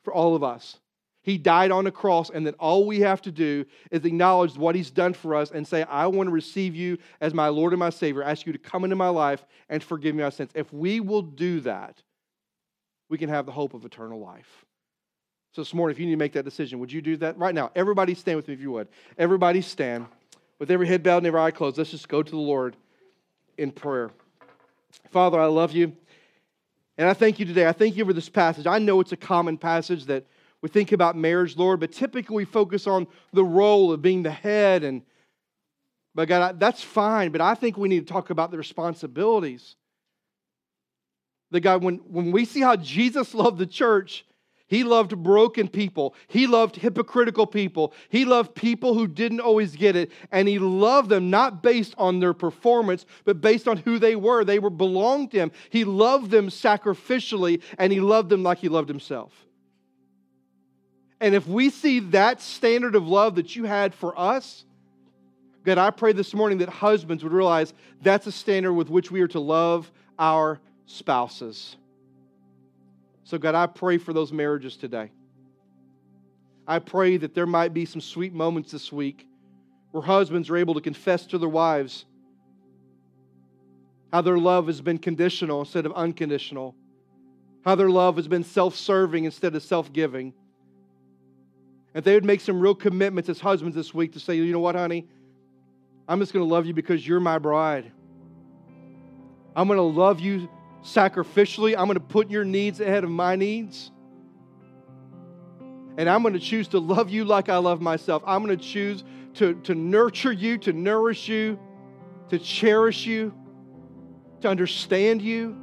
for 0.04 0.12
all 0.12 0.34
of 0.34 0.42
us. 0.42 0.78
He 1.22 1.36
died 1.36 1.70
on 1.70 1.86
a 1.86 1.90
cross, 1.90 2.30
and 2.30 2.46
then 2.46 2.54
all 2.54 2.86
we 2.86 3.00
have 3.00 3.20
to 3.22 3.30
do 3.30 3.66
is 3.90 4.06
acknowledge 4.06 4.56
what 4.56 4.74
he's 4.74 4.90
done 4.90 5.12
for 5.12 5.34
us 5.34 5.50
and 5.50 5.68
say, 5.68 5.82
I 5.82 6.06
want 6.06 6.28
to 6.28 6.32
receive 6.32 6.74
you 6.74 6.96
as 7.20 7.34
my 7.34 7.48
Lord 7.48 7.74
and 7.74 7.80
my 7.80 7.90
Savior, 7.90 8.22
ask 8.22 8.46
you 8.46 8.54
to 8.54 8.58
come 8.58 8.84
into 8.84 8.96
my 8.96 9.10
life 9.10 9.44
and 9.68 9.82
forgive 9.82 10.14
me 10.14 10.22
my 10.22 10.30
sins. 10.30 10.50
If 10.54 10.72
we 10.72 11.00
will 11.00 11.20
do 11.20 11.60
that, 11.60 12.02
we 13.10 13.18
can 13.18 13.28
have 13.28 13.44
the 13.44 13.52
hope 13.52 13.74
of 13.74 13.84
eternal 13.84 14.18
life. 14.18 14.64
So 15.52 15.62
this 15.62 15.74
morning, 15.74 15.94
if 15.94 15.98
you 15.98 16.06
need 16.06 16.12
to 16.12 16.18
make 16.18 16.32
that 16.34 16.44
decision, 16.44 16.78
would 16.78 16.92
you 16.92 17.02
do 17.02 17.16
that 17.18 17.36
right 17.36 17.54
now? 17.54 17.72
Everybody 17.74 18.14
stand 18.14 18.36
with 18.36 18.46
me 18.46 18.54
if 18.54 18.60
you 18.60 18.70
would. 18.72 18.88
Everybody 19.18 19.62
stand. 19.62 20.06
With 20.60 20.70
every 20.70 20.86
head 20.86 21.02
bowed 21.02 21.18
and 21.18 21.26
every 21.26 21.40
eye 21.40 21.50
closed, 21.50 21.78
let's 21.78 21.90
just 21.90 22.08
go 22.08 22.22
to 22.22 22.30
the 22.30 22.36
Lord 22.36 22.76
in 23.56 23.72
prayer. 23.72 24.10
Father, 25.10 25.40
I 25.40 25.46
love 25.46 25.72
you. 25.72 25.96
And 26.98 27.08
I 27.08 27.14
thank 27.14 27.40
you 27.40 27.46
today. 27.46 27.66
I 27.66 27.72
thank 27.72 27.96
you 27.96 28.04
for 28.04 28.12
this 28.12 28.28
passage. 28.28 28.66
I 28.66 28.78
know 28.78 29.00
it's 29.00 29.12
a 29.12 29.16
common 29.16 29.56
passage 29.56 30.04
that 30.04 30.26
we 30.60 30.68
think 30.68 30.92
about 30.92 31.16
marriage, 31.16 31.56
Lord, 31.56 31.80
but 31.80 31.92
typically 31.92 32.36
we 32.36 32.44
focus 32.44 32.86
on 32.86 33.06
the 33.32 33.42
role 33.42 33.90
of 33.90 34.02
being 34.02 34.22
the 34.22 34.30
head 34.30 34.84
and 34.84 35.02
but 36.14 36.26
God, 36.26 36.58
that's 36.58 36.82
fine, 36.82 37.30
but 37.30 37.40
I 37.40 37.54
think 37.54 37.76
we 37.76 37.88
need 37.88 38.06
to 38.06 38.12
talk 38.12 38.30
about 38.30 38.50
the 38.50 38.58
responsibilities. 38.58 39.76
That 41.52 41.60
God, 41.60 41.84
when, 41.84 41.96
when 41.98 42.32
we 42.32 42.44
see 42.44 42.60
how 42.60 42.76
Jesus 42.76 43.32
loved 43.34 43.58
the 43.58 43.66
church, 43.66 44.24
he 44.70 44.84
loved 44.84 45.20
broken 45.20 45.66
people. 45.66 46.14
He 46.28 46.46
loved 46.46 46.76
hypocritical 46.76 47.44
people. 47.44 47.92
He 48.08 48.24
loved 48.24 48.54
people 48.54 48.94
who 48.94 49.08
didn't 49.08 49.40
always 49.40 49.74
get 49.74 49.96
it. 49.96 50.12
And 50.30 50.46
he 50.46 50.60
loved 50.60 51.08
them 51.08 51.28
not 51.28 51.60
based 51.60 51.92
on 51.98 52.20
their 52.20 52.32
performance, 52.32 53.04
but 53.24 53.40
based 53.40 53.66
on 53.66 53.78
who 53.78 53.98
they 53.98 54.14
were. 54.14 54.44
They 54.44 54.60
were 54.60 54.70
belonged 54.70 55.32
to 55.32 55.38
him. 55.38 55.50
He 55.70 55.82
loved 55.82 56.30
them 56.30 56.50
sacrificially, 56.50 57.62
and 57.78 57.92
he 57.92 57.98
loved 57.98 58.30
them 58.30 58.44
like 58.44 58.58
he 58.58 58.68
loved 58.68 58.88
himself. 58.88 59.32
And 61.20 61.34
if 61.34 61.48
we 61.48 61.70
see 61.70 61.98
that 62.10 62.40
standard 62.40 62.94
of 62.94 63.08
love 63.08 63.34
that 63.34 63.56
you 63.56 63.64
had 63.64 63.92
for 63.92 64.16
us, 64.16 64.64
God, 65.64 65.78
I 65.78 65.90
pray 65.90 66.12
this 66.12 66.32
morning 66.32 66.58
that 66.58 66.68
husbands 66.68 67.24
would 67.24 67.32
realize 67.32 67.74
that's 68.02 68.28
a 68.28 68.32
standard 68.32 68.74
with 68.74 68.88
which 68.88 69.10
we 69.10 69.20
are 69.20 69.28
to 69.28 69.40
love 69.40 69.90
our 70.16 70.60
spouses. 70.86 71.76
So, 73.24 73.38
God, 73.38 73.54
I 73.54 73.66
pray 73.66 73.98
for 73.98 74.12
those 74.12 74.32
marriages 74.32 74.76
today. 74.76 75.10
I 76.66 76.78
pray 76.78 77.16
that 77.16 77.34
there 77.34 77.46
might 77.46 77.74
be 77.74 77.84
some 77.84 78.00
sweet 78.00 78.32
moments 78.32 78.72
this 78.72 78.92
week 78.92 79.26
where 79.90 80.02
husbands 80.02 80.50
are 80.50 80.56
able 80.56 80.74
to 80.74 80.80
confess 80.80 81.26
to 81.26 81.38
their 81.38 81.48
wives 81.48 82.04
how 84.12 84.20
their 84.20 84.38
love 84.38 84.66
has 84.66 84.80
been 84.80 84.98
conditional 84.98 85.60
instead 85.60 85.86
of 85.86 85.92
unconditional, 85.92 86.74
how 87.64 87.74
their 87.74 87.90
love 87.90 88.16
has 88.16 88.28
been 88.28 88.44
self 88.44 88.74
serving 88.74 89.24
instead 89.24 89.54
of 89.54 89.62
self 89.62 89.92
giving. 89.92 90.32
If 91.94 92.04
they 92.04 92.14
would 92.14 92.24
make 92.24 92.40
some 92.40 92.60
real 92.60 92.74
commitments 92.74 93.28
as 93.28 93.40
husbands 93.40 93.74
this 93.74 93.92
week 93.92 94.12
to 94.12 94.20
say, 94.20 94.36
you 94.36 94.52
know 94.52 94.60
what, 94.60 94.76
honey? 94.76 95.08
I'm 96.08 96.20
just 96.20 96.32
going 96.32 96.46
to 96.46 96.52
love 96.52 96.66
you 96.66 96.74
because 96.74 97.06
you're 97.06 97.20
my 97.20 97.38
bride. 97.38 97.90
I'm 99.56 99.66
going 99.66 99.76
to 99.76 99.82
love 99.82 100.20
you 100.20 100.48
sacrificially. 100.82 101.76
I'm 101.76 101.86
going 101.86 101.94
to 101.94 102.00
put 102.00 102.30
your 102.30 102.44
needs 102.44 102.80
ahead 102.80 103.04
of 103.04 103.10
my 103.10 103.36
needs. 103.36 103.90
And 105.96 106.08
I'm 106.08 106.22
going 106.22 106.34
to 106.34 106.40
choose 106.40 106.68
to 106.68 106.78
love 106.78 107.10
you 107.10 107.24
like 107.24 107.48
I 107.48 107.58
love 107.58 107.80
myself. 107.80 108.22
I'm 108.26 108.44
going 108.44 108.56
to 108.56 108.64
choose 108.64 109.04
to, 109.34 109.54
to 109.62 109.74
nurture 109.74 110.32
you, 110.32 110.58
to 110.58 110.72
nourish 110.72 111.28
you, 111.28 111.58
to 112.30 112.38
cherish 112.38 113.06
you, 113.06 113.34
to 114.40 114.48
understand 114.48 115.20
you. 115.20 115.56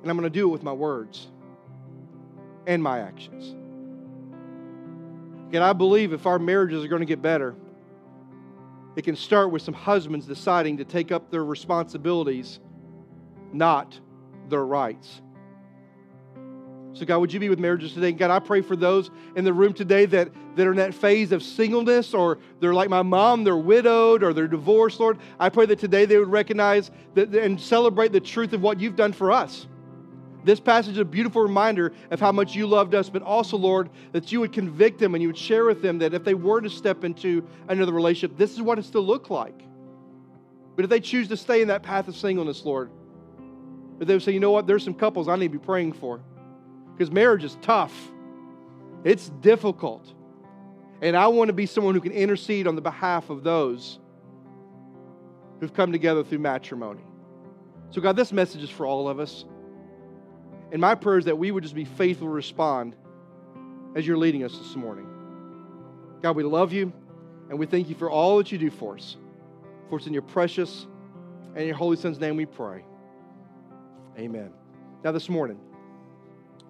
And 0.00 0.10
I'm 0.10 0.16
going 0.16 0.22
to 0.22 0.30
do 0.30 0.48
it 0.48 0.52
with 0.52 0.62
my 0.62 0.72
words 0.72 1.28
and 2.66 2.82
my 2.82 3.00
actions. 3.00 3.54
And 5.54 5.62
I 5.62 5.72
believe 5.74 6.12
if 6.12 6.26
our 6.26 6.38
marriages 6.38 6.84
are 6.84 6.88
going 6.88 7.00
to 7.00 7.06
get 7.06 7.20
better, 7.20 7.54
it 8.96 9.02
can 9.02 9.16
start 9.16 9.50
with 9.50 9.62
some 9.62 9.74
husbands 9.74 10.26
deciding 10.26 10.76
to 10.78 10.84
take 10.84 11.12
up 11.12 11.30
their 11.30 11.44
responsibilities, 11.44 12.60
not 13.52 13.98
their 14.48 14.64
rights. 14.64 15.22
So, 16.94 17.06
God, 17.06 17.18
would 17.18 17.32
you 17.32 17.40
be 17.40 17.48
with 17.48 17.58
marriages 17.58 17.94
today? 17.94 18.12
God, 18.12 18.30
I 18.30 18.38
pray 18.38 18.60
for 18.60 18.76
those 18.76 19.10
in 19.34 19.44
the 19.44 19.52
room 19.52 19.72
today 19.72 20.04
that, 20.06 20.30
that 20.56 20.66
are 20.66 20.72
in 20.72 20.76
that 20.76 20.92
phase 20.92 21.32
of 21.32 21.42
singleness, 21.42 22.12
or 22.12 22.38
they're 22.60 22.74
like 22.74 22.90
my 22.90 23.00
mom, 23.00 23.44
they're 23.44 23.56
widowed, 23.56 24.22
or 24.22 24.34
they're 24.34 24.46
divorced, 24.46 25.00
Lord. 25.00 25.18
I 25.40 25.48
pray 25.48 25.64
that 25.66 25.78
today 25.78 26.04
they 26.04 26.18
would 26.18 26.28
recognize 26.28 26.90
that, 27.14 27.34
and 27.34 27.58
celebrate 27.58 28.12
the 28.12 28.20
truth 28.20 28.52
of 28.52 28.60
what 28.60 28.78
you've 28.78 28.96
done 28.96 29.14
for 29.14 29.32
us. 29.32 29.66
This 30.44 30.60
passage 30.60 30.94
is 30.94 30.98
a 30.98 31.04
beautiful 31.04 31.42
reminder 31.42 31.92
of 32.10 32.18
how 32.18 32.32
much 32.32 32.54
you 32.54 32.66
loved 32.66 32.94
us, 32.94 33.08
but 33.08 33.22
also, 33.22 33.56
Lord, 33.56 33.90
that 34.12 34.32
you 34.32 34.40
would 34.40 34.52
convict 34.52 34.98
them 34.98 35.14
and 35.14 35.22
you 35.22 35.28
would 35.28 35.38
share 35.38 35.64
with 35.64 35.82
them 35.82 35.98
that 35.98 36.14
if 36.14 36.24
they 36.24 36.34
were 36.34 36.60
to 36.60 36.70
step 36.70 37.04
into 37.04 37.46
another 37.68 37.92
relationship, 37.92 38.36
this 38.36 38.52
is 38.52 38.60
what 38.60 38.78
it's 38.78 38.90
to 38.90 39.00
look 39.00 39.30
like. 39.30 39.62
But 40.74 40.84
if 40.84 40.90
they 40.90 41.00
choose 41.00 41.28
to 41.28 41.36
stay 41.36 41.62
in 41.62 41.68
that 41.68 41.82
path 41.82 42.08
of 42.08 42.16
singleness, 42.16 42.64
Lord, 42.64 42.90
if 44.00 44.08
they 44.08 44.14
would 44.14 44.22
say, 44.22 44.32
you 44.32 44.40
know 44.40 44.50
what, 44.50 44.66
there's 44.66 44.82
some 44.82 44.94
couples 44.94 45.28
I 45.28 45.36
need 45.36 45.52
to 45.52 45.58
be 45.58 45.64
praying 45.64 45.92
for. 45.92 46.20
Because 46.92 47.12
marriage 47.12 47.44
is 47.44 47.56
tough, 47.62 47.92
it's 49.04 49.28
difficult. 49.28 50.12
And 51.00 51.16
I 51.16 51.26
want 51.28 51.48
to 51.48 51.52
be 51.52 51.66
someone 51.66 51.94
who 51.94 52.00
can 52.00 52.12
intercede 52.12 52.66
on 52.66 52.74
the 52.74 52.82
behalf 52.82 53.30
of 53.30 53.42
those 53.42 53.98
who've 55.60 55.72
come 55.72 55.92
together 55.92 56.24
through 56.24 56.38
matrimony. 56.38 57.02
So, 57.90 58.00
God, 58.00 58.16
this 58.16 58.32
message 58.32 58.62
is 58.62 58.70
for 58.70 58.86
all 58.86 59.08
of 59.08 59.20
us. 59.20 59.44
And 60.72 60.80
my 60.80 60.94
prayer 60.94 61.18
is 61.18 61.26
that 61.26 61.38
we 61.38 61.50
would 61.50 61.62
just 61.62 61.74
be 61.74 61.84
faithful 61.84 62.26
to 62.26 62.32
respond 62.32 62.96
as 63.94 64.06
you're 64.06 64.16
leading 64.16 64.42
us 64.42 64.56
this 64.56 64.74
morning. 64.74 65.06
God, 66.22 66.34
we 66.34 66.42
love 66.42 66.72
you 66.72 66.92
and 67.50 67.58
we 67.58 67.66
thank 67.66 67.90
you 67.90 67.94
for 67.94 68.10
all 68.10 68.38
that 68.38 68.50
you 68.50 68.56
do 68.56 68.70
for 68.70 68.96
us. 68.96 69.16
For 69.90 69.98
it's 69.98 70.06
in 70.06 70.14
your 70.14 70.22
precious 70.22 70.86
and 71.54 71.66
your 71.66 71.76
Holy 71.76 71.96
Son's 71.96 72.18
name 72.18 72.36
we 72.36 72.46
pray. 72.46 72.84
Amen. 74.18 74.50
Now, 75.04 75.12
this 75.12 75.28
morning, 75.28 75.60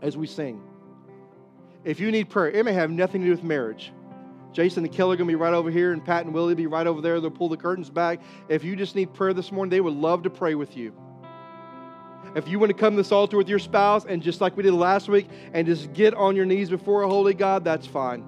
as 0.00 0.16
we 0.16 0.26
sing, 0.26 0.60
if 1.84 2.00
you 2.00 2.10
need 2.10 2.28
prayer, 2.28 2.50
it 2.50 2.64
may 2.64 2.72
have 2.72 2.90
nothing 2.90 3.20
to 3.20 3.26
do 3.26 3.30
with 3.30 3.44
marriage. 3.44 3.92
Jason 4.52 4.84
and 4.84 4.92
Kelly 4.92 5.14
are 5.14 5.16
going 5.16 5.28
to 5.28 5.32
be 5.32 5.36
right 5.36 5.54
over 5.54 5.70
here, 5.70 5.92
and 5.92 6.04
Pat 6.04 6.24
and 6.24 6.34
Willie 6.34 6.48
will 6.48 6.56
be 6.56 6.66
right 6.66 6.86
over 6.86 7.00
there. 7.00 7.20
They'll 7.20 7.30
pull 7.30 7.48
the 7.48 7.56
curtains 7.56 7.88
back. 7.90 8.20
If 8.48 8.64
you 8.64 8.76
just 8.76 8.94
need 8.94 9.14
prayer 9.14 9.32
this 9.32 9.50
morning, 9.52 9.70
they 9.70 9.80
would 9.80 9.94
love 9.94 10.24
to 10.24 10.30
pray 10.30 10.54
with 10.54 10.76
you. 10.76 10.92
If 12.34 12.48
you 12.48 12.58
want 12.58 12.70
to 12.70 12.76
come 12.76 12.94
to 12.94 12.96
this 12.96 13.12
altar 13.12 13.36
with 13.36 13.48
your 13.48 13.58
spouse 13.58 14.06
and 14.06 14.22
just 14.22 14.40
like 14.40 14.56
we 14.56 14.62
did 14.62 14.72
last 14.72 15.08
week 15.08 15.28
and 15.52 15.66
just 15.66 15.92
get 15.92 16.14
on 16.14 16.34
your 16.34 16.46
knees 16.46 16.70
before 16.70 17.02
a 17.02 17.08
holy 17.08 17.34
God, 17.34 17.64
that's 17.64 17.86
fine. 17.86 18.24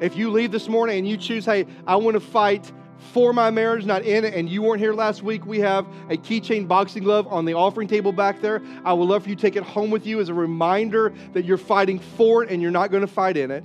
If 0.00 0.16
you 0.16 0.30
leave 0.30 0.50
this 0.50 0.68
morning 0.68 0.98
and 0.98 1.08
you 1.08 1.16
choose, 1.16 1.44
hey, 1.44 1.66
I 1.86 1.94
want 1.96 2.14
to 2.14 2.20
fight 2.20 2.72
for 3.12 3.32
my 3.32 3.50
marriage, 3.50 3.84
not 3.84 4.02
in 4.02 4.24
it, 4.24 4.34
and 4.34 4.48
you 4.48 4.62
weren't 4.62 4.80
here 4.80 4.92
last 4.92 5.22
week, 5.22 5.46
we 5.46 5.60
have 5.60 5.86
a 6.08 6.16
keychain 6.16 6.66
boxing 6.66 7.04
glove 7.04 7.28
on 7.28 7.44
the 7.44 7.54
offering 7.54 7.86
table 7.86 8.10
back 8.10 8.40
there. 8.40 8.60
I 8.84 8.92
would 8.92 9.04
love 9.04 9.22
for 9.22 9.28
you 9.28 9.36
to 9.36 9.40
take 9.40 9.54
it 9.54 9.62
home 9.62 9.90
with 9.90 10.06
you 10.06 10.20
as 10.20 10.28
a 10.28 10.34
reminder 10.34 11.12
that 11.32 11.44
you're 11.44 11.58
fighting 11.58 12.00
for 12.00 12.42
it 12.42 12.50
and 12.50 12.60
you're 12.60 12.72
not 12.72 12.90
going 12.90 13.02
to 13.02 13.12
fight 13.12 13.36
in 13.36 13.52
it. 13.52 13.64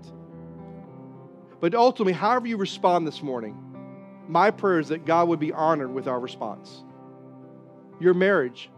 But 1.60 1.74
ultimately, 1.74 2.14
however 2.14 2.46
you 2.46 2.58
respond 2.58 3.08
this 3.08 3.24
morning, 3.24 3.58
my 4.28 4.52
prayer 4.52 4.80
is 4.80 4.90
that 4.90 5.06
God 5.06 5.28
would 5.30 5.40
be 5.40 5.52
honored 5.52 5.92
with 5.92 6.08
our 6.08 6.20
response 6.20 6.84
your 8.00 8.14
marriage, 8.14 8.70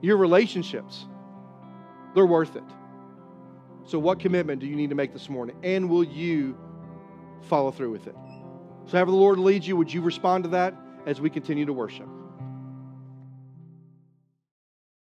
your 0.00 0.16
relationships, 0.16 1.06
they're 2.14 2.26
worth 2.26 2.56
it. 2.56 2.64
So, 3.84 3.98
what 3.98 4.20
commitment 4.20 4.60
do 4.60 4.66
you 4.66 4.76
need 4.76 4.90
to 4.90 4.96
make 4.96 5.12
this 5.12 5.28
morning? 5.28 5.56
And 5.62 5.88
will 5.88 6.04
you 6.04 6.56
follow 7.42 7.70
through 7.70 7.90
with 7.90 8.06
it? 8.06 8.16
So, 8.86 8.92
however 8.92 9.10
the 9.10 9.16
Lord 9.16 9.38
leads 9.38 9.66
you, 9.66 9.76
would 9.76 9.92
you 9.92 10.00
respond 10.00 10.44
to 10.44 10.50
that 10.50 10.74
as 11.06 11.20
we 11.20 11.30
continue 11.30 11.66
to 11.66 11.72
worship. 11.72 12.08